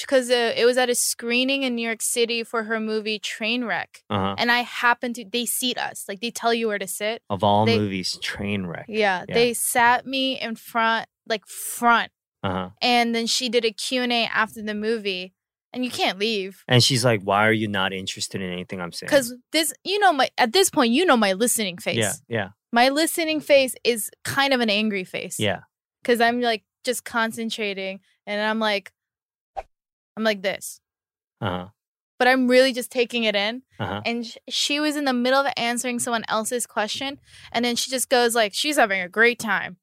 because 0.01 0.29
uh, 0.31 0.53
it 0.55 0.65
was 0.65 0.77
at 0.77 0.89
a 0.89 0.95
screening 0.95 1.63
in 1.63 1.75
New 1.75 1.85
York 1.85 2.01
City 2.01 2.43
for 2.43 2.63
her 2.63 2.79
movie 2.79 3.19
Trainwreck, 3.19 4.01
Uh 4.09 4.17
huh. 4.19 4.35
and 4.37 4.51
I 4.51 4.61
happened 4.61 5.15
to 5.15 5.25
they 5.25 5.45
seat 5.45 5.77
us 5.77 6.05
like 6.07 6.19
they 6.21 6.31
tell 6.31 6.53
you 6.53 6.67
where 6.67 6.79
to 6.79 6.87
sit. 6.87 7.21
Of 7.29 7.43
all 7.43 7.65
They- 7.65 7.77
movies, 7.77 8.17
Trainwreck. 8.21 8.85
Yeah, 8.87 9.25
Yeah. 9.27 9.33
they 9.35 9.53
sat 9.53 10.05
me 10.05 10.39
in 10.39 10.55
front, 10.55 11.07
like 11.27 11.45
front, 11.45 12.11
Uh 12.43 12.49
huh. 12.51 12.69
and 12.81 13.13
then 13.13 13.27
she 13.27 13.49
did 13.49 13.65
a 13.65 13.71
Q 13.71 14.01
and 14.01 14.11
A 14.13 14.25
after 14.25 14.61
the 14.63 14.73
movie, 14.73 15.33
and 15.73 15.85
you 15.85 15.91
can't 15.91 16.17
leave 16.17 16.63
And 16.67 16.83
she's 16.83 17.05
like, 17.05 17.21
"Why 17.21 17.45
are 17.47 17.53
you 17.53 17.67
not 17.67 17.93
interested 17.93 18.41
in 18.41 18.51
anything 18.51 18.81
I'm 18.81 18.91
saying?" 18.91 19.09
because 19.09 19.33
this, 19.51 19.73
you 19.83 19.99
know, 19.99 20.11
my 20.13 20.29
at 20.39 20.53
this 20.53 20.69
point, 20.71 20.91
you 20.91 21.05
know 21.05 21.17
my 21.17 21.33
listening 21.33 21.77
face. 21.77 21.97
yeah, 21.97 22.13
yeah, 22.27 22.47
My 22.71 22.89
listening 22.89 23.41
face 23.41 23.75
is 23.83 24.09
kind 24.23 24.53
of 24.53 24.59
an 24.59 24.69
angry 24.71 25.03
face. 25.03 25.37
yeah. 25.39 25.61
because 26.01 26.19
I'm 26.19 26.41
like 26.41 26.63
just 26.83 27.03
concentrating, 27.05 27.99
and 28.25 28.41
I'm 28.41 28.59
like, 28.59 28.91
I'm 30.17 30.23
like 30.23 30.41
this. 30.41 30.79
Uh 31.39 31.49
huh. 31.49 31.67
but 32.19 32.27
I'm 32.27 32.47
really 32.47 32.71
just 32.71 32.91
taking 32.91 33.23
it 33.23 33.35
in. 33.35 33.63
Uh 33.79 33.85
huh. 33.85 34.01
And 34.05 34.25
sh- 34.25 34.37
she 34.47 34.79
was 34.79 34.95
in 34.95 35.05
the 35.05 35.13
middle 35.13 35.39
of 35.39 35.51
answering 35.57 35.99
someone 35.99 36.23
else's 36.27 36.67
question, 36.67 37.19
and 37.51 37.65
then 37.65 37.75
she 37.75 37.89
just 37.89 38.09
goes 38.09 38.35
like, 38.35 38.53
"She's 38.53 38.77
having 38.77 39.01
a 39.01 39.09
great 39.09 39.39
time." 39.39 39.77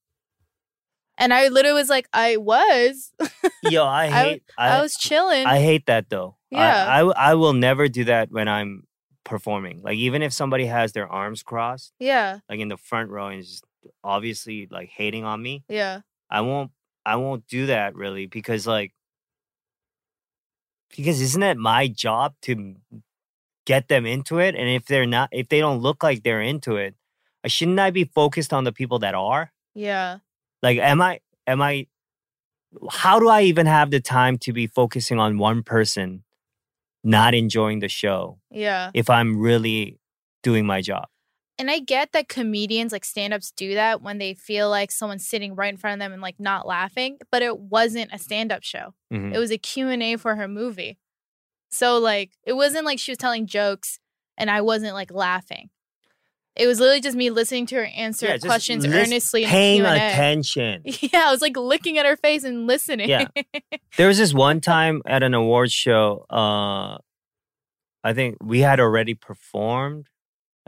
And 1.21 1.35
I 1.35 1.49
literally 1.49 1.81
was 1.81 1.89
like, 1.89 2.09
"I 2.13 2.37
was, 2.37 3.13
Yo, 3.65 3.85
I 3.85 4.05
I 4.05 4.09
hate. 4.09 4.43
I, 4.57 4.69
I, 4.79 4.83
was 4.83 4.97
chilling." 4.97 5.47
I 5.47 5.59
hate 5.61 5.87
that 5.87 6.11
though. 6.11 6.37
Yeah. 6.51 6.87
I-. 6.89 7.01
I, 7.01 7.31
I 7.31 7.35
will 7.35 7.53
never 7.55 7.89
do 7.89 8.05
that 8.05 8.31
when 8.31 8.47
I'm 8.49 8.85
performing. 9.25 9.83
Like 9.83 9.97
even 9.97 10.23
if 10.23 10.33
somebody 10.33 10.67
has 10.67 10.93
their 10.93 11.09
arms 11.09 11.43
crossed, 11.43 11.93
yeah, 11.99 12.39
like 12.49 12.61
in 12.61 12.69
the 12.69 12.77
front 12.77 13.11
row, 13.11 13.27
and 13.27 13.41
is 13.41 13.49
just 13.51 13.65
obviously 14.05 14.69
like 14.71 14.91
hating 14.91 15.25
on 15.25 15.43
me, 15.43 15.65
yeah, 15.69 16.01
I 16.31 16.43
won't. 16.43 16.71
I 17.09 17.17
won't 17.17 17.47
do 17.47 17.67
that 17.67 17.95
really 17.95 18.27
because 18.27 18.67
like 18.67 18.93
because 20.95 21.21
isn't 21.21 21.43
it 21.43 21.57
my 21.57 21.89
job 21.89 22.35
to 22.43 22.77
get 23.65 23.89
them 23.89 24.05
into 24.05 24.39
it? 24.39 24.55
And 24.55 24.69
if 24.69 24.87
they're 24.87 25.07
not, 25.07 25.29
if 25.33 25.49
they 25.49 25.61
don't 25.61 25.79
look 25.81 26.03
like 26.03 26.23
they're 26.23 26.43
into 26.43 26.77
it, 26.77 26.95
uh, 27.45 27.49
shouldn't 27.49 27.79
I 27.79 27.91
be 27.91 28.05
focused 28.05 28.53
on 28.53 28.65
the 28.65 28.73
people 28.73 28.99
that 29.01 29.15
are? 29.15 29.53
yeah, 29.75 30.19
Like, 30.63 30.79
am 30.79 31.01
I? 31.01 31.21
Am 31.47 31.63
I? 31.63 31.87
How 32.91 33.19
do 33.19 33.29
I 33.29 33.43
even 33.43 33.67
have 33.67 33.91
the 33.91 34.01
time 34.01 34.37
to 34.39 34.53
be 34.53 34.67
focusing 34.67 35.19
on 35.19 35.39
one 35.39 35.63
person, 35.63 36.25
not 37.03 37.35
enjoying 37.35 37.79
the 37.79 37.89
show 37.89 38.39
yeah. 38.51 38.91
if 38.93 39.09
I'm 39.09 39.39
really 39.39 39.99
doing 40.43 40.67
my 40.67 40.83
job? 40.83 41.07
And 41.59 41.71
I 41.71 41.81
get 41.81 42.13
that 42.13 42.29
comedians 42.29 42.93
like 42.93 43.05
stand-ups 43.05 43.51
do 43.57 43.75
that 43.75 44.01
when 44.01 44.19
they 44.19 44.35
feel 44.35 44.71
like 44.71 44.93
someone's 44.93 45.27
sitting 45.29 45.55
right 45.57 45.73
in 45.73 45.77
front 45.77 45.95
of 45.95 46.05
them 46.05 46.13
and 46.13 46.23
like 46.23 46.39
not 46.39 46.67
laughing, 46.67 47.19
but 47.33 47.43
it 47.43 47.59
wasn't 47.59 48.11
a 48.13 48.19
stand-up 48.19 48.63
show. 48.63 48.95
Mhm. 49.13 49.35
It 49.35 49.39
was 49.39 49.51
a 49.51 49.59
Q&A 49.59 50.17
for 50.17 50.37
her 50.37 50.47
movie. 50.47 50.99
So 51.71 51.99
like 51.99 52.31
it 52.45 52.53
wasn't 52.53 52.85
like 52.87 52.99
she 52.99 53.11
was 53.11 53.19
telling 53.19 53.47
jokes 53.47 53.99
and 54.37 54.51
I 54.51 54.61
wasn't 54.61 54.95
like 54.95 55.11
laughing. 55.13 55.71
It 56.55 56.67
was 56.67 56.81
literally 56.81 57.01
just 57.01 57.17
me 57.17 57.31
listening 57.31 57.67
to 57.67 57.77
her 57.77 57.85
answer 57.85 58.27
Yeah, 58.27 58.39
questions 58.39 58.85
earnestly 58.85 59.45
Paying 59.45 59.83
attention. 59.85 60.83
Yeah, 61.01 61.29
I 61.29 61.31
was 61.31 61.41
like 61.41 61.57
looking 61.57 61.99
at 61.99 62.07
her 62.07 62.17
face 62.17 62.43
and 62.45 62.67
listening. 62.67 63.09
Yeah. 63.09 63.27
There 63.97 64.09
was 64.09 64.19
this 64.19 64.35
one 64.35 64.61
time 64.61 65.03
at 65.07 65.23
an 65.23 65.35
award 65.35 65.71
show. 65.71 66.25
Uh, 66.31 66.99
I 68.03 68.13
think 68.13 68.37
we 68.43 68.61
had 68.61 68.81
already 68.81 69.15
performed, 69.15 70.07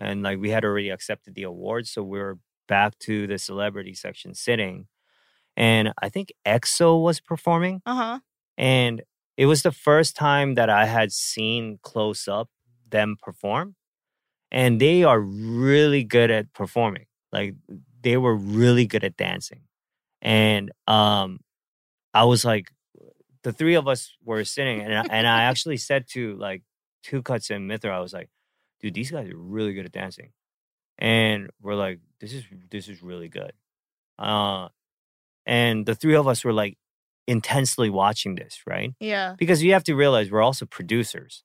and 0.01 0.23
like 0.23 0.41
we 0.41 0.51
had 0.51 0.65
already 0.65 0.89
accepted 0.89 1.35
the 1.35 1.43
award, 1.43 1.87
so 1.87 2.03
we 2.03 2.19
were 2.19 2.39
back 2.67 2.99
to 3.01 3.27
the 3.27 3.39
celebrity 3.39 3.95
section 3.95 4.35
sitting, 4.35 4.87
and 5.57 5.93
I 6.03 6.09
think 6.09 6.33
EXO 6.47 7.03
was 7.03 7.21
performing, 7.21 7.83
uh-huh. 7.85 8.21
and 8.57 9.03
it 9.37 9.47
was 9.47 9.63
the 9.63 9.73
first 9.73 10.17
time 10.17 10.55
that 10.55 10.71
I 10.71 10.87
had 10.87 11.13
seen 11.13 11.79
close 11.83 12.27
up 12.27 12.49
them 12.89 13.17
perform, 13.21 13.77
and 14.51 14.81
they 14.81 15.05
are 15.05 15.21
really 15.21 16.03
good 16.03 16.31
at 16.31 16.53
performing. 16.55 17.07
Like 17.31 17.55
they 18.03 18.17
were 18.17 18.35
really 18.35 18.87
good 18.87 19.05
at 19.05 19.17
dancing, 19.17 19.63
and 20.23 20.73
um, 20.87 21.41
I 22.15 22.25
was 22.25 22.45
like, 22.45 22.73
the 23.43 23.53
three 23.53 23.75
of 23.75 23.87
us 23.87 24.17
were 24.25 24.45
sitting, 24.45 24.81
and 24.81 24.95
I, 24.95 25.05
and 25.11 25.27
I 25.27 25.43
actually 25.51 25.77
said 25.77 26.07
to 26.13 26.37
like 26.37 26.63
Tukutz 27.05 27.51
and 27.51 27.69
Mithra, 27.69 27.97
I 27.97 28.01
was 28.01 28.13
like, 28.13 28.31
dude, 28.81 28.95
these 28.95 29.11
guys 29.11 29.29
are 29.31 29.37
really 29.37 29.73
good 29.75 29.87
at 29.87 29.93
dancing, 29.93 30.33
and 30.99 31.51
we're 31.61 31.75
like, 31.75 32.01
this 32.21 32.33
is 32.33 32.45
this 32.71 32.89
is 32.89 33.03
really 33.03 33.29
good, 33.29 33.53
uh, 34.19 34.69
and 35.47 35.87
the 35.87 35.95
three 35.95 36.15
of 36.15 36.27
us 36.29 36.45
were 36.45 36.53
like 36.53 36.77
intensely 37.27 37.91
watching 37.91 38.35
this, 38.35 38.61
right? 38.67 38.93
Yeah. 38.99 39.35
because 39.39 39.63
you 39.63 39.73
have 39.73 39.85
to 39.85 39.95
realize 39.95 40.31
we're 40.31 40.43
also 40.43 40.67
producers. 40.67 41.45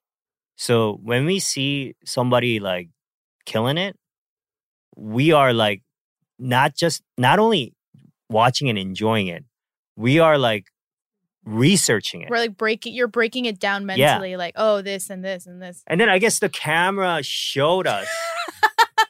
So 0.56 1.00
when 1.04 1.26
we 1.26 1.40
see 1.40 1.96
somebody 2.06 2.60
like 2.60 2.90
killing 3.46 3.78
it, 3.78 3.96
we 4.96 5.32
are 5.32 5.54
like 5.54 5.84
not 6.40 6.76
just 6.76 7.04
not 7.18 7.40
only 7.40 7.74
watching 8.30 8.70
and 8.70 8.78
enjoying 8.80 9.28
it, 9.28 9.44
we 9.96 10.20
are 10.20 10.38
like 10.38 10.66
researching 11.46 12.22
it. 12.22 12.30
We're 12.30 12.38
like 12.40 12.58
breaking 12.58 12.94
you're 12.94 13.08
breaking 13.08 13.46
it 13.46 13.60
down 13.60 13.84
Yeah. 13.84 14.14
mentally 14.14 14.36
like, 14.36 14.54
"Oh, 14.58 14.82
this 14.82 15.10
and 15.10 15.24
this 15.24 15.46
and 15.46 15.62
this." 15.62 15.84
And 15.88 16.02
then 16.02 16.10
I 16.10 16.18
guess 16.20 16.40
the 16.40 16.50
camera 16.50 17.22
showed 17.24 17.88
us. 17.88 18.08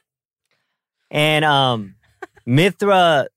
and 1.12 1.45
um 1.45 1.95
Mithra 2.45 3.28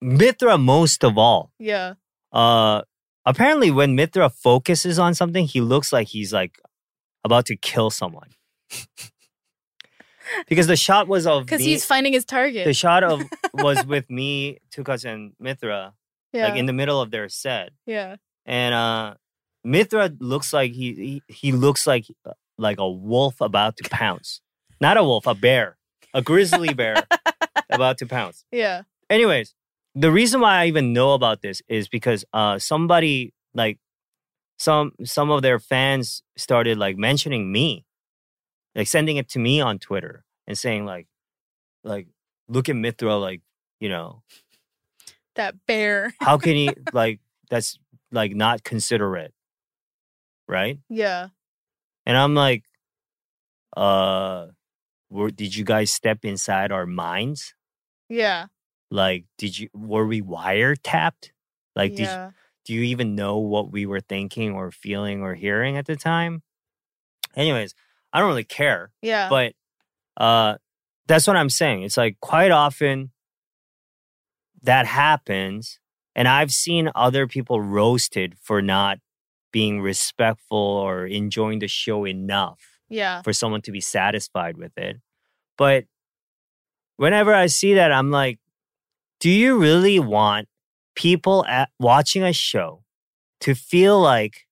Mithra 0.00 0.58
most 0.58 1.04
of 1.04 1.16
all. 1.18 1.52
Yeah. 1.58 1.94
Uh 2.32 2.82
apparently 3.24 3.70
when 3.70 3.94
Mithra 3.94 4.28
focuses 4.28 4.98
on 4.98 5.14
something, 5.14 5.46
he 5.46 5.60
looks 5.60 5.92
like 5.92 6.08
he's 6.08 6.32
like 6.32 6.58
about 7.22 7.46
to 7.46 7.56
kill 7.56 7.90
someone. 7.90 8.30
because 10.48 10.66
the 10.66 10.76
shot 10.76 11.06
was 11.06 11.26
of 11.26 11.46
Cuz 11.46 11.60
he's 11.60 11.84
finding 11.84 12.12
his 12.12 12.24
target. 12.24 12.64
the 12.64 12.74
shot 12.74 13.04
of 13.04 13.22
was 13.54 13.84
with 13.86 14.10
me, 14.10 14.58
Tukutz 14.74 15.04
and 15.04 15.32
Mithra, 15.38 15.94
yeah. 16.34 16.48
like 16.48 16.58
in 16.58 16.66
the 16.66 16.72
middle 16.72 17.00
of 17.00 17.10
their 17.10 17.28
set. 17.28 17.70
yeah. 17.86 18.16
And 18.44 18.74
uh 18.74 19.14
Mithra 19.64 20.12
looks 20.18 20.52
like 20.52 20.72
he 20.72 20.92
he, 20.92 21.22
he 21.28 21.52
looks 21.52 21.86
like 21.86 22.06
like 22.58 22.78
a 22.78 22.90
wolf 22.90 23.40
about 23.40 23.76
to 23.78 23.88
pounce. 23.88 24.40
Not 24.80 24.98
a 24.98 25.04
wolf, 25.04 25.26
a 25.26 25.34
bear, 25.34 25.78
a 26.12 26.20
grizzly 26.20 26.74
bear 26.74 26.96
about 27.70 27.98
to 27.98 28.06
pounce. 28.06 28.44
Yeah. 28.52 28.82
Anyways, 29.08 29.54
the 29.94 30.10
reason 30.10 30.40
why 30.40 30.60
I 30.60 30.66
even 30.66 30.92
know 30.92 31.12
about 31.14 31.40
this 31.40 31.62
is 31.68 31.88
because 31.88 32.24
uh 32.34 32.58
somebody 32.58 33.32
like 33.54 33.78
some 34.58 34.92
some 35.04 35.30
of 35.30 35.42
their 35.42 35.58
fans 35.58 36.22
started 36.36 36.76
like 36.76 36.98
mentioning 36.98 37.50
me, 37.50 37.86
like 38.74 38.88
sending 38.88 39.16
it 39.16 39.28
to 39.30 39.38
me 39.38 39.60
on 39.60 39.78
Twitter 39.78 40.24
and 40.46 40.58
saying 40.58 40.84
like 40.84 41.06
like 41.82 42.08
look 42.48 42.68
at 42.68 42.76
Mithra 42.76 43.16
like 43.16 43.40
you 43.80 43.88
know 43.88 44.22
That 45.36 45.54
bear. 45.66 46.14
how 46.20 46.38
can 46.38 46.54
he 46.54 46.70
like 46.92 47.20
that's 47.50 47.78
like 48.12 48.34
not 48.34 48.62
considerate 48.64 49.32
right 50.48 50.78
Yeah. 50.88 51.28
and 52.06 52.16
i'm 52.16 52.34
like 52.34 52.64
uh 53.76 54.46
were, 55.10 55.30
did 55.30 55.54
you 55.54 55.64
guys 55.64 55.90
step 55.90 56.24
inside 56.24 56.72
our 56.72 56.86
minds 56.86 57.54
Yeah. 58.08 58.46
like 58.90 59.24
did 59.38 59.58
you 59.58 59.68
were 59.74 60.06
we 60.06 60.22
wiretapped 60.22 61.30
like 61.74 61.92
did, 61.96 62.04
yeah. 62.04 62.30
do 62.64 62.74
you 62.74 62.82
even 62.82 63.14
know 63.14 63.38
what 63.38 63.72
we 63.72 63.86
were 63.86 64.00
thinking 64.00 64.52
or 64.54 64.70
feeling 64.70 65.22
or 65.22 65.34
hearing 65.34 65.76
at 65.76 65.86
the 65.86 65.96
time 65.96 66.42
anyways 67.34 67.74
i 68.12 68.20
don't 68.20 68.28
really 68.28 68.44
care 68.44 68.92
yeah. 69.02 69.28
but 69.28 69.54
uh 70.16 70.56
that's 71.08 71.26
what 71.26 71.36
i'm 71.36 71.50
saying 71.50 71.82
it's 71.82 71.96
like 71.96 72.16
quite 72.20 72.50
often 72.52 73.10
that 74.64 74.86
happens 74.86 75.78
and 76.14 76.26
i've 76.28 76.52
seen 76.52 76.90
other 76.94 77.26
people 77.26 77.60
roasted 77.60 78.34
for 78.42 78.60
not 78.60 78.98
being 79.52 79.80
respectful 79.80 80.58
or 80.58 81.06
enjoying 81.06 81.60
the 81.60 81.68
show 81.68 82.04
enough 82.06 82.60
yeah. 82.88 83.22
for 83.22 83.32
someone 83.32 83.62
to 83.62 83.70
be 83.70 83.80
satisfied 83.80 84.56
with 84.56 84.76
it 84.76 84.96
but 85.56 85.84
whenever 86.96 87.32
i 87.32 87.46
see 87.46 87.74
that 87.74 87.92
i'm 87.92 88.10
like 88.10 88.38
do 89.20 89.30
you 89.30 89.58
really 89.58 89.98
want 90.00 90.48
people 90.96 91.44
at 91.46 91.70
watching 91.78 92.22
a 92.22 92.32
show 92.32 92.82
to 93.40 93.54
feel 93.54 94.00
like 94.00 94.46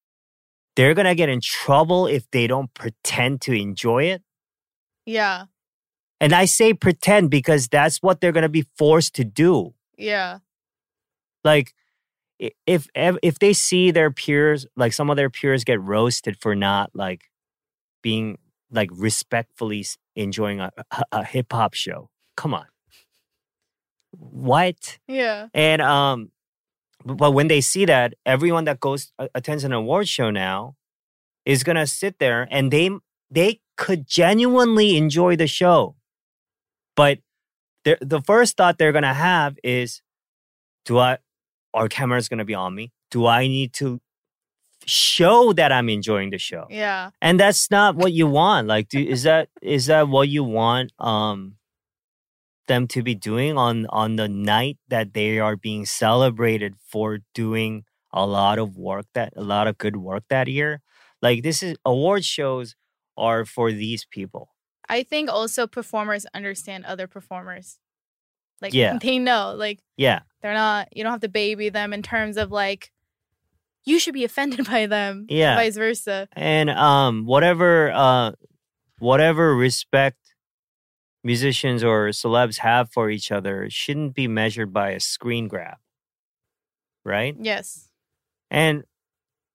they're 0.77 0.95
gonna 0.95 1.15
get 1.15 1.29
in 1.29 1.41
trouble 1.41 2.07
if 2.07 2.31
they 2.31 2.47
don't 2.47 2.73
pretend 2.75 3.41
to 3.41 3.53
enjoy 3.53 4.05
it 4.05 4.23
Yeah. 5.07 5.45
and 6.21 6.33
I 6.33 6.45
say 6.47 6.73
pretend 6.75 7.31
because 7.31 7.67
that's 7.69 7.99
what 8.03 8.21
they're 8.21 8.33
going 8.33 8.43
to 8.43 8.49
be 8.49 8.67
forced 8.79 9.15
to 9.17 9.25
do. 9.25 9.75
Yeah. 10.03 10.39
Like 11.45 11.75
if 12.67 12.89
if 12.95 13.39
they 13.39 13.53
see 13.53 13.91
their 13.91 14.11
peers 14.11 14.67
like 14.77 14.93
some 14.93 15.11
of 15.11 15.17
their 15.17 15.31
peers 15.31 15.65
get 15.65 15.81
roasted 15.81 16.37
for 16.41 16.55
not 16.55 16.91
like 16.95 17.31
being 18.03 18.39
like 18.71 18.91
respectfully 18.93 19.85
enjoying 20.17 20.61
a, 20.61 20.71
a, 20.91 21.03
a 21.13 21.25
hip 21.25 21.53
hop 21.53 21.75
show. 21.75 22.11
Come 22.37 22.55
on. 22.55 22.67
What? 24.11 24.99
Yeah. 25.07 25.49
And 25.55 25.83
um 25.83 26.31
but 27.05 27.33
when 27.33 27.49
they 27.49 27.61
see 27.61 27.85
that 27.85 28.15
everyone 28.25 28.65
that 28.65 28.81
goes 28.81 29.13
attends 29.35 29.65
an 29.65 29.73
award 29.73 30.09
show 30.09 30.31
now 30.31 30.77
is 31.45 31.65
going 31.65 31.77
to 31.77 31.87
sit 31.87 32.19
there 32.19 32.47
and 32.51 32.71
they 32.71 32.91
they 33.31 33.61
could 33.77 34.07
genuinely 34.07 34.97
enjoy 34.97 35.37
the 35.37 35.47
show. 35.47 35.97
But 36.95 37.19
the 37.85 37.99
the 38.01 38.21
first 38.23 38.57
thought 38.57 38.79
they're 38.79 38.93
going 38.93 39.03
to 39.03 39.15
have 39.15 39.57
is 39.65 40.03
do 40.85 40.99
I 40.99 41.19
our 41.75 41.89
camera's 41.89 42.29
going 42.29 42.39
to 42.39 42.45
be 42.45 42.55
on 42.55 42.75
me? 42.75 42.93
Do 43.11 43.27
I 43.27 43.47
need 43.47 43.73
to 43.75 44.01
show 44.85 45.53
that 45.53 45.73
I'm 45.73 45.89
enjoying 45.89 46.31
the 46.31 46.39
show? 46.39 46.67
Yeah. 46.71 47.11
and 47.21 47.39
that's 47.39 47.71
not 47.71 47.97
what 47.97 48.13
you 48.13 48.27
want 48.27 48.67
like 48.67 48.89
do, 48.89 48.99
is 49.01 49.23
that 49.25 49.49
is 49.63 49.87
that 49.87 50.09
what 50.09 50.29
you 50.29 50.45
want 50.45 50.93
um 50.99 51.57
them 52.69 52.87
to 52.89 53.03
be 53.03 53.15
doing 53.15 53.57
on 53.59 53.87
on 53.89 54.17
the 54.17 54.29
night 54.29 54.79
that 54.89 55.15
they 55.15 55.39
are 55.39 55.57
being 55.57 55.85
celebrated 55.85 56.75
for 56.89 57.19
doing 57.35 57.85
a 58.13 58.27
lot 58.27 58.59
of 58.59 58.77
work 58.77 59.07
that 59.15 59.33
a 59.37 59.43
lot 59.43 59.67
of 59.67 59.79
good 59.79 59.97
work 59.97 60.23
that 60.29 60.47
year 60.49 60.81
like 61.21 61.43
this 61.43 61.63
is 61.63 61.77
award 61.85 62.25
shows 62.25 62.77
are 63.17 63.45
for 63.45 63.73
these 63.73 64.07
people 64.11 64.49
I 64.93 65.03
think 65.03 65.31
also 65.31 65.67
performers 65.67 66.27
understand 66.35 66.85
other 66.85 67.07
performers. 67.07 67.79
Like 68.61 68.75
Yeah. 68.75 68.99
they 69.03 69.19
know, 69.19 69.55
like 69.57 69.81
yeah 69.97 70.21
they're 70.41 70.55
not 70.55 70.89
you 70.97 71.03
don't 71.03 71.13
have 71.13 71.21
to 71.21 71.29
baby 71.29 71.69
them 71.69 71.93
in 71.93 72.03
terms 72.03 72.37
of 72.37 72.51
like 72.51 72.91
you 73.85 73.99
should 73.99 74.15
be 74.15 74.25
offended 74.31 74.67
by 74.67 74.87
them. 74.87 75.27
Yeah. 75.29 75.57
Vice 75.57 75.77
versa. 75.77 76.29
and 76.33 76.71
um 76.71 77.25
whatever 77.27 77.91
uh 77.93 78.33
whatever 78.99 79.57
respect 79.57 80.19
musicians 81.25 81.83
or 81.85 82.09
celebs 82.09 82.59
have 82.59 82.91
for 82.93 83.09
each 83.11 83.31
other 83.33 83.69
shouldn't 83.71 84.15
be 84.15 84.27
measured 84.29 84.73
by 84.73 84.91
a 84.91 85.01
screen 85.01 85.47
grab 85.49 85.77
right 87.05 87.35
Yes. 87.41 87.89
and 88.51 88.83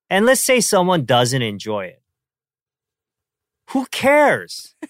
and 0.09 0.25
let's 0.25 0.41
say 0.41 0.59
someone 0.61 1.03
doesn't 1.05 1.41
enjoy 1.41 1.85
it 1.85 2.01
who 3.71 3.85
cares 3.91 4.75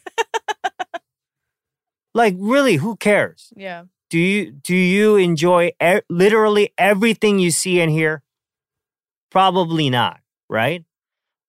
like 2.14 2.36
really 2.38 2.76
who 2.76 2.96
cares 2.96 3.52
Yeah. 3.56 3.84
do 4.10 4.18
you 4.20 4.52
do 4.52 4.76
you 4.76 5.16
enjoy 5.16 5.72
e- 5.84 6.02
literally 6.10 6.74
everything 6.78 7.40
you 7.40 7.52
see 7.52 7.80
and 7.82 7.92
hear 7.92 8.24
probably 9.32 9.90
not 9.90 10.20
right 10.50 10.84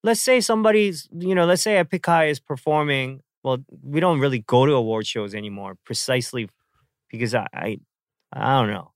let's 0.03 0.21
say 0.21 0.41
somebody's 0.41 1.09
you 1.17 1.35
know 1.35 1.47
let's 1.47 1.63
say 1.63 1.77
epic 1.77 2.05
high 2.07 2.27
is 2.27 2.41
performing 2.41 3.23
well 3.43 3.59
we 3.83 4.01
don't 4.01 4.21
really 4.21 4.41
go 4.41 4.67
to 4.67 4.73
award 4.73 5.07
shows 5.07 5.35
anymore 5.35 5.77
precisely 5.85 6.49
because 7.11 7.35
i 7.35 7.47
i, 7.55 7.79
I 8.33 8.59
don't 8.61 8.71
know 8.73 8.93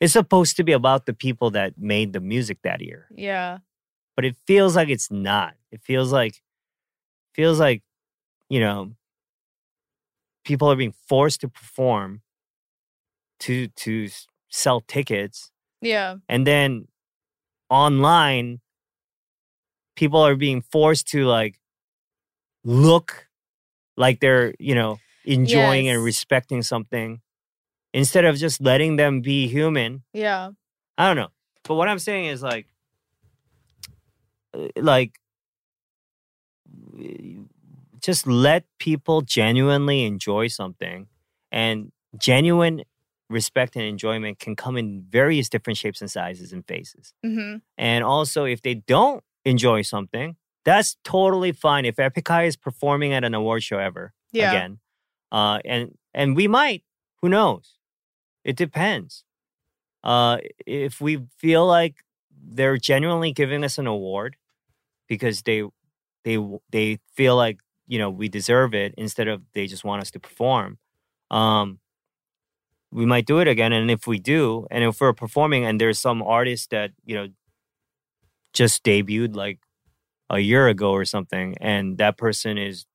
it's 0.00 0.12
supposed 0.12 0.56
to 0.56 0.64
be 0.64 0.72
about 0.72 1.06
the 1.06 1.14
people 1.14 1.50
that 1.52 1.74
made 1.78 2.12
the 2.12 2.20
music 2.20 2.58
that 2.62 2.80
year 2.80 3.06
Yeah. 3.14 3.58
but 4.14 4.24
it 4.24 4.36
feels 4.46 4.76
like 4.76 4.88
it's 4.90 5.10
not. 5.10 5.54
It 5.72 5.80
feels 5.82 6.12
like 6.12 6.42
feels 7.36 7.60
like 7.60 7.82
you 8.48 8.58
know 8.60 8.92
people 10.44 10.70
are 10.70 10.76
being 10.76 10.94
forced 11.08 11.40
to 11.42 11.48
perform 11.48 12.22
to 13.40 13.68
to 13.84 14.08
sell 14.48 14.80
tickets 14.80 15.50
Yeah. 15.82 16.16
and 16.28 16.46
then 16.46 16.88
online 17.68 18.60
people 19.96 20.20
are 20.20 20.36
being 20.36 20.62
forced 20.62 21.08
to 21.08 21.26
like 21.26 21.60
look 22.64 23.28
like 23.96 24.20
they're 24.20 24.54
you 24.58 24.74
know 24.74 24.98
enjoying 25.24 25.88
and 25.88 26.02
respecting 26.02 26.62
something 26.62 27.20
instead 27.92 28.24
of 28.24 28.36
just 28.36 28.60
letting 28.60 28.96
them 28.96 29.20
be 29.20 29.48
human 29.48 30.02
Yeah. 30.12 30.50
I 30.98 31.06
don't 31.08 31.16
know. 31.16 31.32
But 31.64 31.74
what 31.74 31.88
I'm 31.88 31.98
saying 31.98 32.26
is 32.26 32.42
like, 32.42 32.66
uh, 34.54 34.68
like, 34.80 35.18
just 38.00 38.26
let 38.26 38.64
people 38.78 39.22
genuinely 39.22 40.04
enjoy 40.04 40.48
something, 40.48 41.08
and 41.50 41.92
genuine 42.18 42.82
respect 43.28 43.74
and 43.76 43.84
enjoyment 43.84 44.38
can 44.38 44.54
come 44.54 44.76
in 44.76 45.04
various 45.08 45.48
different 45.48 45.76
shapes 45.76 46.00
and 46.00 46.10
sizes 46.10 46.52
and 46.52 46.66
faces. 46.66 47.12
Mm-hmm. 47.24 47.56
And 47.76 48.04
also, 48.04 48.44
if 48.44 48.62
they 48.62 48.74
don't 48.74 49.24
enjoy 49.44 49.82
something, 49.82 50.36
that's 50.64 50.96
totally 51.04 51.52
fine. 51.52 51.84
If 51.84 51.98
Epic 51.98 52.28
is 52.42 52.56
performing 52.56 53.12
at 53.12 53.24
an 53.24 53.34
award 53.34 53.62
show 53.62 53.78
ever 53.78 54.12
Yeah. 54.32 54.50
again, 54.50 54.78
uh, 55.32 55.60
and 55.64 55.96
and 56.14 56.36
we 56.36 56.48
might, 56.48 56.82
who 57.22 57.28
knows? 57.28 57.78
It 58.44 58.56
depends. 58.56 59.24
Uh, 60.04 60.38
if 60.66 61.00
we 61.00 61.20
feel 61.38 61.66
like 61.66 61.96
they're 62.30 62.76
genuinely 62.76 63.32
giving 63.32 63.64
us 63.64 63.76
an 63.78 63.86
award 63.88 64.36
because 65.08 65.42
they 65.42 65.64
they 66.26 66.36
they 66.70 66.98
feel 67.14 67.36
like 67.36 67.60
you 67.86 67.98
know 68.00 68.10
we 68.10 68.28
deserve 68.28 68.74
it 68.74 68.92
instead 68.98 69.28
of 69.28 69.42
they 69.54 69.66
just 69.68 69.84
want 69.84 70.02
us 70.02 70.10
to 70.10 70.20
perform, 70.20 70.78
um, 71.30 71.78
we 72.90 73.06
might 73.06 73.26
do 73.26 73.38
it 73.38 73.48
again. 73.48 73.72
And 73.72 73.90
if 73.90 74.06
we 74.06 74.18
do, 74.18 74.66
and 74.70 74.82
if 74.84 75.00
we're 75.00 75.12
performing 75.14 75.64
and 75.64 75.80
there's 75.80 75.98
some 76.00 76.20
artist 76.22 76.70
that 76.70 76.90
you 77.04 77.14
know 77.14 77.28
just 78.52 78.82
debuted 78.84 79.36
like 79.36 79.60
a 80.28 80.40
year 80.40 80.68
ago 80.68 80.90
or 80.90 81.04
something, 81.04 81.54
and 81.60 81.98
that 81.98 82.16
person 82.18 82.58
is 82.58 82.86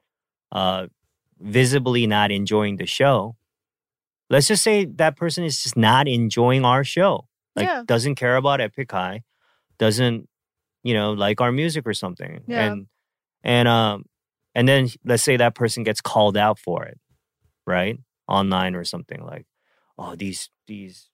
uh, 0.52 0.88
visibly 1.40 2.06
not 2.08 2.32
enjoying 2.32 2.78
the 2.78 2.86
show, 2.86 3.36
let's 4.30 4.48
just 4.48 4.64
say 4.64 4.86
that 4.86 5.16
person 5.16 5.44
is 5.46 5.64
just 5.64 5.78
not 5.78 6.08
enjoying 6.08 6.66
our 6.66 6.84
show. 6.84 7.28
Like 7.56 7.68
Yeah. 7.68 7.84
doesn't 7.86 8.16
care 8.16 8.36
about 8.36 8.60
Epic 8.62 8.92
High, 8.92 9.24
doesn't 9.80 10.28
you 10.84 10.94
know 10.94 11.14
like 11.14 11.40
our 11.42 11.52
music 11.52 11.88
or 11.88 11.94
something. 11.94 12.42
Yeah. 12.48 12.66
And 12.66 12.88
and 13.44 13.68
um 13.68 14.06
and 14.56 14.68
then 14.68 14.90
let's 15.06 15.24
say 15.24 15.38
that 15.38 15.56
person 15.56 15.84
gets 15.84 16.02
called 16.02 16.36
out 16.38 16.60
for 16.60 16.84
it, 16.86 17.00
right? 17.66 17.98
Online 18.28 18.76
or 18.76 18.84
something 18.84 19.24
like, 19.26 19.46
oh 19.98 20.16
these 20.16 20.50
these 20.68 21.10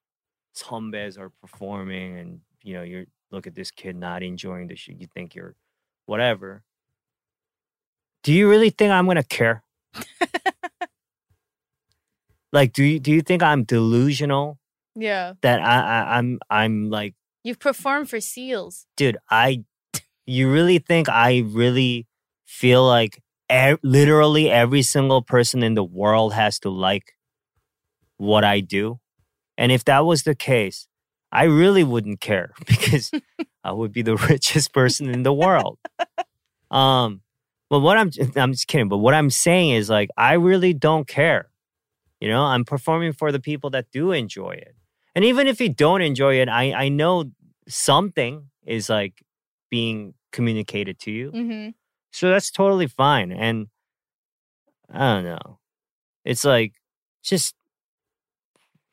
선배s 0.55 1.19
are 1.19 1.29
performing 1.41 2.17
and 2.17 2.39
you 2.63 2.73
know 2.73 2.81
you're 2.83 3.05
look 3.31 3.45
at 3.45 3.53
this 3.55 3.69
kid 3.71 3.95
not 3.95 4.23
enjoying 4.23 4.67
the 4.67 4.75
show 4.75 4.91
you 4.97 5.05
think 5.13 5.35
you're 5.35 5.55
whatever 6.07 6.63
do 8.23 8.33
you 8.33 8.49
really 8.49 8.69
think 8.71 8.91
i'm 8.91 9.05
gonna 9.05 9.21
care 9.23 9.63
like 12.53 12.73
do 12.73 12.83
you 12.83 12.99
do 12.99 13.11
you 13.11 13.21
think 13.21 13.43
i'm 13.43 13.63
delusional 13.63 14.57
Yeah. 14.95 15.33
that 15.41 15.59
I, 15.61 15.79
I 15.81 16.17
i'm 16.17 16.39
i'm 16.49 16.89
like 16.89 17.13
You've 17.43 17.59
performed 17.59 18.09
for 18.09 18.19
SEALs. 18.19 18.85
dude 18.95 19.17
i 19.29 19.63
you 20.25 20.49
really 20.51 20.79
think 20.79 21.07
i 21.09 21.43
really 21.45 22.07
feel 22.47 22.88
like 22.88 23.21
e- 23.51 23.75
literally 23.83 24.49
every 24.49 24.81
single 24.81 25.21
person 25.21 25.62
in 25.62 25.75
the 25.75 25.83
world 25.83 26.33
has 26.33 26.60
to 26.60 26.69
like 26.69 27.13
what 28.17 28.43
i 28.43 28.60
do. 28.62 28.99
And 29.60 29.71
if 29.71 29.83
that 29.86 30.05
was 30.05 30.23
the 30.23 30.33
case 30.33 30.88
i 31.31 31.43
really 31.43 31.83
wouldn't 31.83 32.21
care 32.21 32.53
because 32.65 33.12
i 33.63 33.71
would 33.71 33.91
be 33.91 34.01
the 34.01 34.15
richest 34.29 34.73
person 34.73 35.10
in 35.10 35.23
the 35.23 35.33
world. 35.33 35.77
Um 36.71 37.21
but 37.69 37.81
what 37.81 37.97
i'm 37.97 38.10
i'm 38.38 38.53
just 38.53 38.67
kidding 38.67 38.88
but 38.88 38.97
what 38.99 39.13
i'm 39.13 39.29
saying 39.29 39.71
is 39.71 39.89
like 39.89 40.10
i 40.17 40.33
really 40.33 40.73
don't 40.73 41.07
care. 41.07 41.49
You 42.21 42.29
know 42.29 42.43
i'm 42.43 42.65
performing 42.65 43.13
for 43.13 43.31
the 43.31 43.39
people 43.41 43.69
that 43.71 43.91
do 43.91 44.12
enjoy 44.12 44.51
it. 44.51 44.73
And 45.15 45.25
even 45.25 45.47
if 45.47 45.60
you 45.60 45.69
don't 45.69 46.01
enjoy 46.01 46.36
it 46.41 46.47
i 46.49 46.71
i 46.86 46.89
know 46.89 47.25
something 47.67 48.49
is 48.65 48.89
like 48.89 49.21
being 49.69 50.13
communicated 50.31 50.99
to 50.99 51.12
you. 51.12 51.31
Mm-hmm. 51.31 51.69
So 52.11 52.29
that's 52.29 52.49
totally 52.51 52.87
fine 52.87 53.31
and 53.31 53.67
i 54.91 54.99
don't 55.15 55.23
know 55.25 55.59
it's 56.25 56.43
like 56.45 56.73
just 57.23 57.53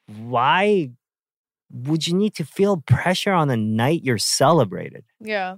why 0.06 0.90
would 1.72 2.06
you 2.06 2.14
need 2.14 2.34
to 2.34 2.44
feel 2.44 2.76
pressure 2.86 3.32
on 3.32 3.48
the 3.48 3.56
night 3.56 4.02
you're 4.02 4.18
celebrated 4.18 5.04
Yeah. 5.20 5.56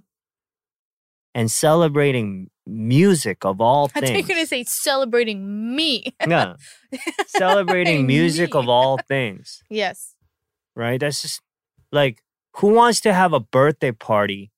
and 1.34 1.50
celebrating 1.50 2.50
music 2.68 3.44
of 3.44 3.60
all 3.60 3.88
things. 3.88 4.02
I 4.04 4.06
thought 4.06 4.16
you 4.16 4.22
were 4.22 4.28
gonna 4.28 4.46
say 4.46 4.64
celebrating 4.64 5.74
me. 5.76 6.04
yeah 6.26 6.54
celebrating 7.26 8.06
music 8.06 8.54
of 8.54 8.68
all 8.68 8.98
things 9.08 9.62
Yes. 9.68 10.14
right? 10.74 11.00
That's 11.00 11.22
just 11.22 11.40
like 11.92 12.22
who 12.56 12.68
wants 12.68 13.00
to 13.02 13.12
have 13.12 13.32
a 13.32 13.40
birthday 13.40 13.92
party 13.92 14.50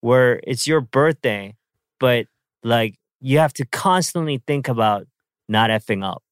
where 0.00 0.40
it's 0.46 0.66
your 0.66 0.80
birthday, 0.80 1.56
but 2.00 2.26
like 2.64 2.96
you 3.20 3.38
have 3.38 3.52
to 3.54 3.64
constantly 3.66 4.42
think 4.46 4.68
about 4.68 5.06
not 5.48 5.70
effing 5.70 6.04
up. 6.04 6.22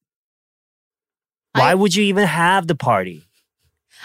Why 1.53 1.71
I- 1.71 1.75
would 1.75 1.95
you 1.95 2.03
even 2.05 2.25
have 2.27 2.67
the 2.67 2.75
party? 2.75 3.23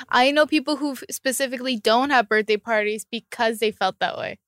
I 0.08 0.30
know 0.30 0.46
people 0.46 0.76
who 0.76 0.96
specifically 1.10 1.76
don't 1.76 2.10
have 2.10 2.28
birthday 2.28 2.56
parties 2.58 3.04
because 3.10 3.58
they 3.58 3.72
felt 3.72 3.98
that 3.98 4.16
way. 4.16 4.38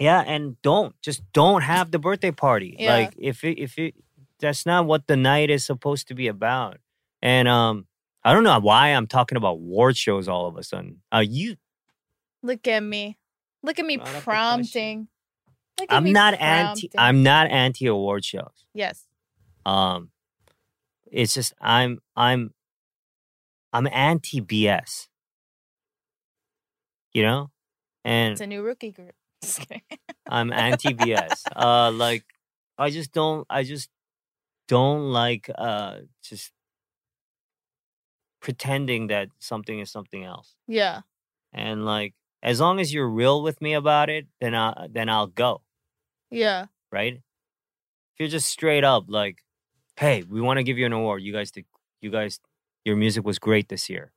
Yeah, 0.00 0.22
and 0.26 0.60
don't 0.62 0.94
just 1.02 1.20
don't 1.32 1.62
have 1.62 1.90
the 1.90 1.98
birthday 1.98 2.30
party. 2.30 2.76
Yeah. 2.78 2.94
Like 2.94 3.14
if 3.18 3.44
it, 3.44 3.58
if 3.60 3.78
it 3.78 3.94
that's 4.40 4.64
not 4.66 4.86
what 4.86 5.06
the 5.06 5.16
night 5.16 5.50
is 5.50 5.64
supposed 5.64 6.08
to 6.08 6.14
be 6.14 6.26
about. 6.28 6.78
And 7.22 7.48
um 7.48 7.86
I 8.24 8.32
don't 8.32 8.44
know 8.44 8.58
why 8.60 8.88
I'm 8.88 9.06
talking 9.06 9.36
about 9.36 9.54
award 9.56 9.96
shows 9.96 10.26
all 10.28 10.46
of 10.46 10.56
a 10.56 10.62
sudden. 10.62 11.02
Uh 11.12 11.24
you 11.26 11.56
Look 12.42 12.66
at 12.66 12.80
me. 12.82 13.18
Look 13.62 13.78
at 13.78 13.84
me 13.86 13.96
Brought 13.96 14.08
up 14.08 14.14
the 14.14 14.20
question. 14.22 14.34
prompting. 14.34 15.08
I'm 15.88 16.12
not 16.12 16.34
anti. 16.40 16.90
I'm 16.96 17.22
not 17.22 17.50
anti 17.50 17.86
award 17.86 18.24
shows. 18.24 18.64
Yes. 18.74 19.04
um 19.66 20.10
it's 21.10 21.32
just 21.34 21.54
i'm 21.60 22.00
i'm 22.16 22.52
i'm 23.72 23.86
anti 23.86 24.40
bs 24.40 25.08
you 27.12 27.22
know 27.22 27.50
and 28.04 28.32
It's 28.32 28.40
a 28.40 28.46
new 28.46 28.62
rookie 28.62 28.90
group. 28.90 29.14
I'm 30.28 30.52
anti 30.52 30.92
bs 30.94 31.42
uh 31.54 31.90
like 31.92 32.24
i 32.76 32.90
just 32.90 33.12
don't 33.12 33.46
i 33.48 33.62
just 33.62 33.88
don't 34.68 35.12
like 35.12 35.48
uh 35.56 35.98
just 36.22 36.50
pretending 38.40 39.06
that 39.08 39.28
something 39.38 39.78
is 39.78 39.90
something 39.90 40.24
else 40.24 40.54
yeah. 40.66 41.00
and 41.52 41.84
like 41.86 42.14
as 42.44 42.60
long 42.60 42.78
as 42.78 42.92
you're 42.94 43.08
real 43.08 43.42
with 43.42 43.60
me 43.60 43.72
about 43.74 44.08
it 44.10 44.26
then 44.40 44.54
i 44.54 44.86
then 44.96 45.08
i'll 45.08 45.26
go 45.44 45.62
Yeah. 46.30 46.66
right? 46.92 47.14
If 48.12 48.16
you're 48.20 48.28
just 48.38 48.48
straight 48.48 48.84
up 48.84 49.04
like, 49.08 49.36
"Hey, 49.96 50.22
we 50.34 50.40
want 50.40 50.58
to 50.58 50.62
give 50.68 50.78
you 50.78 50.86
an 50.86 50.92
award. 50.92 51.22
You 51.26 51.32
guys 51.32 51.50
did. 51.50 51.64
You 52.00 52.10
guys, 52.10 52.38
your 52.84 52.94
music 52.96 53.24
was 53.24 53.38
great 53.40 53.68
this 53.68 53.90
year. 53.90 54.12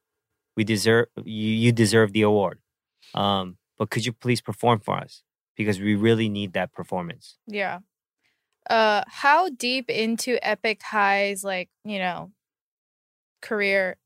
We 0.55 0.63
deserve 0.63 1.07
you. 1.25 1.51
You 1.65 1.71
deserve 1.71 2.09
the 2.13 2.21
award. 2.21 2.59
Um, 3.15 3.57
but 3.77 3.89
could 3.89 4.05
you 4.05 4.13
please 4.13 4.41
perform 4.41 4.79
for 4.81 4.95
us 5.05 5.23
because 5.55 5.79
we 5.79 5.95
really 5.95 6.29
need 6.29 6.53
that 6.53 6.69
performance." 6.79 7.37
Yeah. 7.61 7.79
Uh 8.69 9.01
how 9.23 9.49
deep 9.49 9.89
into 9.89 10.37
Epic 10.47 10.79
High's 10.83 11.43
like, 11.43 11.69
you 11.83 11.99
know, 12.05 12.31
career 13.41 13.97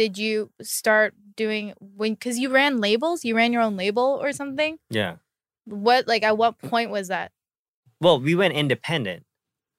did 0.00 0.16
you 0.16 0.50
start 0.62 1.12
doing 1.36 1.74
when 1.78 2.16
cuz 2.16 2.38
you 2.38 2.48
ran 2.48 2.80
labels? 2.80 3.22
You 3.22 3.36
ran 3.36 3.52
your 3.52 3.60
own 3.60 3.76
label 3.76 4.18
or 4.22 4.32
something? 4.32 4.78
Yeah. 4.88 5.16
What 5.66 6.08
like 6.08 6.22
at 6.22 6.38
what 6.38 6.56
point 6.58 6.90
was 6.90 7.08
that? 7.08 7.32
Well, 8.00 8.18
we 8.18 8.34
went 8.34 8.54
independent. 8.54 9.26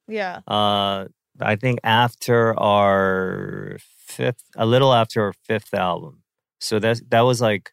Yeah. 0.07 0.41
Uh, 0.47 1.07
I 1.39 1.55
think 1.55 1.79
after 1.83 2.53
our 2.59 3.79
fifth, 3.97 4.43
a 4.55 4.67
little 4.67 4.93
after 4.93 5.23
our 5.23 5.33
fifth 5.33 5.73
album. 5.73 6.21
So 6.59 6.77
that 6.77 7.01
that 7.09 7.21
was 7.21 7.41
like, 7.41 7.71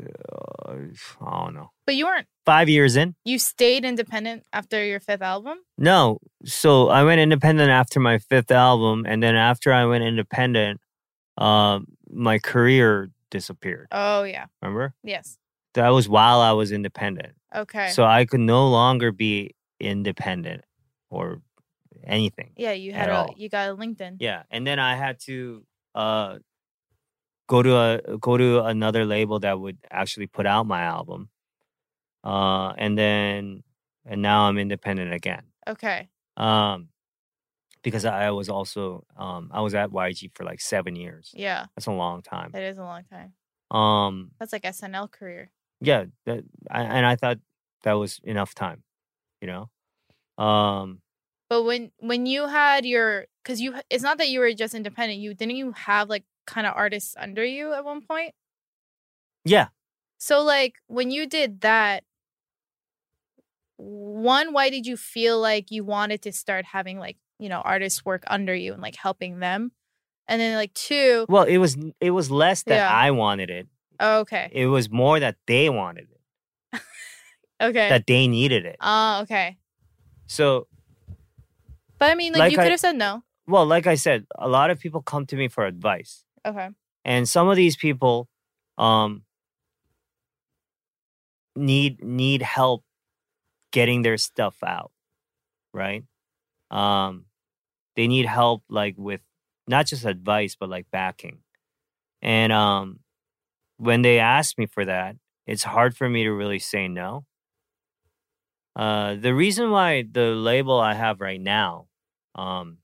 uh, 0.00 0.72
I 1.24 1.40
don't 1.44 1.54
know, 1.54 1.70
But 1.86 1.94
you 1.96 2.06
weren't 2.06 2.26
five 2.44 2.68
years 2.68 2.96
in. 2.96 3.14
you 3.24 3.38
stayed 3.38 3.84
independent 3.84 4.44
after 4.52 4.84
your 4.84 5.00
fifth 5.00 5.22
album? 5.22 5.58
No. 5.78 6.18
So 6.44 6.88
I 6.88 7.04
went 7.04 7.20
independent 7.20 7.70
after 7.70 8.00
my 8.00 8.18
fifth 8.18 8.50
album, 8.50 9.04
and 9.06 9.22
then 9.22 9.34
after 9.36 9.72
I 9.72 9.84
went 9.86 10.04
independent, 10.04 10.80
um, 11.38 11.86
my 12.10 12.38
career 12.38 13.10
disappeared. 13.30 13.88
Oh 13.92 14.22
yeah. 14.24 14.46
Remember? 14.60 14.94
Yes. 15.02 15.38
That 15.74 15.88
was 15.88 16.08
while 16.08 16.40
I 16.40 16.52
was 16.52 16.70
independent. 16.72 17.32
Okay. 17.54 17.88
So 17.90 18.04
I 18.04 18.24
could 18.26 18.40
no 18.40 18.68
longer 18.68 19.10
be 19.12 19.54
independent 19.80 20.62
or 21.10 21.40
anything. 22.04 22.52
yeah, 22.56 22.72
you 22.72 22.92
had 22.92 23.08
a 23.08 23.14
all. 23.14 23.34
you 23.36 23.48
got 23.48 23.70
a 23.70 23.74
LinkedIn. 23.76 24.16
Yeah, 24.20 24.42
and 24.50 24.66
then 24.66 24.78
I 24.78 24.96
had 24.96 25.18
to 25.26 25.64
uh 25.94 26.38
go 27.46 27.62
to 27.62 27.76
a 27.76 28.18
go 28.18 28.36
to 28.36 28.60
another 28.64 29.04
label 29.04 29.40
that 29.40 29.58
would 29.60 29.78
actually 29.90 30.26
put 30.26 30.46
out 30.46 30.66
my 30.66 30.82
album. 30.82 31.28
Uh 32.24 32.72
and 32.78 32.96
then 32.96 33.62
and 34.06 34.22
now 34.22 34.42
I'm 34.48 34.58
independent 34.58 35.12
again. 35.12 35.42
Okay. 35.68 36.08
um 36.36 36.88
because 37.82 38.04
I 38.04 38.30
was 38.30 38.48
also 38.48 39.04
um 39.16 39.50
I 39.52 39.60
was 39.60 39.74
at 39.74 39.90
YG 39.90 40.30
for 40.34 40.44
like 40.44 40.60
seven 40.60 40.94
years. 40.96 41.30
Yeah. 41.34 41.66
That's 41.76 41.86
a 41.86 41.92
long 41.92 42.22
time. 42.22 42.52
it 42.54 42.62
is 42.62 42.78
a 42.78 42.82
long 42.84 43.02
time. 43.04 43.32
Um 43.76 44.30
That's 44.38 44.52
like 44.52 44.62
SNL 44.62 45.10
career. 45.10 45.50
yeah, 45.80 46.04
that, 46.26 46.44
I, 46.70 46.82
and 46.82 47.04
I 47.06 47.16
thought 47.16 47.38
that 47.82 47.94
was 47.94 48.20
enough 48.22 48.54
time, 48.54 48.84
you 49.40 49.48
know. 49.48 49.68
Um 50.42 51.00
But 51.48 51.64
when 51.64 51.90
when 51.98 52.26
you 52.26 52.46
had 52.46 52.86
your 52.86 53.26
cuz 53.44 53.60
you 53.60 53.74
it's 53.90 54.04
not 54.04 54.18
that 54.18 54.28
you 54.28 54.38
were 54.40 54.52
just 54.54 54.74
independent, 54.74 55.18
you 55.20 55.34
didn't 55.34 55.56
you 55.56 55.72
have 55.72 56.08
like 56.08 56.24
kind 56.46 56.66
of 56.66 56.74
artists 56.76 57.14
under 57.18 57.44
you 57.44 57.72
at 57.72 57.84
one 57.84 58.00
point? 58.02 58.34
yeah, 59.44 59.68
So 60.18 60.42
like 60.42 60.76
when 60.86 61.10
you 61.10 61.26
did 61.26 61.60
that 61.62 62.04
one 63.76 64.52
why 64.52 64.70
did 64.70 64.86
you 64.86 64.96
feel 64.96 65.40
like 65.40 65.70
you 65.70 65.82
wanted 65.84 66.22
to 66.22 66.32
start 66.32 66.64
having 66.64 66.98
like, 66.98 67.16
you 67.38 67.48
know, 67.48 67.60
artists 67.60 68.04
work 68.04 68.22
under 68.28 68.54
you 68.54 68.72
and 68.72 68.82
like 68.82 68.94
helping 68.96 69.40
them? 69.40 69.72
And 70.28 70.40
then 70.40 70.56
like 70.56 70.72
two, 70.74 71.26
well, 71.28 71.42
it 71.44 71.58
was 71.58 71.76
it 72.00 72.10
was 72.10 72.30
less 72.30 72.62
that 72.64 72.76
Yeah. 72.76 72.88
I 72.88 73.10
wanted 73.10 73.50
it. 73.50 73.66
oh, 73.98 74.20
okay. 74.20 74.48
It 74.52 74.66
was 74.66 74.88
more 74.88 75.18
that 75.18 75.36
they 75.46 75.68
wanted 75.68 76.06
it, 76.10 76.80
Okay. 77.60 77.88
that 77.88 78.06
they 78.06 78.28
needed 78.28 78.64
it. 78.64 78.76
Ah, 78.80 79.22
okay. 79.22 79.58
So, 80.28 80.68
But 81.98 82.10
I 82.10 82.14
mean 82.14 82.32
like, 82.32 82.40
Like 82.40 82.52
you 82.52 82.58
could 82.58 82.70
have 82.70 82.80
said 82.80 82.94
no. 82.96 83.24
well, 83.48 83.66
like 83.66 83.88
I 83.88 83.96
said, 83.96 84.26
a 84.38 84.48
lot 84.48 84.70
of 84.70 84.78
people 84.78 85.02
come 85.02 85.26
to 85.26 85.36
me 85.36 85.48
for 85.48 85.66
advice. 85.66 86.24
Okay. 86.46 86.70
and 87.04 87.28
some 87.28 87.48
of 87.48 87.56
these 87.56 87.76
people 87.76 88.28
um 88.78 89.22
need 91.56 92.02
need 92.02 92.42
help 92.42 92.84
getting 93.72 94.02
their 94.02 94.18
stuff 94.18 94.56
out 94.64 94.92
right? 95.74 96.04
Um 96.70 97.26
they 97.96 98.08
need 98.08 98.26
help 98.26 98.64
like 98.68 98.94
with 98.98 99.20
not 99.68 99.86
just 99.86 100.04
advice 100.04 100.56
but 100.58 100.68
like 100.70 100.86
backing. 100.92 101.40
And 102.22 102.52
um 102.52 103.00
when 103.78 104.02
they 104.02 104.18
ask 104.20 104.58
me 104.58 104.66
for 104.66 104.84
that 104.86 105.16
it's 105.46 105.64
hard 105.64 105.96
for 105.96 106.08
me 106.08 106.24
to 106.24 106.32
really 106.32 106.58
say 106.60 106.88
no. 106.88 107.26
Uh 108.74 109.14
the 109.16 109.34
reason 109.34 109.70
why 109.70 110.02
the 110.10 110.30
label 110.32 110.80
i 110.80 110.94
have 110.94 111.20
right 111.20 111.40
now 111.40 111.86
um 112.34 112.78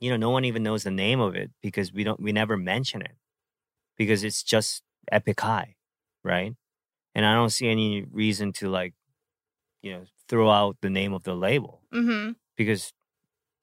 you 0.00 0.10
know, 0.10 0.16
no 0.16 0.30
one 0.30 0.44
even 0.44 0.62
knows 0.62 0.82
the 0.82 0.90
name 0.90 1.20
of 1.20 1.34
it 1.36 1.50
because 1.62 1.92
we 1.92 2.02
don't 2.04 2.20
we 2.20 2.32
never 2.32 2.56
mention 2.56 3.02
it 3.02 3.12
because 3.96 4.24
it's 4.24 4.42
just 4.42 4.82
Epic 5.12 5.40
High, 5.40 5.76
right? 6.24 6.54
And 7.14 7.26
I 7.26 7.34
don't 7.34 7.50
see 7.50 7.68
any 7.68 8.04
reason 8.10 8.52
to 8.54 8.68
like, 8.68 8.94
you 9.82 9.92
know, 9.92 10.04
throw 10.28 10.50
out 10.50 10.76
the 10.80 10.90
name 10.90 11.12
of 11.12 11.24
the 11.24 11.34
label 11.34 11.82
Mm-hmm. 11.92 12.32
because 12.56 12.92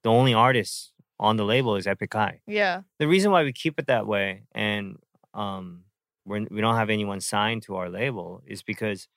the 0.03 0.09
only 0.11 0.33
artist 0.33 0.93
on 1.19 1.37
the 1.37 1.45
label 1.45 1.75
is 1.75 1.87
Epic 1.87 2.13
High. 2.13 2.41
Yeah. 2.45 2.81
The 2.99 3.07
reason 3.07 3.31
why 3.31 3.43
we 3.43 3.51
keep 3.53 3.79
it 3.79 3.87
that 3.87 4.05
way 4.05 4.43
and 4.53 4.97
um 5.33 5.83
we're, 6.25 6.45
we 6.51 6.61
don't 6.61 6.75
have 6.75 6.89
anyone 6.89 7.21
signed 7.21 7.63
to 7.63 7.75
our 7.77 7.89
label 7.89 8.41
is 8.45 8.61
because 8.63 9.07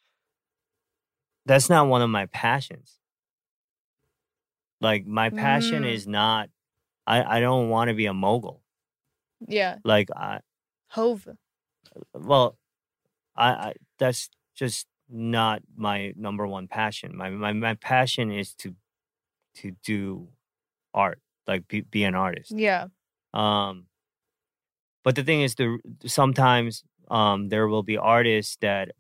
that's 1.45 1.69
not 1.69 1.89
one 1.89 2.03
of 2.03 2.11
my 2.11 2.27
passions. 2.27 2.99
Like 4.81 5.07
my 5.07 5.31
passion 5.31 5.83
Mm. 5.83 5.93
is 5.93 6.07
not 6.07 6.49
I 7.07 7.39
I 7.39 7.41
don't 7.41 7.69
want 7.69 7.89
to 7.89 7.95
be 7.95 8.07
a 8.07 8.15
mogul. 8.15 8.63
Yeah. 9.47 9.77
Like 9.85 10.09
I 10.15 10.41
Hove. 10.89 11.29
well 12.15 12.59
I, 13.37 13.51
I 13.51 13.75
that's 13.99 14.31
just 14.55 14.87
not 15.09 15.63
my 15.77 16.13
number 16.17 16.47
one 16.47 16.69
passion. 16.69 17.17
My 17.17 17.31
my 17.31 17.53
my 17.53 17.75
passion 17.75 18.31
is 18.31 18.55
to 18.57 18.75
to 19.57 19.73
do 19.85 20.29
art, 20.95 21.21
like 21.47 21.67
be, 21.69 21.81
be 21.81 22.05
an 22.05 22.15
artist. 22.15 22.53
Yeah. 22.53 22.87
Um, 23.35 23.87
but 25.03 25.15
the 25.15 25.23
thing 25.23 25.43
is, 25.43 25.55
the 25.55 25.79
sometimes 26.07 26.85
um, 27.11 27.49
there 27.49 27.67
will 27.67 27.83
be 27.83 27.97
artists 27.97 28.57
that 28.61 28.93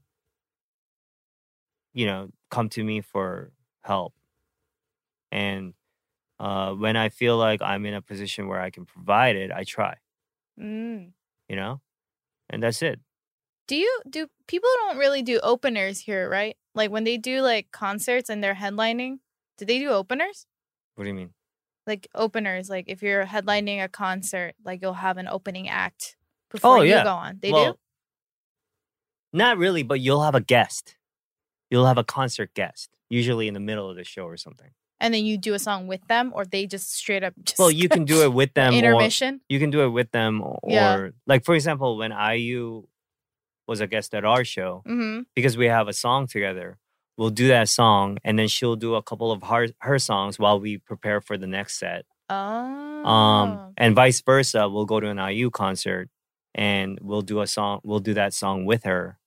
you 1.92 2.06
know 2.06 2.30
come 2.50 2.68
to 2.70 2.82
me 2.82 3.00
for 3.00 3.52
help, 3.82 4.14
and 5.30 5.74
uh, 6.40 6.72
when 6.72 6.96
I 6.96 7.10
feel 7.10 7.36
like 7.36 7.60
I'm 7.60 7.84
in 7.84 7.92
a 7.92 8.00
position 8.00 8.48
where 8.48 8.60
I 8.60 8.70
can 8.70 8.86
provide 8.86 9.36
it, 9.36 9.52
I 9.52 9.64
try. 9.64 9.96
Mm. 10.58 11.12
You 11.48 11.56
know, 11.56 11.80
and 12.48 12.62
that's 12.62 12.80
it. 12.80 12.98
Do 13.68 13.76
you 13.76 14.00
do 14.08 14.26
people 14.48 14.68
don't 14.86 14.96
really 14.96 15.22
do 15.22 15.38
openers 15.42 16.00
here, 16.00 16.28
right? 16.28 16.56
Like 16.74 16.90
when 16.90 17.04
they 17.04 17.18
do 17.18 17.42
like 17.42 17.70
concerts 17.72 18.30
and 18.30 18.42
they're 18.42 18.54
headlining, 18.54 19.18
do 19.58 19.64
they 19.66 19.78
do 19.78 19.90
openers? 19.90 20.46
What 20.94 21.04
do 21.04 21.08
you 21.08 21.14
mean? 21.14 21.30
Like 21.86 22.08
openers, 22.14 22.70
like 22.70 22.86
if 22.88 23.02
you're 23.02 23.26
headlining 23.26 23.82
a 23.84 23.88
concert, 23.88 24.54
like 24.64 24.80
you'll 24.80 24.94
have 24.94 25.18
an 25.18 25.28
opening 25.28 25.68
act 25.68 26.16
before 26.50 26.78
Oh, 26.78 26.82
you 26.82 26.90
yeah. 26.90 27.04
go 27.04 27.12
on. 27.12 27.38
They 27.42 27.52
well, 27.52 27.72
do? 27.72 27.78
Not 29.32 29.58
really, 29.58 29.82
but 29.82 30.00
you'll 30.00 30.22
have 30.22 30.34
a 30.34 30.40
guest. 30.40 30.96
You'll 31.70 31.86
have 31.86 31.98
a 31.98 32.04
concert 32.04 32.54
guest, 32.54 32.90
usually 33.08 33.46
in 33.46 33.54
the 33.54 33.60
middle 33.60 33.88
of 33.90 33.96
the 33.96 34.04
show 34.04 34.24
or 34.24 34.36
something. 34.36 34.70
And 35.00 35.14
then 35.14 35.24
you 35.24 35.38
do 35.38 35.54
a 35.54 35.58
song 35.58 35.86
with 35.86 36.06
them 36.08 36.30
or 36.34 36.44
they 36.44 36.66
just 36.66 36.92
straight 36.94 37.24
up 37.24 37.32
just 37.42 37.58
Well, 37.58 37.70
you 37.70 37.88
can 37.88 38.04
do 38.04 38.22
it 38.22 38.32
with 38.32 38.52
them. 38.58 38.72
or, 38.74 39.02
you 39.48 39.58
can 39.58 39.70
do 39.70 39.80
it 39.82 39.88
with 39.88 40.10
them 40.12 40.42
or 40.42 40.58
Yeah. 40.68 41.08
like 41.26 41.44
for 41.44 41.54
example 41.54 41.96
when 41.96 42.12
IU 42.12 42.86
was 43.66 43.80
a 43.80 43.86
guest 43.86 44.14
at 44.14 44.24
our 44.24 44.44
show 44.44 44.82
Mm-hmm. 44.86 45.22
because 45.34 45.56
we 45.56 45.66
have 45.66 45.88
a 45.88 45.92
song 45.92 46.26
together 46.26 46.78
we'll 47.16 47.30
do 47.30 47.48
that 47.48 47.68
song 47.68 48.18
and 48.24 48.38
then 48.38 48.48
she'll 48.48 48.76
do 48.76 48.94
a 48.94 49.02
couple 49.02 49.30
of 49.32 49.42
her, 49.44 49.68
her 49.80 49.98
songs 49.98 50.38
while 50.38 50.58
we 50.60 50.78
prepare 50.78 51.20
for 51.20 51.36
the 51.38 51.46
next 51.46 51.78
set 51.78 52.04
Oh. 52.28 52.36
um 53.14 53.72
and 53.76 53.94
vice 53.94 54.20
versa 54.20 54.68
we'll 54.68 54.86
go 54.86 55.00
to 55.00 55.08
an 55.08 55.18
IU 55.18 55.50
concert 55.50 56.08
and 56.54 56.98
we'll 57.00 57.22
do 57.22 57.40
a 57.40 57.46
song 57.46 57.80
we'll 57.84 58.00
do 58.10 58.14
that 58.14 58.32
song 58.34 58.64
with 58.66 58.84
her 58.84 59.18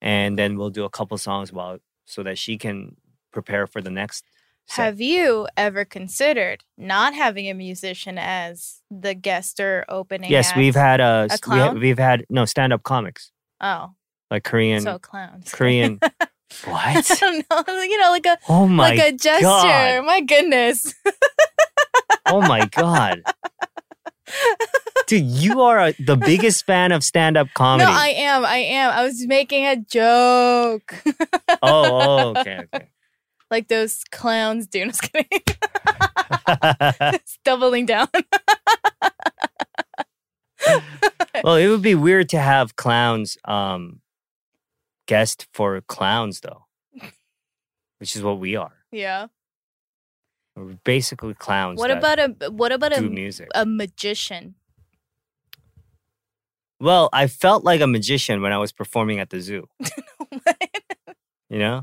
and 0.00 0.38
then 0.38 0.56
we'll 0.58 0.70
do 0.70 0.84
a 0.84 0.90
couple 0.90 1.16
songs 1.18 1.52
while 1.52 1.78
so 2.04 2.22
that 2.22 2.38
she 2.38 2.56
can 2.58 2.96
prepare 3.32 3.66
for 3.66 3.80
the 3.80 3.90
next 3.90 4.24
set. 4.68 4.84
Have 4.84 5.00
you 5.00 5.46
ever 5.56 5.84
considered 5.84 6.64
not 6.76 7.14
having 7.14 7.48
a 7.48 7.54
musician 7.54 8.18
as 8.18 8.80
the 8.90 9.14
guest 9.14 9.60
or 9.60 9.84
opening? 9.88 10.30
yes 10.30 10.54
we've 10.56 10.74
had 10.74 11.00
a, 11.00 11.04
A 11.30 11.32
s- 11.32 11.40
we 11.46 11.56
ha- 11.58 11.68
clown? 11.68 11.80
we've 11.80 11.98
had 11.98 12.24
no 12.30 12.44
stand-up 12.44 12.82
comics 12.82 13.30
Oh, 13.60 13.92
like 14.30 14.44
korean 14.44 14.80
so 14.82 14.98
clowns. 14.98 15.50
korean 15.52 15.98
I 16.02 16.10
what 16.66 17.18
don't 17.20 17.44
know. 17.50 17.82
You 17.82 17.98
know, 18.00 18.10
like 18.10 18.26
a 18.26 18.38
oh 18.48 18.66
my 18.68 18.90
like 18.90 18.98
a 19.00 19.12
gesture. 19.12 19.42
God. 19.42 20.04
My 20.04 20.20
goodness. 20.20 20.94
Oh 22.26 22.40
my 22.40 22.66
god. 22.66 23.22
Dude, 25.06 25.24
you 25.24 25.60
are 25.60 25.78
a, 25.88 25.92
the 26.04 26.16
biggest 26.16 26.66
fan 26.66 26.90
of 26.92 27.04
stand-up 27.04 27.48
comedy. 27.54 27.90
No, 27.90 27.96
I 27.96 28.08
am. 28.08 28.44
I 28.44 28.56
am. 28.58 28.90
I 28.92 29.04
was 29.04 29.24
making 29.26 29.64
a 29.66 29.76
joke. 29.76 30.94
oh, 31.06 31.54
oh, 31.62 32.34
okay, 32.36 32.64
okay. 32.74 32.88
Like 33.50 33.68
those 33.68 34.02
clowns 34.10 34.66
do. 34.72 34.80
No, 34.84 34.90
just 34.90 35.02
kidding. 35.02 35.26
it's 36.48 37.38
doubling 37.44 37.86
down. 37.86 38.08
well, 41.44 41.56
it 41.56 41.68
would 41.68 41.82
be 41.82 41.94
weird 41.94 42.28
to 42.30 42.38
have 42.38 42.76
clowns 42.76 43.36
um 43.44 44.00
guest 45.06 45.46
for 45.52 45.80
clowns 45.82 46.40
though. 46.40 46.64
Which 47.98 48.14
is 48.16 48.22
what 48.22 48.38
we 48.38 48.56
are. 48.56 48.72
yeah. 48.90 49.28
We're 50.54 50.78
basically 50.84 51.34
clowns. 51.34 51.78
What 51.78 51.90
about 51.90 52.18
a 52.18 52.50
what 52.50 52.72
about 52.72 52.96
a 52.96 53.02
music? 53.02 53.48
a 53.54 53.66
magician? 53.66 54.54
well, 56.80 57.08
I 57.12 57.26
felt 57.26 57.62
like 57.64 57.80
a 57.82 57.86
magician 57.86 58.40
when 58.42 58.52
I 58.52 58.58
was 58.58 58.72
performing 58.72 59.18
at 59.20 59.28
the 59.30 59.40
zoo. 59.40 59.68
You 61.48 61.58
know? 61.58 61.82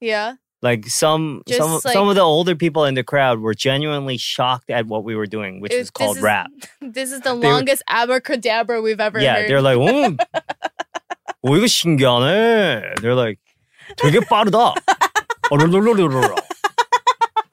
yeah. 0.00 0.36
Like 0.63 0.87
some 0.87 1.43
some 1.47 1.69
Just 1.77 1.83
some 1.93 2.07
like- 2.07 2.09
of 2.09 2.15
the 2.15 2.21
older 2.21 2.55
people 2.55 2.85
in 2.85 2.95
the 2.95 3.03
crowd 3.03 3.39
were 3.39 3.53
genuinely 3.53 4.17
shocked 4.17 4.71
at 4.71 4.87
what 4.87 5.03
we 5.03 5.15
were 5.15 5.27
doing, 5.27 5.61
which 5.61 5.71
It- 5.71 5.77
is 5.79 5.91
called 5.91 6.17
this 6.17 6.23
rap. 6.23 6.49
This 6.81 7.11
is 7.11 7.21
the 7.21 7.35
They 7.35 7.47
were- 7.47 7.53
longest 7.53 7.83
abracadabra 7.87 8.81
we've 8.81 8.99
ever 8.99 9.19
yeah, 9.21 9.41
heard. 9.41 9.49
they're 9.49 9.61
like, 9.61 9.77
어, 9.77 10.17
오, 11.45 11.55
이거 11.55 11.67
신기하네. 11.67 12.95
They're 13.01 13.13
like, 13.15 13.39
되게 13.97 14.19
빠르다. 14.19 14.73
어르르르르르. 15.51 16.35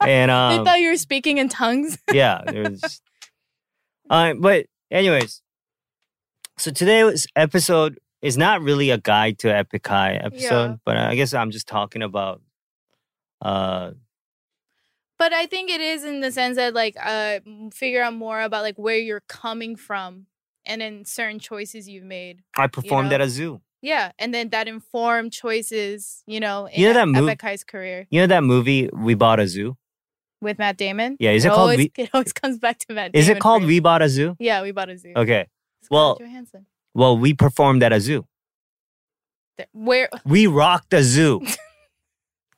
and 0.01 0.29
they 0.29 0.57
um, 0.57 0.65
thought 0.65 0.79
you 0.79 0.89
were 0.89 0.97
speaking 0.97 1.37
in 1.37 1.47
tongues. 1.49 1.97
yeah, 2.11 2.41
there's. 2.45 3.01
Uh, 4.09 4.33
but 4.33 4.65
anyways, 4.91 5.41
so 6.57 6.71
today's 6.71 7.27
episode 7.35 7.99
is 8.21 8.37
not 8.37 8.61
really 8.61 8.89
a 8.89 8.97
guide 8.97 9.37
to 9.39 9.49
Epic 9.55 9.85
High 9.87 10.15
episode, 10.15 10.71
Yeah. 10.71 10.75
but 10.85 10.97
I 10.97 11.15
guess 11.15 11.33
I'm 11.33 11.51
just 11.51 11.67
talking 11.67 12.01
about. 12.01 12.41
uh, 13.40 13.92
But 15.18 15.32
I 15.32 15.46
think 15.46 15.70
it 15.70 15.80
is 15.80 16.04
in 16.04 16.20
the 16.20 16.32
sense 16.32 16.56
that 16.56 16.74
like 16.74 16.96
uh 17.02 17.40
figure 17.72 18.02
out 18.02 18.14
more 18.14 18.40
about 18.40 18.62
like 18.62 18.76
where 18.78 18.96
you're 18.98 19.22
coming 19.28 19.76
from 19.76 20.26
and 20.66 20.80
then 20.80 21.04
certain 21.04 21.38
choices 21.38 21.88
you've 21.88 22.04
made. 22.04 22.42
I 22.56 22.66
performed 22.68 23.10
know? 23.10 23.16
at 23.16 23.20
a 23.20 23.28
zoo. 23.28 23.60
Yeah, 23.82 24.12
and 24.18 24.34
then 24.34 24.50
that 24.50 24.68
informed 24.68 25.32
choices, 25.32 26.22
you 26.26 26.38
know, 26.38 26.66
in 26.66 26.80
You 26.80 26.88
know 26.88 26.94
that 26.94 27.06
mov- 27.08 27.28
Epic 27.28 27.40
High's 27.42 27.64
career 27.64 28.06
You 28.10 28.20
know 28.20 28.26
that 28.26 28.44
movie 28.44 28.90
We 28.92 29.14
Bought 29.14 29.40
a 29.40 29.46
Zoo? 29.48 29.76
with 30.42 30.58
Matt 30.58 30.76
Damon. 30.78 31.16
Yeah, 31.20 31.30
is 31.32 31.44
it 31.44 31.48
it 31.48 31.50
called 31.50 31.60
always, 31.60 31.78
We- 31.78 31.92
it 32.04 32.10
always 32.14 32.32
comes 32.34 32.58
back 32.58 32.78
to 32.80 32.92
Matt. 32.94 33.10
Is 33.14 33.26
Damon 33.26 33.36
it 33.36 33.40
called 33.40 33.64
We 33.64 33.80
Bought 33.80 34.02
a 34.02 34.08
Zoo? 34.08 34.36
Yeah, 34.38 34.62
we 34.62 34.72
bought 34.72 34.88
a 34.90 34.96
zoo. 34.98 35.12
Okay. 35.16 35.46
Scarlett 35.82 35.90
well- 35.90 36.18
Johansson. 36.20 36.66
Well, 36.94 37.16
we 37.18 37.32
performed 37.34 37.82
at 37.82 37.92
a 37.92 38.00
zoo. 38.00 38.26
Where 39.72 40.08
We 40.24 40.46
rocked 40.46 40.92
a 40.94 41.02
zoo. 41.02 41.40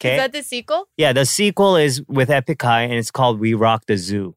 is 0.05 0.09
Okay. 0.11 0.17
that 0.17 0.33
the 0.33 0.43
sequel? 0.43 0.89
yeah, 0.97 1.13
the 1.13 1.25
sequel 1.27 1.77
is 1.77 2.03
with 2.09 2.31
Epic 2.31 2.61
High 2.63 2.83
and 2.83 2.95
it's 2.95 3.11
called 3.11 3.39
We 3.41 3.55
Rock 3.55 3.85
the 3.87 3.97
Zoo. 3.97 4.37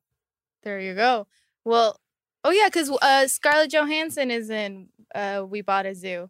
There 0.64 0.80
you 0.80 0.96
go. 0.96 1.28
Well, 1.64 2.00
oh 2.44 2.52
yeah, 2.52 2.68
because 2.68 2.90
uh, 3.02 3.28
Scarlett 3.28 3.72
Johansson 3.72 4.32
is 4.32 4.50
in 4.50 4.90
uh, 5.14 5.44
We 5.48 5.62
Bought 5.62 5.86
a 5.86 5.94
Zoo, 5.96 6.30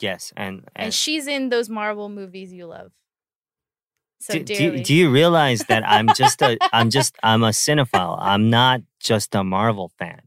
Yes, 0.00 0.32
and, 0.36 0.58
and 0.74 0.86
and 0.86 0.94
she's 0.94 1.26
in 1.26 1.48
those 1.48 1.68
Marvel 1.70 2.08
movies 2.08 2.52
you 2.52 2.66
love. 2.66 2.92
So 4.20 4.34
do, 4.34 4.42
do, 4.44 4.82
do 4.82 4.94
you 4.94 5.10
realize 5.10 5.60
that 5.68 5.86
I'm 5.86 6.08
just 6.14 6.42
a 6.42 6.58
I'm 6.72 6.90
just 6.90 7.16
I'm 7.22 7.42
a 7.44 7.50
cinephile. 7.50 8.16
I'm 8.20 8.50
not 8.50 8.80
just 9.00 9.34
a 9.34 9.44
Marvel 9.44 9.90
fan. 9.98 10.22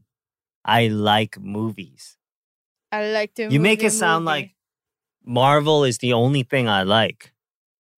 I 0.64 0.88
like 0.88 1.38
movies. 1.38 2.16
I 2.92 3.10
like 3.10 3.34
to. 3.34 3.50
You 3.52 3.60
make 3.60 3.82
it 3.82 3.90
sound 3.90 4.24
movie. 4.24 4.32
like 4.34 4.50
Marvel 5.24 5.84
is 5.84 5.98
the 5.98 6.12
only 6.14 6.42
thing 6.44 6.68
I 6.68 6.82
like. 6.82 7.32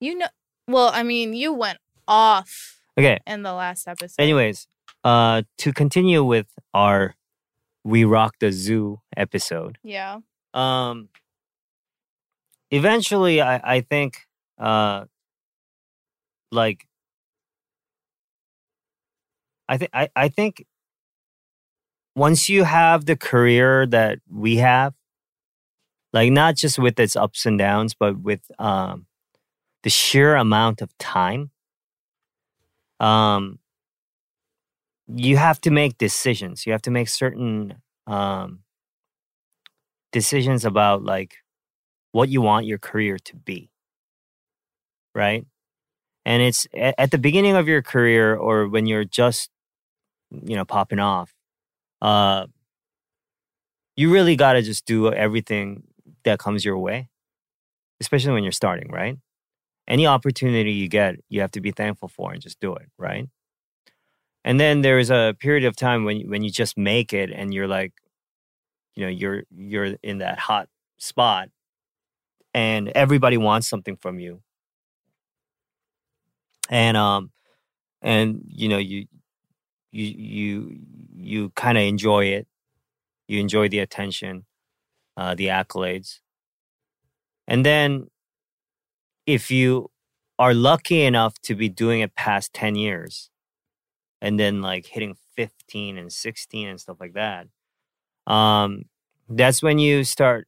You 0.03 0.19
know. 0.19 0.27
Well, 0.69 0.91
I 0.93 1.03
mean, 1.03 1.33
you 1.35 1.53
went 1.55 1.79
off 2.09 2.81
Okay. 2.99 3.19
in 3.27 3.43
the 3.43 3.53
last 3.55 3.87
episode. 3.89 4.21
Anyways, 4.23 4.67
uh 5.05 5.43
to 5.59 5.73
continue 5.73 6.23
with 6.25 6.47
our 6.75 7.15
We 7.85 8.05
Rock 8.05 8.37
the 8.41 8.53
Zoo 8.53 9.01
episode. 9.17 9.79
Yeah. 9.83 10.19
um 10.55 11.09
eventually 12.71 13.41
i 13.41 13.77
i 13.77 13.81
think 13.81 14.27
uh 14.59 15.05
like 16.51 16.87
i 19.69 19.77
think 19.79 19.91
i 19.93 20.09
i 20.17 20.29
think 20.29 20.65
once 22.17 22.49
you 22.49 22.65
have 22.65 23.05
the 23.07 23.17
career 23.17 23.87
that 23.87 24.19
we 24.31 24.57
have 24.57 24.95
like 26.13 26.31
not 26.33 26.57
just 26.57 26.79
with 26.79 26.99
its 27.01 27.17
ups 27.17 27.47
and 27.47 27.59
downs 27.59 27.95
but 27.95 28.21
with 28.21 28.41
um 28.59 29.07
the 29.83 29.91
sheer 29.91 30.37
amount 30.37 30.81
of 30.81 30.97
time 30.99 31.51
um 33.01 33.59
you 35.09 35.37
have 35.37 35.61
to 35.63 35.71
make 35.71 35.99
decisions. 35.99 36.67
You 36.67 36.73
have 36.73 36.83
to 36.83 36.91
make 36.91 37.09
certain 37.09 37.75
um, 38.07 38.61
decisions 40.13 40.65
about 40.65 41.03
like 41.03 41.37
what 42.13 42.29
you 42.29 42.41
want 42.41 42.67
your 42.67 42.79
career 42.79 43.19
to 43.19 43.37
be. 43.37 43.71
Right? 45.15 45.45
And 46.25 46.43
it's 46.43 46.67
at 46.75 47.11
the 47.11 47.19
beginning 47.19 47.57
of 47.57 47.69
your 47.69 47.83
career 47.83 48.35
or 48.35 48.69
when 48.69 48.87
you're 48.87 49.05
just 49.05 49.51
you 50.31 50.57
know 50.57 50.65
popping 50.65 50.99
off 50.99 51.35
uh 52.01 52.47
you 53.97 54.11
really 54.11 54.35
got 54.35 54.55
to 54.55 54.63
just 54.63 54.87
do 54.87 55.13
everything 55.13 55.83
that 56.25 56.39
comes 56.39 56.65
your 56.65 56.79
way 56.79 57.09
especially 58.01 58.33
when 58.33 58.43
you're 58.43 58.53
starting 58.53 58.91
right 58.91 59.19
any 59.89 60.07
opportunity 60.07 60.73
you 60.73 60.89
get 60.89 61.17
you 61.29 61.41
have 61.41 61.51
to 61.53 61.61
be 61.61 61.73
thankful 61.73 62.09
for 62.09 62.33
and 62.33 62.43
just 62.43 62.61
do 62.61 62.75
it 62.75 62.89
right? 62.99 63.29
And 64.45 64.59
then 64.59 64.83
there's 64.83 65.11
a 65.11 65.37
period 65.39 65.65
of 65.65 65.77
time 65.77 66.05
when 66.05 66.29
when 66.29 66.43
you 66.43 66.51
just 66.51 66.77
make 66.79 67.13
it 67.13 67.31
and 67.31 67.55
you're 67.55 67.69
like 67.69 67.93
you 68.95 69.05
know 69.05 69.11
you're 69.11 69.45
you're 69.51 69.97
in 70.03 70.19
that 70.19 70.39
hot 70.39 70.69
spot 70.99 71.49
and 72.55 72.89
everybody 72.91 73.37
wants 73.37 73.69
something 73.69 73.97
from 73.97 74.19
you. 74.21 74.43
And 76.71 76.97
um 76.97 77.31
and 78.03 78.43
you 78.49 78.69
know 78.69 78.79
you 78.79 79.07
you 79.93 80.07
you 80.07 80.79
you 81.15 81.51
kind 81.51 81.79
of 81.79 81.85
enjoy 81.85 82.27
it. 82.27 82.47
You 83.29 83.41
enjoy 83.41 83.69
the 83.69 83.81
attention 83.81 84.45
uh 85.17 85.35
the 85.35 85.49
accolades. 85.49 86.21
And 87.49 87.67
then 87.67 88.09
if 89.27 89.51
you 89.51 89.91
are 90.39 90.55
lucky 90.55 91.03
enough 91.03 91.35
to 91.43 91.55
be 91.55 91.69
doing 91.69 92.01
it 92.01 92.15
past 92.15 92.53
10 92.55 92.75
years 92.75 93.31
and 94.21 94.39
then 94.39 94.63
like 94.63 94.87
hitting 94.87 95.17
15 95.37 95.99
and 95.99 96.13
16 96.13 96.69
and 96.69 96.81
stuff 96.81 96.99
like 97.01 97.15
that 97.15 97.47
um 98.27 98.85
that's 99.29 99.63
when 99.63 99.79
you 99.79 100.05
start 100.05 100.47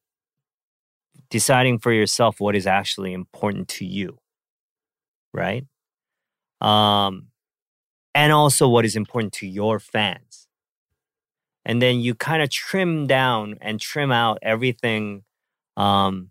deciding 1.31 1.79
for 1.79 1.93
yourself 1.93 2.41
what 2.41 2.55
is 2.55 2.66
actually 2.66 3.12
important 3.12 3.68
to 3.68 3.85
you 3.85 4.18
right? 5.35 5.66
Um 6.62 7.27
and 8.14 8.33
also 8.33 8.68
what 8.68 8.85
is 8.87 8.97
important 8.97 9.35
to 9.35 9.47
your 9.47 9.81
fans. 9.81 10.47
And 11.66 11.83
then 11.83 11.99
you 11.99 12.14
kind 12.14 12.43
of 12.43 12.49
trim 12.49 13.07
down 13.07 13.57
and 13.61 13.81
trim 13.81 14.12
out 14.12 14.39
everything 14.41 15.25
um 15.77 16.31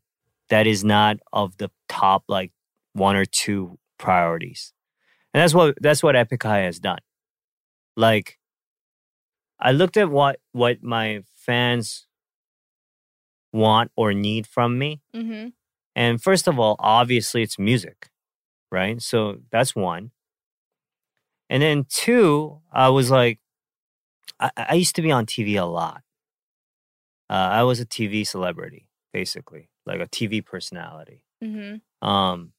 that 0.53 0.67
is 0.67 0.83
not 0.83 1.17
of 1.33 1.57
the 1.57 1.71
top 1.89 2.25
like 2.27 2.51
one 2.93 3.15
or 3.15 3.25
two 3.25 3.79
priorities. 3.97 4.71
And 5.33 5.41
that's 5.41 5.55
what 5.55 5.75
that's 5.81 6.03
what 6.03 6.15
epic 6.15 6.43
high 6.43 6.59
has 6.59 6.79
done. 6.79 6.99
Like 7.97 8.37
i 9.59 9.71
looked 9.71 9.97
at 9.97 10.11
what 10.11 10.39
what 10.51 10.83
my 10.83 11.23
fans 11.33 12.05
want 13.51 13.91
or 13.95 14.13
need 14.13 14.45
from 14.45 14.77
me. 14.77 15.01
Mm-hmm. 15.15 15.47
and 15.95 16.21
first 16.21 16.47
of 16.47 16.59
all 16.59 16.75
obviously 16.77 17.41
it's 17.41 17.57
music 17.57 18.09
right? 18.71 18.99
So 18.99 19.37
that's 19.51 19.75
one. 19.75 20.11
And 21.49 21.61
then 21.63 21.85
two 21.89 22.61
i 22.71 22.89
was 22.89 23.09
like 23.09 23.39
i, 24.39 24.51
I 24.55 24.75
used 24.75 24.95
to 24.97 25.01
be 25.01 25.11
on 25.11 25.25
tv 25.25 25.59
a 25.59 25.65
lot. 25.65 26.01
Uh, 27.29 27.49
i 27.59 27.63
was 27.63 27.79
a 27.79 27.85
tv 27.85 28.25
celebrity 28.27 28.87
basically 29.11 29.69
like 29.85 29.99
a 30.01 30.07
tv 30.07 30.45
personality 30.45 31.23
Mm-hmm. 31.43 32.07
um 32.07 32.53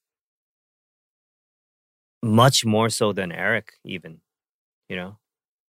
much 2.23 2.65
more 2.65 2.89
so 2.89 3.13
than 3.13 3.31
eric 3.33 3.75
even 3.85 4.21
you 4.89 4.97
know 4.97 5.19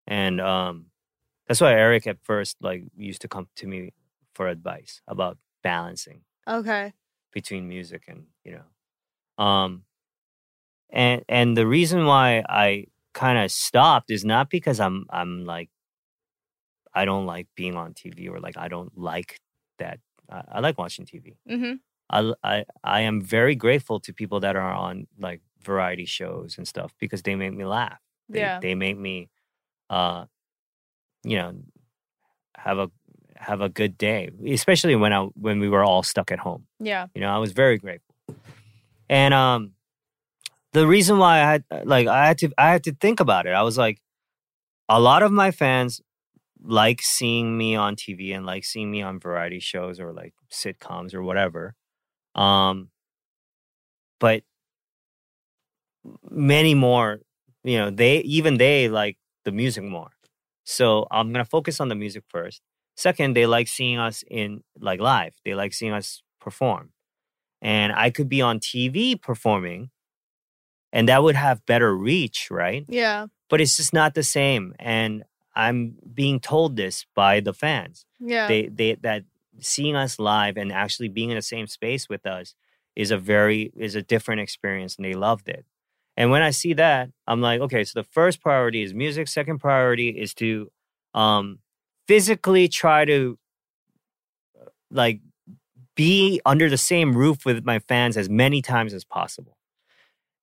and 0.06 0.40
um 0.40 0.86
that's 1.48 1.60
why 1.60 1.72
eric 1.72 2.06
at 2.06 2.18
first 2.22 2.56
like 2.60 2.84
used 2.96 3.22
to 3.22 3.28
come 3.28 3.48
to 3.56 3.66
me 3.66 3.92
for 4.34 4.48
advice 4.48 5.00
about 5.06 5.38
balancing 5.62 6.22
Okay. 6.48 6.92
between 7.32 7.68
music 7.68 8.04
and 8.08 8.26
you 8.44 8.58
know 8.58 9.44
um 9.44 9.84
and 10.90 11.24
and 11.28 11.56
the 11.56 11.66
reason 11.66 12.04
why 12.04 12.42
i 12.48 12.86
kind 13.14 13.38
of 13.38 13.50
stopped 13.50 14.10
is 14.10 14.24
not 14.24 14.50
because 14.50 14.80
i'm 14.80 15.06
i'm 15.10 15.44
like 15.46 15.70
i 16.94 17.04
don't 17.06 17.24
like 17.26 17.46
being 17.54 17.76
on 17.76 17.94
tv 17.94 18.28
or 18.30 18.40
like 18.40 18.56
i 18.58 18.68
don't 18.68 18.96
like 18.98 19.40
that 19.78 20.00
i, 20.30 20.42
I 20.52 20.60
like 20.60 20.78
watching 20.78 21.04
tv 21.06 21.36
Mm-hmm. 21.48 21.74
I, 22.10 22.32
I 22.44 22.64
i 22.84 23.00
am 23.02 23.20
very 23.22 23.54
grateful 23.54 24.00
to 24.00 24.12
people 24.12 24.40
that 24.40 24.56
are 24.56 24.72
on 24.72 25.06
like 25.18 25.40
variety 25.62 26.04
shows 26.04 26.58
and 26.58 26.66
stuff 26.66 26.92
because 26.98 27.22
they 27.22 27.34
make 27.36 27.52
me 27.54 27.64
laugh 27.64 27.98
they, 28.28 28.40
Yeah. 28.40 28.58
they 28.60 28.74
make 28.74 28.98
me 28.98 29.28
uh 29.90 30.24
you 31.24 31.36
know 31.36 31.54
have 32.56 32.78
a 32.78 32.90
have 33.36 33.60
a 33.60 33.68
good 33.68 33.96
day 33.98 34.30
especially 34.48 34.94
when 34.96 35.12
i 35.12 35.20
when 35.34 35.58
we 35.60 35.68
were 35.68 35.82
all 35.84 36.02
stuck 36.02 36.30
at 36.32 36.38
home 36.38 36.66
Yeah. 36.80 37.06
you 37.14 37.20
know, 37.20 37.28
I 37.34 37.38
was 37.38 37.52
very 37.52 37.78
grateful. 37.78 38.14
And 39.08 39.34
um 39.34 39.72
the 40.72 40.86
reason 40.86 41.18
why 41.18 41.34
I 41.42 41.52
had 41.52 41.64
like 41.84 42.06
I 42.08 42.26
had 42.26 42.38
to 42.38 42.50
I 42.56 42.70
had 42.72 42.84
to 42.84 42.92
think 42.94 43.20
about 43.20 43.46
it. 43.46 43.50
I 43.50 43.62
was 43.62 43.76
like 43.76 43.98
a 44.88 44.98
lot 45.00 45.22
of 45.22 45.30
my 45.32 45.50
fans 45.50 46.00
like 46.64 47.02
seeing 47.02 47.56
me 47.56 47.74
on 47.74 47.96
TV 47.96 48.34
and 48.34 48.46
like 48.46 48.64
seeing 48.64 48.90
me 48.90 49.02
on 49.02 49.18
variety 49.18 49.60
shows 49.60 49.98
or 50.00 50.12
like 50.12 50.34
sitcoms 50.50 51.14
or 51.14 51.22
whatever. 51.22 51.74
Um 52.34 52.88
but 54.20 54.44
many 56.30 56.74
more, 56.74 57.20
you 57.64 57.78
know, 57.78 57.90
they 57.90 58.18
even 58.18 58.58
they 58.58 58.88
like 58.88 59.18
the 59.44 59.52
music 59.52 59.84
more. 59.84 60.10
So 60.64 61.06
I'm 61.10 61.32
to 61.34 61.44
focus 61.44 61.80
on 61.80 61.88
the 61.88 61.94
music 61.94 62.24
first. 62.28 62.62
Second, 62.96 63.34
they 63.34 63.46
like 63.46 63.68
seeing 63.68 63.98
us 63.98 64.22
in 64.30 64.62
like 64.78 65.00
live. 65.00 65.34
They 65.44 65.54
like 65.54 65.72
seeing 65.72 65.92
us 65.92 66.22
perform. 66.40 66.92
And 67.60 67.92
I 67.92 68.10
could 68.10 68.28
be 68.28 68.42
on 68.42 68.60
TV 68.60 69.20
performing 69.20 69.90
and 70.92 71.08
that 71.08 71.22
would 71.22 71.36
have 71.36 71.64
better 71.66 71.96
reach, 71.96 72.50
right? 72.50 72.84
Yeah. 72.88 73.26
But 73.48 73.60
it's 73.60 73.76
just 73.76 73.92
not 73.92 74.14
the 74.14 74.22
same. 74.22 74.74
And 74.78 75.24
I'm 75.54 75.96
being 76.12 76.40
told 76.40 76.76
this 76.76 77.06
by 77.14 77.40
the 77.40 77.52
fans. 77.52 78.04
Yeah. 78.20 78.48
They 78.48 78.66
they 78.66 78.94
that 78.96 79.24
seeing 79.60 79.96
us 79.96 80.18
live 80.18 80.56
and 80.56 80.72
actually 80.72 81.08
being 81.08 81.30
in 81.30 81.36
the 81.36 81.42
same 81.42 81.66
space 81.66 82.08
with 82.08 82.26
us 82.26 82.54
is 82.96 83.10
a 83.10 83.18
very 83.18 83.72
is 83.76 83.94
a 83.94 84.02
different 84.02 84.40
experience 84.40 84.96
and 84.96 85.04
they 85.04 85.14
loved 85.14 85.48
it. 85.48 85.64
And 86.16 86.30
when 86.30 86.42
I 86.42 86.50
see 86.50 86.74
that, 86.74 87.10
I'm 87.26 87.40
like, 87.40 87.60
okay, 87.60 87.84
so 87.84 87.98
the 87.98 88.04
first 88.04 88.42
priority 88.42 88.82
is 88.82 88.92
music, 88.92 89.28
second 89.28 89.58
priority 89.58 90.08
is 90.10 90.34
to 90.34 90.70
um 91.14 91.58
physically 92.08 92.68
try 92.68 93.04
to 93.04 93.38
uh, 94.60 94.66
like 94.90 95.20
be 95.94 96.40
under 96.44 96.68
the 96.68 96.78
same 96.78 97.14
roof 97.14 97.44
with 97.44 97.64
my 97.64 97.78
fans 97.78 98.16
as 98.16 98.28
many 98.28 98.62
times 98.62 98.94
as 98.94 99.04
possible. 99.04 99.56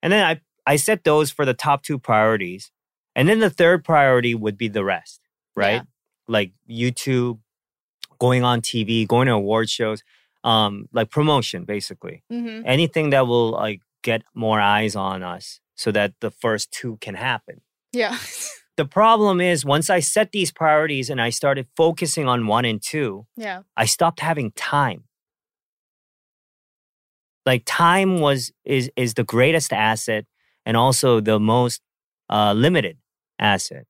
And 0.02 0.14
then 0.14 0.26
I 0.26 0.42
I 0.66 0.76
set 0.76 1.04
those 1.04 1.32
for 1.32 1.46
the 1.46 1.54
top 1.54 1.84
two 1.84 1.98
priorities. 1.98 2.72
And 3.16 3.28
then 3.28 3.40
the 3.40 3.50
third 3.50 3.84
priority 3.84 4.36
would 4.36 4.58
be 4.58 4.68
the 4.68 4.84
rest, 4.84 5.22
right? 5.56 5.74
Yeah. 5.74 5.82
Like 6.28 6.52
YouTube, 6.70 7.40
going 8.20 8.44
on 8.44 8.62
TV, 8.62 9.08
going 9.08 9.28
to 9.28 9.34
award 9.34 9.70
shows, 9.70 10.04
um, 10.44 10.88
like 10.94 11.10
promotion 11.10 11.66
basically. 11.66 12.24
mm-hmm. 12.32 12.62
Anything 12.66 13.10
that 13.12 13.28
will 13.28 13.52
like 13.52 13.82
get 14.04 14.24
more 14.34 14.62
eyes 14.62 14.96
on 14.96 15.24
us 15.24 15.60
so 15.76 15.92
that 15.92 16.14
the 16.22 16.32
first 16.32 16.72
two 16.72 16.98
can 17.02 17.16
happen. 17.16 17.62
Yeah. 17.94 18.18
The 18.80 18.86
problem 18.86 19.42
is 19.42 19.66
once 19.66 19.90
I 19.90 20.00
set 20.00 20.32
these 20.32 20.54
priorities 20.54 21.10
and 21.10 21.20
I 21.20 21.32
started 21.32 21.68
focusing 21.76 22.30
on 22.30 22.48
one 22.48 22.64
and 22.64 22.82
two, 22.82 23.28
yeah. 23.36 23.64
I 23.76 23.84
stopped 23.84 24.22
having 24.22 24.52
time. 24.52 25.04
Like 27.46 27.64
time 27.66 28.22
was 28.22 28.54
is 28.64 28.90
is 28.96 29.16
the 29.16 29.26
greatest 29.26 29.74
asset 29.74 30.24
and 30.66 30.78
also 30.78 31.20
the 31.20 31.42
most 31.42 31.82
uh, 32.30 32.54
limited 32.54 32.98
asset, 33.38 33.86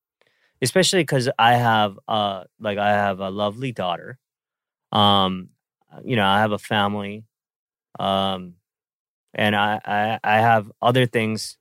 especially 0.62 1.02
because 1.02 1.30
I 1.38 1.56
have 1.56 2.00
uh 2.08 2.44
like 2.60 2.78
I 2.78 2.90
have 2.92 3.20
a 3.20 3.30
lovely 3.30 3.72
daughter, 3.72 4.20
um, 4.92 5.50
you 6.04 6.16
know 6.16 6.26
I 6.26 6.40
have 6.40 6.52
a 6.52 6.60
family, 6.60 7.26
um, 8.00 8.56
and 9.34 9.56
I 9.56 9.80
I, 9.86 10.20
I 10.24 10.42
have 10.42 10.72
other 10.82 11.06
things 11.06 11.58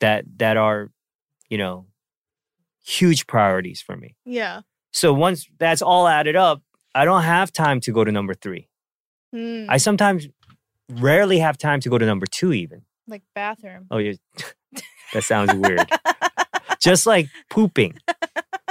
that 0.00 0.24
that 0.38 0.56
are 0.56 0.90
you 1.48 1.58
know 1.58 1.86
huge 2.84 3.26
priorities 3.26 3.80
for 3.82 3.96
me. 3.96 4.14
Yeah. 4.24 4.60
So 4.92 5.12
once 5.12 5.48
that's 5.58 5.82
all 5.82 6.06
added 6.08 6.36
up, 6.36 6.62
I 6.94 7.04
don't 7.04 7.22
have 7.22 7.52
time 7.52 7.80
to 7.80 7.92
go 7.92 8.04
to 8.04 8.12
number 8.12 8.32
three. 8.34 8.68
Mm. 9.34 9.66
I 9.68 9.76
sometimes 9.76 10.28
rarely 10.88 11.38
have 11.40 11.58
time 11.58 11.80
to 11.80 11.88
go 11.90 11.98
to 11.98 12.06
number 12.06 12.26
two, 12.26 12.52
even. 12.52 12.82
like 13.06 13.22
bathroom. 13.34 13.86
Oh, 13.90 13.98
yeah. 13.98 14.14
that 15.12 15.22
sounds 15.24 15.54
weird. 15.54 15.88
Just 16.80 17.06
like 17.06 17.28
pooping. 17.50 17.94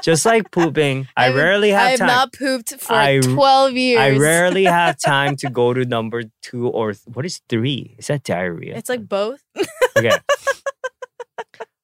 Just 0.01 0.25
like 0.25 0.51
pooping. 0.51 1.07
I 1.17 1.27
I've- 1.27 1.35
rarely 1.37 1.69
have 1.71 1.81
I 1.87 1.89
have 1.91 1.99
time. 1.99 2.07
not 2.07 2.33
pooped 2.33 2.79
for 2.79 2.93
I- 2.93 3.19
12 3.21 3.73
years. 3.73 3.99
I 3.99 4.17
rarely 4.17 4.63
have 4.79 4.99
time 4.99 5.35
to 5.37 5.49
go 5.49 5.73
to 5.73 5.83
number 5.85 6.23
two 6.41 6.67
or 6.67 6.93
th- 6.93 7.01
what 7.13 7.25
is 7.25 7.41
three? 7.49 7.95
Is 7.97 8.07
that 8.07 8.23
diarrhea? 8.23 8.75
It's 8.77 8.89
like 8.89 9.07
both. 9.07 9.41
okay. 9.97 10.11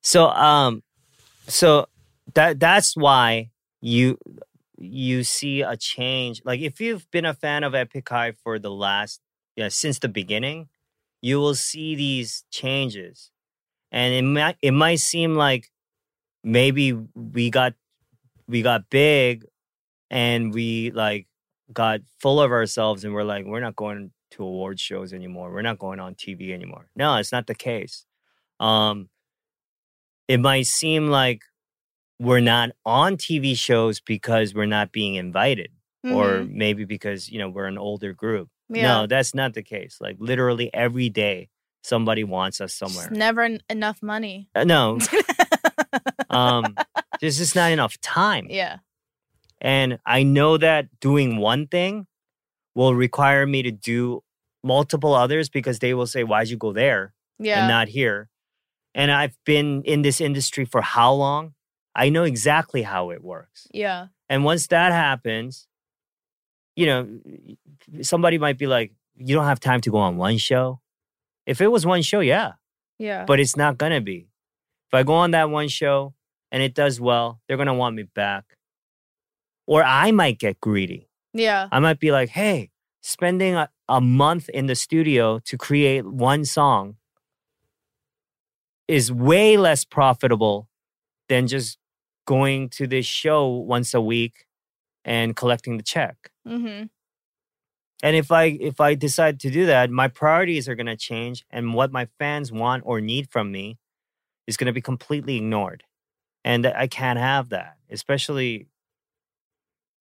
So 0.01 0.27
um 0.29 0.83
so 1.47 1.87
that 2.33 2.59
that's 2.59 2.95
why 2.95 3.51
you 3.81 4.17
you 4.77 5.23
see 5.23 5.61
a 5.61 5.77
change. 5.77 6.41
Like 6.45 6.59
if 6.59 6.81
you've 6.81 7.09
been 7.11 7.25
a 7.25 7.33
fan 7.33 7.63
of 7.63 7.75
Epic 7.75 8.07
High 8.09 8.31
for 8.43 8.59
the 8.59 8.71
last 8.71 9.21
yeah 9.55 9.69
since 9.69 9.99
the 9.99 10.09
beginning, 10.09 10.69
you 11.21 11.39
will 11.39 11.55
see 11.55 11.95
these 11.95 12.45
changes, 12.51 13.31
and 13.91 14.13
it 14.13 14.21
might 14.23 14.57
it 14.61 14.71
might 14.71 14.99
seem 14.99 15.35
like 15.35 15.69
maybe 16.43 16.93
we 17.15 17.49
got 17.49 17.73
we 18.47 18.61
got 18.61 18.89
big 18.89 19.45
and 20.09 20.53
we 20.53 20.91
like 20.91 21.27
got 21.73 22.01
full 22.19 22.41
of 22.41 22.51
ourselves 22.51 23.03
and 23.03 23.13
we're 23.13 23.23
like 23.23 23.45
we're 23.45 23.59
not 23.61 23.75
going 23.75 24.11
to 24.31 24.43
award 24.43 24.79
shows 24.79 25.13
anymore. 25.13 25.51
We're 25.51 25.61
not 25.61 25.79
going 25.79 25.99
on 25.99 26.15
tv 26.15 26.51
anymore. 26.51 26.87
No 26.95 27.15
it's 27.17 27.31
not 27.31 27.47
the 27.47 27.55
case. 27.55 28.05
Um 28.59 29.09
it 30.27 30.39
might 30.39 30.67
seem 30.67 31.07
like 31.07 31.41
we're 32.19 32.39
not 32.39 32.69
on 32.85 33.17
tv 33.17 33.55
shows 33.57 33.99
because 33.99 34.53
we're 34.53 34.65
not 34.65 34.91
being 34.91 35.15
invited 35.15 35.71
or 36.03 36.41
Mhm. 36.41 36.51
maybe 36.51 36.85
because 36.85 37.29
you 37.29 37.37
know 37.39 37.49
we're 37.49 37.65
an 37.67 37.77
older 37.77 38.13
group. 38.13 38.49
Yeah. 38.69 38.83
no 39.01 39.07
that's 39.07 39.33
not 39.35 39.53
the 39.53 39.63
case. 39.63 39.97
Like 40.01 40.17
literally 40.19 40.73
every 40.73 41.09
day 41.09 41.49
somebody 41.83 42.23
wants 42.23 42.61
us 42.61 42.77
Just 42.77 42.79
somewhere 42.79 43.09
never 43.11 43.41
en- 43.41 43.61
enough 43.69 44.01
money. 44.03 44.49
Uh, 44.55 44.63
no 44.63 44.99
um 46.29 46.75
there's 47.19 47.37
just 47.37 47.55
not 47.55 47.71
enough 47.71 47.99
time 48.01 48.47
yeah. 48.49 48.77
And 49.63 49.99
I 50.07 50.23
know 50.23 50.57
that 50.57 50.87
doing 50.99 51.37
one 51.37 51.67
thing 51.67 52.07
will 52.73 52.95
require 52.95 53.45
me 53.45 53.61
to 53.61 53.69
do 53.69 54.23
multiple 54.63 55.13
others 55.13 55.49
because 55.49 55.77
they 55.77 55.93
will 55.93 56.07
say, 56.07 56.23
Why'd 56.23 56.49
you 56.49 56.57
go 56.57 56.73
there 56.73 57.13
Yeah. 57.37 57.59
and 57.59 57.67
not 57.67 57.87
here? 57.87 58.29
And 58.95 59.11
I've 59.11 59.37
been 59.45 59.83
in 59.83 60.01
this 60.01 60.19
industry 60.19 60.65
for 60.65 60.81
how 60.81 61.13
long? 61.13 61.53
I 61.93 62.09
know 62.09 62.23
exactly 62.23 62.81
how 62.81 63.11
it 63.11 63.23
works. 63.23 63.67
yeah. 63.71 64.07
And 64.29 64.43
once 64.43 64.65
that 64.67 64.91
happens, 64.93 65.67
you 66.75 66.87
know, 66.87 67.07
somebody 68.01 68.39
might 68.39 68.57
be 68.57 68.65
like, 68.65 68.93
You 69.15 69.35
don't 69.35 69.45
have 69.45 69.59
time 69.59 69.81
to 69.81 69.91
go 69.91 69.97
on 69.99 70.17
one 70.17 70.37
show. 70.39 70.80
If 71.51 71.59
it 71.61 71.67
was 71.67 71.85
one 71.85 72.01
show, 72.01 72.21
yeah, 72.21 72.53
Yeah. 72.97 73.25
but 73.25 73.39
it's 73.39 73.55
not 73.57 73.77
gonna 73.77 73.99
be. 74.01 74.19
If 74.87 74.93
I 74.93 75.03
go 75.03 75.13
on 75.15 75.31
that 75.31 75.49
one 75.49 75.67
show 75.67 76.13
and 76.51 76.63
it 76.63 76.73
does 76.73 76.99
well, 77.01 77.41
they're 77.47 77.57
gonna 77.57 77.73
want 77.83 77.95
me 77.95 78.03
back. 78.03 78.45
Or 79.67 79.83
I 79.83 80.11
might 80.11 80.39
get 80.39 80.59
greedy. 80.61 81.09
yeah. 81.33 81.67
I 81.71 81.79
might 81.79 81.99
be 81.99 82.11
like, 82.11 82.29
hey, 82.29 82.71
spending 83.01 83.55
a, 83.55 83.69
a 83.87 83.99
month 84.01 84.47
in 84.49 84.65
the 84.67 84.75
studio 84.75 85.39
to 85.49 85.57
create 85.57 86.05
one 86.05 86.45
song 86.45 86.95
is 88.87 89.11
way 89.11 89.57
less 89.57 89.85
profitable 89.85 90.67
than 91.29 91.47
just 91.47 91.77
going 92.25 92.69
to 92.69 92.87
this 92.87 93.05
show 93.05 93.47
once 93.47 93.93
a 93.93 94.01
week 94.01 94.45
and 95.05 95.35
collecting 95.35 95.77
the 95.77 95.83
check. 95.83 96.31
Mm-hmm. 96.47 96.85
And 98.03 98.15
if 98.15 98.31
I 98.31 98.45
if 98.45 98.79
I 98.79 98.95
decide 98.95 99.39
to 99.41 99.51
do 99.51 99.65
that, 99.67 99.91
my 99.91 100.07
priorities 100.07 100.67
are 100.67 100.75
going 100.75 100.87
to 100.87 100.97
change 100.97 101.45
and 101.49 101.73
what 101.73 101.91
my 101.91 102.07
fans 102.17 102.51
want 102.51 102.83
or 102.85 102.99
need 102.99 103.29
from 103.29 103.51
me 103.51 103.77
is 104.47 104.57
going 104.57 104.67
to 104.67 104.73
be 104.73 104.81
completely 104.81 105.37
ignored. 105.37 105.83
And 106.43 106.65
I 106.65 106.87
can't 106.87 107.19
have 107.19 107.49
that, 107.49 107.77
especially 107.89 108.67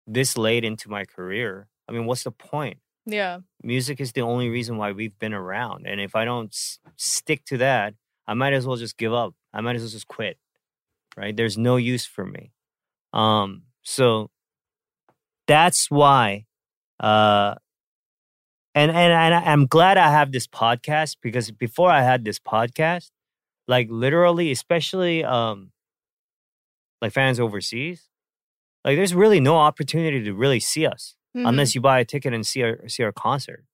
this 0.07 0.37
late 0.37 0.65
into 0.65 0.89
my 0.89 1.05
career. 1.05 1.69
I 1.89 1.93
mean, 1.93 2.07
what's 2.07 2.25
the 2.25 2.31
point? 2.31 2.79
Yeah. 3.05 3.41
Music 3.63 4.01
is 4.01 4.13
the 4.13 4.23
only 4.23 4.49
reason 4.49 4.77
why 4.77 4.93
we've 4.93 5.19
been 5.19 5.35
around. 5.35 5.87
And 5.87 6.01
if 6.01 6.15
I 6.15 6.25
don't 6.25 6.53
s- 6.53 6.79
stick 6.97 7.45
to 7.47 7.59
that, 7.59 7.95
I 8.27 8.35
might 8.35 8.53
as 8.53 8.67
well 8.67 8.77
just 8.77 8.97
give 8.97 9.13
up. 9.13 9.35
I 9.53 9.61
might 9.61 9.77
as 9.77 9.83
well 9.83 9.91
just 9.91 10.09
quit. 10.09 10.39
Right? 11.17 11.37
There's 11.37 11.59
no 11.59 11.77
use 11.77 12.07
for 12.07 12.25
me. 12.25 12.53
Um 13.13 13.63
so 13.83 14.31
that's 15.47 15.91
why 15.91 16.47
uh 17.01 17.57
and 18.75 18.91
and, 18.91 19.13
and 19.13 19.35
I- 19.35 19.53
I'm 19.53 19.67
glad 19.67 19.99
I 19.99 20.11
have 20.11 20.33
this 20.33 20.47
podcast 20.47 21.17
because 21.23 21.51
before 21.51 21.91
I 21.91 22.03
had 22.03 22.25
this 22.25 22.39
podcast, 22.39 23.11
like 23.69 23.89
literally, 23.91 24.51
especially 24.51 25.25
um 25.25 25.73
like 27.03 27.13
fans 27.13 27.41
overseas, 27.41 28.09
like 28.85 28.97
there's 28.97 29.15
really 29.15 29.41
no 29.41 29.57
opportunity 29.57 30.23
to 30.25 30.33
really 30.35 30.61
see 30.61 30.87
us 30.87 31.17
Mhm. 31.37 31.49
unless 31.49 31.75
you 31.75 31.81
buy 31.81 32.01
a 32.01 32.05
ticket 32.05 32.35
and 32.35 32.47
see 32.47 32.63
our 32.63 32.89
see 32.89 33.03
our 33.03 33.13
concert, 33.13 33.65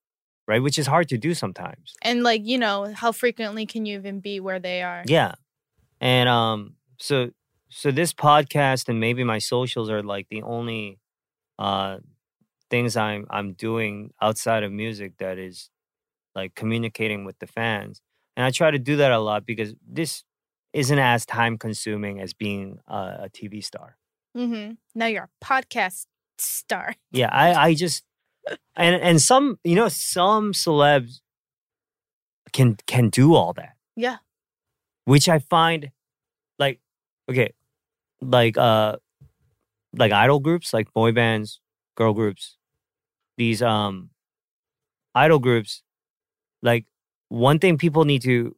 right? 0.46 0.62
Which 0.62 0.78
is 0.78 0.86
hard 0.86 1.08
to 1.08 1.18
do 1.18 1.34
sometimes. 1.34 1.94
and 2.02 2.22
like 2.22 2.42
you 2.44 2.58
know, 2.58 2.92
how 2.94 3.12
frequently 3.12 3.66
can 3.66 3.86
you 3.86 3.98
even 3.98 4.20
be 4.20 4.40
where 4.40 4.58
they 4.60 4.82
are? 4.82 5.02
Yeah, 5.06 5.34
and 6.00 6.28
um, 6.28 6.74
so 6.98 7.30
so 7.68 7.90
this 7.90 8.12
podcast 8.14 8.88
and 8.88 9.00
maybe 9.00 9.24
my 9.24 9.38
socials 9.38 9.90
are 9.90 10.02
like 10.02 10.28
the 10.28 10.42
only 10.42 10.98
uh 11.58 11.98
things 12.70 12.96
I'm 12.96 13.26
I'm 13.30 13.52
doing 13.52 14.12
outside 14.20 14.62
of 14.62 14.72
music 14.72 15.18
that 15.18 15.38
is 15.38 15.70
like 16.34 16.54
communicating 16.54 17.24
with 17.24 17.38
the 17.38 17.46
fans, 17.46 18.00
and 18.36 18.44
I 18.44 18.50
try 18.50 18.70
to 18.70 18.78
do 18.78 18.96
that 18.96 19.12
a 19.12 19.18
lot 19.18 19.46
because 19.46 19.74
this 19.86 20.24
isn't 20.72 20.98
as 20.98 21.24
time 21.24 21.56
consuming 21.56 22.20
as 22.20 22.34
being 22.34 22.78
a, 22.86 23.24
a 23.24 23.30
TV 23.30 23.64
star. 23.64 23.96
Mm-hmm. 24.36 24.72
Now 24.94 25.06
you're 25.06 25.30
a 25.40 25.44
podcast 25.44 26.06
star. 26.38 26.94
Yeah, 27.10 27.30
I 27.32 27.54
I 27.54 27.74
just 27.74 28.04
and 28.76 29.00
and 29.02 29.20
some 29.20 29.58
you 29.64 29.74
know 29.74 29.88
some 29.88 30.52
celebs 30.52 31.20
can 32.52 32.76
can 32.86 33.08
do 33.08 33.34
all 33.34 33.52
that. 33.54 33.74
Yeah. 33.96 34.16
Which 35.04 35.28
I 35.28 35.38
find 35.38 35.90
like 36.58 36.80
okay, 37.30 37.52
like 38.20 38.58
uh 38.58 38.96
like 39.96 40.12
idol 40.12 40.40
groups, 40.40 40.72
like 40.72 40.92
boy 40.92 41.12
bands, 41.12 41.60
girl 41.96 42.12
groups, 42.12 42.56
these 43.36 43.60
um 43.62 44.10
idol 45.14 45.38
groups 45.38 45.82
like 46.62 46.84
one 47.28 47.58
thing 47.58 47.78
people 47.78 48.04
need 48.04 48.22
to 48.22 48.54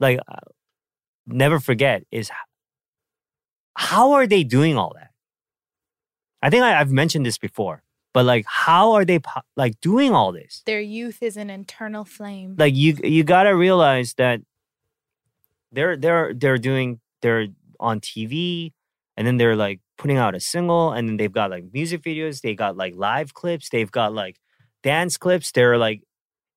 like 0.00 0.18
uh, 0.28 0.46
never 1.26 1.58
forget 1.60 2.04
is 2.10 2.30
how 3.74 4.12
are 4.12 4.26
they 4.26 4.42
doing 4.42 4.76
all 4.76 4.92
that? 4.94 5.10
I 6.42 6.50
think 6.50 6.62
I, 6.62 6.80
I've 6.80 6.90
mentioned 6.90 7.26
this 7.26 7.38
before, 7.38 7.82
but 8.14 8.24
like, 8.24 8.44
how 8.46 8.92
are 8.92 9.04
they 9.04 9.20
like 9.56 9.80
doing 9.80 10.12
all 10.12 10.32
this? 10.32 10.62
Their 10.66 10.80
youth 10.80 11.22
is 11.22 11.36
an 11.36 11.50
internal 11.50 12.04
flame. 12.04 12.56
Like, 12.58 12.74
you 12.74 12.96
you 13.02 13.24
gotta 13.24 13.54
realize 13.54 14.14
that 14.14 14.40
they're 15.72 15.96
they're 15.96 16.32
they're 16.34 16.58
doing 16.58 17.00
they're 17.22 17.48
on 17.80 18.00
TV, 18.00 18.72
and 19.16 19.26
then 19.26 19.36
they're 19.36 19.56
like 19.56 19.80
putting 19.98 20.16
out 20.16 20.34
a 20.34 20.40
single, 20.40 20.92
and 20.92 21.08
then 21.08 21.16
they've 21.16 21.32
got 21.32 21.50
like 21.50 21.64
music 21.72 22.02
videos, 22.02 22.40
they 22.40 22.54
got 22.54 22.76
like 22.76 22.94
live 22.96 23.34
clips, 23.34 23.68
they've 23.68 23.90
got 23.90 24.12
like 24.12 24.38
dance 24.82 25.16
clips. 25.16 25.52
They're 25.52 25.78
like 25.78 26.02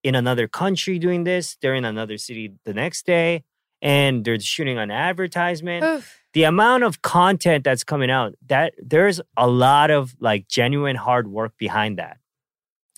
in 0.04 0.16
another 0.16 0.48
country 0.48 1.00
doing 1.00 1.24
this. 1.24 1.58
They're 1.62 1.76
in 1.76 1.86
another 1.86 2.18
city 2.18 2.54
the 2.64 2.74
next 2.74 3.06
day, 3.06 3.44
and 3.82 4.24
they're 4.26 4.40
shooting 4.40 4.78
an 4.78 4.92
advertisement 4.92 5.84
Oof. 5.84 6.22
the 6.34 6.44
amount 6.44 6.84
of 6.84 7.02
content 7.02 7.64
that's 7.64 7.84
coming 7.84 8.12
out 8.12 8.36
that 8.48 8.74
there's 8.78 9.22
a 9.38 9.48
lot 9.48 9.92
of 9.92 10.16
like 10.20 10.48
genuine 10.48 10.96
hard 10.96 11.28
work 11.28 11.54
behind 11.58 11.98
that 11.98 12.18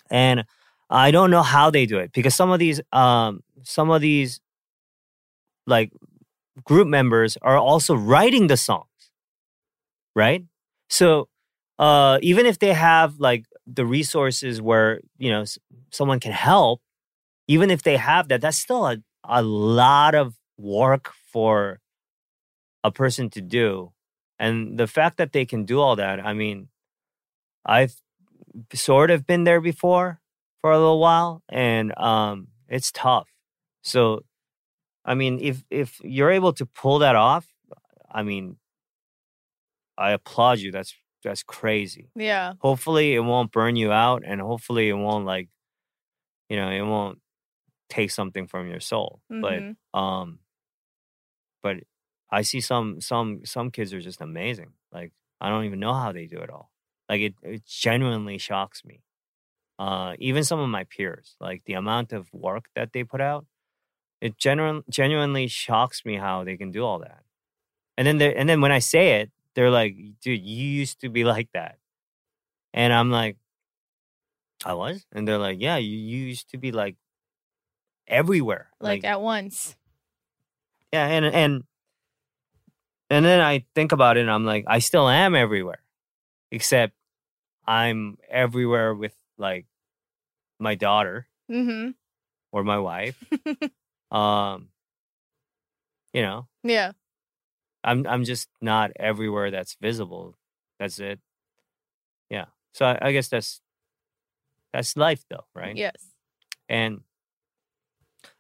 and 0.10 0.44
i 0.90 1.12
don't 1.12 1.32
know 1.32 1.44
how 1.44 1.70
they 1.70 1.86
do 1.86 1.98
it 1.98 2.12
because 2.14 2.36
some 2.36 2.52
of 2.52 2.60
these 2.60 2.82
um 2.92 3.42
some 3.64 3.90
of 3.90 4.02
these 4.02 4.40
like 5.68 5.92
group 6.64 6.88
members 6.88 7.38
are 7.42 7.58
also 7.58 7.96
writing 7.96 8.48
the 8.48 8.58
songs 8.58 8.88
right? 10.16 10.44
So 10.90 11.28
uh 11.80 12.20
even 12.22 12.46
if 12.46 12.60
they 12.60 12.74
have 12.74 13.20
like 13.20 13.46
the 13.68 13.86
resources 13.86 14.62
where 14.62 15.02
you 15.18 15.32
know 15.32 15.46
someone 15.92 16.20
can 16.20 16.32
help 16.34 16.82
even 17.48 17.72
if 17.72 17.84
they 17.84 17.98
have 17.98 18.30
that 18.30 18.42
that's 18.42 18.58
still 18.60 18.88
a, 18.88 18.98
a 19.26 19.42
lot 19.44 20.16
of 20.16 20.36
work 20.58 21.12
for 21.34 21.80
a 22.84 22.92
person 22.92 23.30
to 23.32 23.42
do. 23.42 23.92
And 24.40 24.78
the 24.78 24.88
fact 24.88 25.18
that 25.18 25.34
they 25.34 25.46
can 25.46 25.66
do 25.66 25.80
all 25.80 25.96
that 25.98 26.20
i 26.26 26.34
mean 26.34 26.70
i've 27.66 27.96
sort 28.74 29.12
of 29.12 29.28
been 29.28 29.44
there 29.46 29.62
before 29.62 30.20
for 30.62 30.72
a 30.72 30.78
little 30.80 31.00
while 31.00 31.44
and 31.50 31.98
um 32.00 32.48
it's 32.70 32.92
tough. 32.92 33.28
So 33.84 34.24
i 35.06 35.16
mean 35.16 35.40
if 35.42 35.64
if 35.72 36.00
you're 36.04 36.32
able 36.32 36.54
to 36.54 36.66
pull 36.66 37.00
that 37.00 37.16
off 37.16 37.48
i 38.12 38.24
mean 38.24 38.58
i 39.98 40.12
applaud 40.12 40.60
you 40.60 40.72
that's 40.72 40.94
that's 41.24 41.44
crazy 41.44 42.10
Yeah. 42.16 42.54
hopefully 42.60 43.14
it 43.14 43.20
won't 43.20 43.52
burn 43.52 43.76
you 43.76 43.92
out 43.92 44.24
and 44.26 44.42
hopefully 44.42 44.90
it 44.90 44.94
won't 44.94 45.26
like 45.26 45.50
you 46.50 46.58
know 46.58 46.70
it 46.70 46.82
won't 46.82 47.20
take 47.90 48.12
something 48.12 48.48
from 48.48 48.68
your 48.70 48.80
soul 48.80 49.22
Mhm. 49.32 49.42
but 49.94 50.00
um 50.00 50.40
but 51.64 51.78
i 52.32 52.42
see 52.42 52.62
some 52.62 53.00
some 53.02 53.46
some 53.46 53.70
kids 53.72 53.94
are 53.94 54.02
just 54.02 54.22
amazing 54.22 54.72
like 54.92 55.12
i 55.40 55.50
don't 55.50 55.66
even 55.66 55.80
know 55.80 55.94
how 55.94 56.12
they 56.12 56.26
do 56.26 56.40
it 56.40 56.50
all 56.50 56.72
like 57.10 57.22
it, 57.22 57.36
it 57.44 57.66
genuinely 57.66 58.38
shocks 58.38 58.84
me 58.86 59.04
uh 59.80 60.14
even 60.20 60.44
some 60.44 60.60
of 60.60 60.70
my 60.70 60.84
peers 60.86 61.36
like 61.40 61.64
the 61.66 61.74
amount 61.74 62.14
of 62.14 62.30
work 62.34 62.66
that 62.76 62.94
they 62.94 63.04
put 63.04 63.22
out 63.22 63.46
it 64.22 64.38
genuine, 64.38 64.84
genuinely 64.90 65.48
shocks 65.48 66.06
me 66.06 66.16
how 66.16 66.44
they 66.44 66.56
can 66.58 66.72
do 66.72 66.84
all 66.86 67.00
that 67.00 67.24
and 67.98 68.08
then 68.08 68.22
and 68.22 68.48
then 68.50 68.62
when 68.62 68.72
i 68.72 68.80
say 68.80 69.20
it 69.22 69.32
they're 69.56 69.70
like, 69.72 69.96
dude, 70.22 70.42
you 70.42 70.66
used 70.66 71.02
to 71.02 71.10
be 71.10 71.24
like 71.24 71.50
that. 71.54 71.78
And 72.74 72.94
I'm 72.94 73.12
like, 73.12 73.38
I 74.64 74.74
was? 74.74 75.06
And 75.12 75.28
they're 75.28 75.38
like, 75.40 75.58
yeah, 75.60 75.78
you, 75.78 75.98
used 75.98 76.52
to 76.52 76.58
be 76.58 76.72
like 76.72 76.96
everywhere. 78.08 78.70
Like, 78.80 79.04
at 79.04 79.22
once. 79.22 79.76
yeah, 80.94 81.08
and 81.08 81.26
and 81.26 81.64
and 83.10 83.26
then 83.26 83.42
I 83.42 83.66
think 83.76 83.92
about 83.92 84.18
it 84.18 84.22
and 84.22 84.32
I'm 84.32 84.46
like, 84.46 84.66
I 84.68 84.80
still 84.80 85.10
am 85.10 85.36
everywhere. 85.36 85.82
Except 86.52 86.94
I'm 87.66 88.18
everywhere 88.30 88.94
with 88.94 89.14
like 89.38 89.66
my 90.60 90.76
daughter 90.76 91.28
Mm-hmm. 91.50 91.92
or 92.52 92.64
my 92.64 92.78
wife. 92.80 93.22
um 94.12 94.70
you 96.14 96.22
know, 96.22 96.48
Yeah. 96.64 96.92
I'm 97.84 98.06
I'm 98.08 98.24
just 98.24 98.50
not 98.62 98.92
everywhere 98.98 99.52
that's 99.52 99.76
visible. 99.82 100.38
That's 100.80 101.00
it. 101.00 101.20
Yeah. 102.30 102.46
So 102.74 102.86
I, 102.86 103.10
I 103.10 103.12
guess 103.12 103.28
that's 103.28 103.62
that's 104.74 104.96
life 104.96 105.24
though, 105.30 105.46
right? 105.54 105.76
Yes. 105.76 105.96
And 106.70 107.02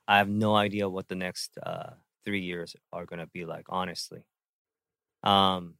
I 0.08 0.18
have 0.18 0.30
no 0.30 0.56
idea 0.56 0.90
what 0.90 1.08
the 1.08 1.16
next 1.16 1.58
uh 1.62 1.92
three 2.24 2.42
years 2.42 2.76
are 2.94 3.06
gonna 3.06 3.28
be 3.28 3.46
like, 3.46 3.66
honestly. 3.70 4.24
Um 5.24 5.76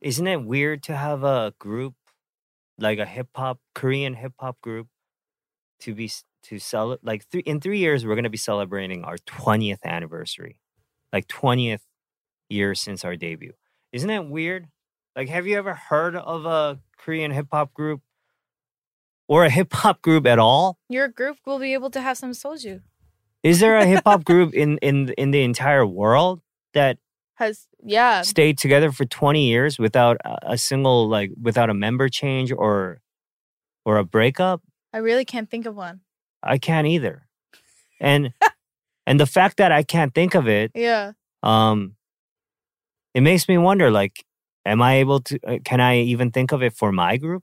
isn't 0.00 0.26
it 0.26 0.42
weird 0.44 0.82
to 0.84 0.96
have 0.96 1.22
a 1.24 1.54
group 1.58 1.94
like 2.78 2.98
a 2.98 3.06
hip 3.06 3.28
hop 3.36 3.60
Korean 3.74 4.14
hip 4.14 4.32
hop 4.40 4.60
group 4.60 4.88
to 5.80 5.94
be 5.94 6.10
to 6.44 6.58
sell 6.58 6.98
like 7.02 7.26
three 7.26 7.42
in 7.42 7.60
three 7.60 7.78
years 7.78 8.06
we're 8.06 8.16
gonna 8.16 8.30
be 8.30 8.38
celebrating 8.38 9.04
our 9.04 9.18
twentieth 9.18 9.80
anniversary, 9.86 10.58
like 11.12 11.28
twentieth 11.28 11.82
year 12.48 12.74
since 12.74 13.04
our 13.04 13.16
debut. 13.16 13.52
Isn't 13.92 14.08
that 14.08 14.28
weird? 14.28 14.68
Like, 15.16 15.28
have 15.28 15.46
you 15.46 15.58
ever 15.58 15.74
heard 15.74 16.16
of 16.16 16.46
a 16.46 16.80
Korean 16.96 17.30
hip 17.30 17.48
hop 17.52 17.74
group 17.74 18.00
or 19.28 19.44
a 19.44 19.50
hip 19.50 19.72
hop 19.72 20.00
group 20.02 20.26
at 20.26 20.38
all? 20.38 20.78
Your 20.88 21.08
group 21.08 21.38
will 21.44 21.58
be 21.58 21.74
able 21.74 21.90
to 21.90 22.00
have 22.00 22.16
some 22.16 22.32
soju. 22.32 22.80
Is 23.42 23.60
there 23.60 23.76
a 23.76 23.84
hip 23.86 24.02
hop 24.04 24.24
group 24.30 24.54
in 24.54 24.78
in 24.78 25.10
in 25.18 25.30
the 25.30 25.42
entire 25.42 25.86
world 25.86 26.40
that 26.74 26.98
Has 27.34 27.68
yeah. 27.84 28.22
stayed 28.22 28.56
together 28.58 28.92
for 28.92 29.04
20 29.04 29.46
years 29.46 29.78
without 29.78 30.16
a 30.24 30.56
single 30.56 31.08
like 31.08 31.30
without 31.40 31.68
a 31.68 31.74
member 31.74 32.08
change 32.08 32.52
or 32.52 33.00
or 33.84 33.98
a 33.98 34.04
breakup? 34.04 34.62
I 34.94 34.98
really 34.98 35.24
can't 35.24 35.50
think 35.50 35.66
of 35.66 35.74
one. 35.74 36.00
I 36.42 36.58
can't 36.58 36.86
either. 36.86 37.26
And 38.00 38.32
and 39.06 39.18
the 39.20 39.26
fact 39.26 39.56
that 39.58 39.72
I 39.72 39.82
can't 39.82 40.14
think 40.14 40.34
of 40.34 40.46
it 40.48 40.70
Yeah. 40.74 41.12
um 41.42 41.96
it 43.14 43.20
makes 43.22 43.48
me 43.48 43.58
wonder 43.58 43.90
like 43.90 44.24
am 44.64 44.80
I 44.82 44.94
able 44.96 45.20
to 45.20 45.38
uh, 45.46 45.58
can 45.64 45.80
I 45.80 45.98
even 46.00 46.30
think 46.30 46.52
of 46.52 46.62
it 46.62 46.72
for 46.74 46.92
my 46.92 47.16
group, 47.16 47.42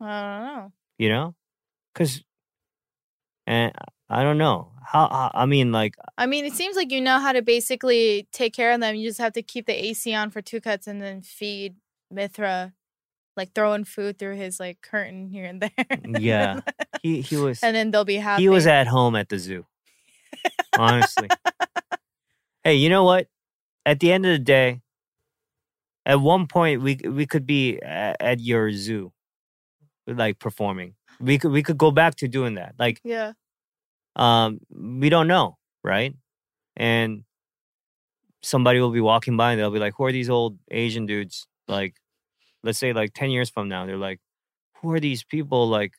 I 0.00 0.20
don't 0.22 0.46
know. 0.46 0.72
you 0.98 1.08
know? 1.08 1.34
Cuz 1.94 2.22
and 3.46 3.72
I 4.08 4.22
don't 4.22 4.38
know. 4.38 4.68
How, 4.84 5.08
how 5.08 5.30
I 5.34 5.46
mean 5.46 5.72
like 5.72 5.94
I 6.18 6.26
mean, 6.26 6.44
it 6.44 6.52
seems 6.54 6.76
like 6.76 6.90
you 6.92 7.00
know 7.00 7.18
how 7.18 7.32
to 7.32 7.42
basically 7.42 8.28
take 8.32 8.52
care 8.54 8.72
of 8.72 8.80
them. 8.80 8.94
You 8.94 9.08
just 9.08 9.20
have 9.20 9.32
to 9.34 9.42
keep 9.42 9.66
the 9.66 9.72
AC 9.86 10.12
on 10.14 10.30
for 10.30 10.42
Tukutz 10.42 10.86
and 10.86 11.00
then 11.02 11.22
feed 11.22 11.76
Mithra, 12.10 12.72
like 13.36 13.54
throwing 13.54 13.84
food 13.84 14.18
through 14.18 14.36
his 14.36 14.60
like 14.60 14.80
curtain 14.82 15.28
here 15.28 15.44
and 15.46 15.60
there. 15.62 16.20
yeah. 16.20 16.60
He 17.02 17.20
he 17.22 17.36
was 17.36 17.62
and 17.62 17.74
then 17.74 17.90
they'll 17.90 18.04
be 18.04 18.16
happy. 18.16 18.42
He 18.42 18.48
was 18.48 18.66
at 18.66 18.86
home 18.86 19.16
at 19.16 19.28
the 19.28 19.38
zoo. 19.38 19.64
Honestly. 20.78 21.28
hey, 22.64 22.74
you 22.74 22.88
know 22.88 23.04
what? 23.04 23.28
At 23.84 24.00
the 24.00 24.12
end 24.12 24.26
of 24.26 24.32
the 24.32 24.38
day, 24.38 24.80
at 26.04 26.20
one 26.20 26.46
point 26.46 26.82
we 26.82 26.98
we 27.04 27.26
could 27.26 27.46
be 27.46 27.80
at, 27.82 28.16
at 28.20 28.40
your 28.40 28.72
zoo, 28.72 29.12
like 30.06 30.38
performing. 30.38 30.94
We 31.20 31.38
could 31.38 31.52
we 31.52 31.62
could 31.62 31.78
go 31.78 31.90
back 31.90 32.16
to 32.16 32.28
doing 32.28 32.54
that. 32.54 32.74
Like 32.78 33.00
yeah. 33.04 33.32
um, 34.16 34.60
we 34.70 35.08
don't 35.08 35.28
know, 35.28 35.58
right? 35.84 36.14
And 36.76 37.24
somebody 38.42 38.80
will 38.80 38.90
be 38.90 39.00
walking 39.00 39.36
by 39.36 39.52
and 39.52 39.60
they'll 39.60 39.70
be 39.70 39.78
like, 39.78 39.94
"Who 39.96 40.04
are 40.04 40.12
these 40.12 40.30
old 40.30 40.58
Asian 40.70 41.06
dudes?" 41.06 41.46
Like, 41.68 41.96
let's 42.62 42.78
say 42.78 42.92
like 42.92 43.14
ten 43.14 43.30
years 43.30 43.50
from 43.50 43.68
now, 43.68 43.86
they're 43.86 43.96
like, 43.96 44.20
"Who 44.80 44.92
are 44.92 45.00
these 45.00 45.24
people?" 45.24 45.68
Like 45.68 45.94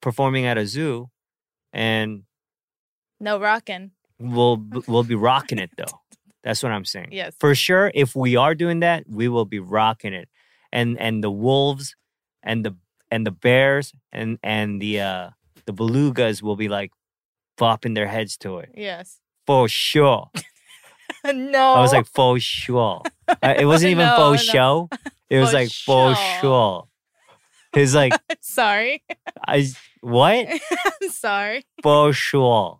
performing 0.00 0.46
at 0.46 0.58
a 0.58 0.66
zoo, 0.66 1.10
and 1.72 2.24
No 3.20 3.38
rocking. 3.38 3.90
we'll 4.18 4.64
we'll 4.88 5.04
be 5.04 5.14
rocking 5.14 5.58
it 5.58 5.70
though. 5.76 6.00
That's 6.42 6.62
what 6.62 6.72
I'm 6.72 6.84
saying. 6.86 7.08
Yes. 7.12 7.34
For 7.38 7.54
sure, 7.54 7.90
if 7.94 8.16
we 8.16 8.34
are 8.36 8.54
doing 8.54 8.80
that, 8.80 9.04
we 9.08 9.28
will 9.28 9.44
be 9.44 9.58
rocking 9.58 10.14
it. 10.14 10.28
And 10.72 10.98
and 10.98 11.22
the 11.22 11.30
wolves 11.30 11.96
and 12.42 12.64
the 12.64 12.76
and 13.10 13.26
the 13.26 13.30
bears 13.32 13.92
and 14.12 14.38
and 14.42 14.80
the 14.80 15.00
uh 15.00 15.30
the 15.66 15.72
belugas 15.74 16.42
will 16.42 16.56
be 16.56 16.68
like 16.68 16.92
bopping 17.58 17.94
their 17.94 18.06
heads 18.06 18.36
to 18.38 18.58
it. 18.58 18.70
Yes. 18.74 19.20
For 19.46 19.68
sure. 19.68 20.30
no. 21.24 21.74
I 21.74 21.80
was 21.80 21.92
like, 21.92 22.06
for 22.06 22.38
sure. 22.40 23.02
It 23.42 23.66
wasn't 23.66 23.90
even 23.92 24.06
No, 24.06 24.16
faux 24.16 24.46
no. 24.46 24.52
show. 24.52 24.88
It 25.28 25.38
was 25.38 25.50
For 25.50 25.56
like 25.56 25.70
for 25.70 26.14
sure. 26.14 26.40
sure. 26.40 26.88
It's 27.74 27.94
like 27.94 28.12
sorry. 28.40 29.02
I 29.46 29.68
what? 30.00 30.48
sorry. 31.10 31.64
For 31.82 32.12
sure. 32.12 32.79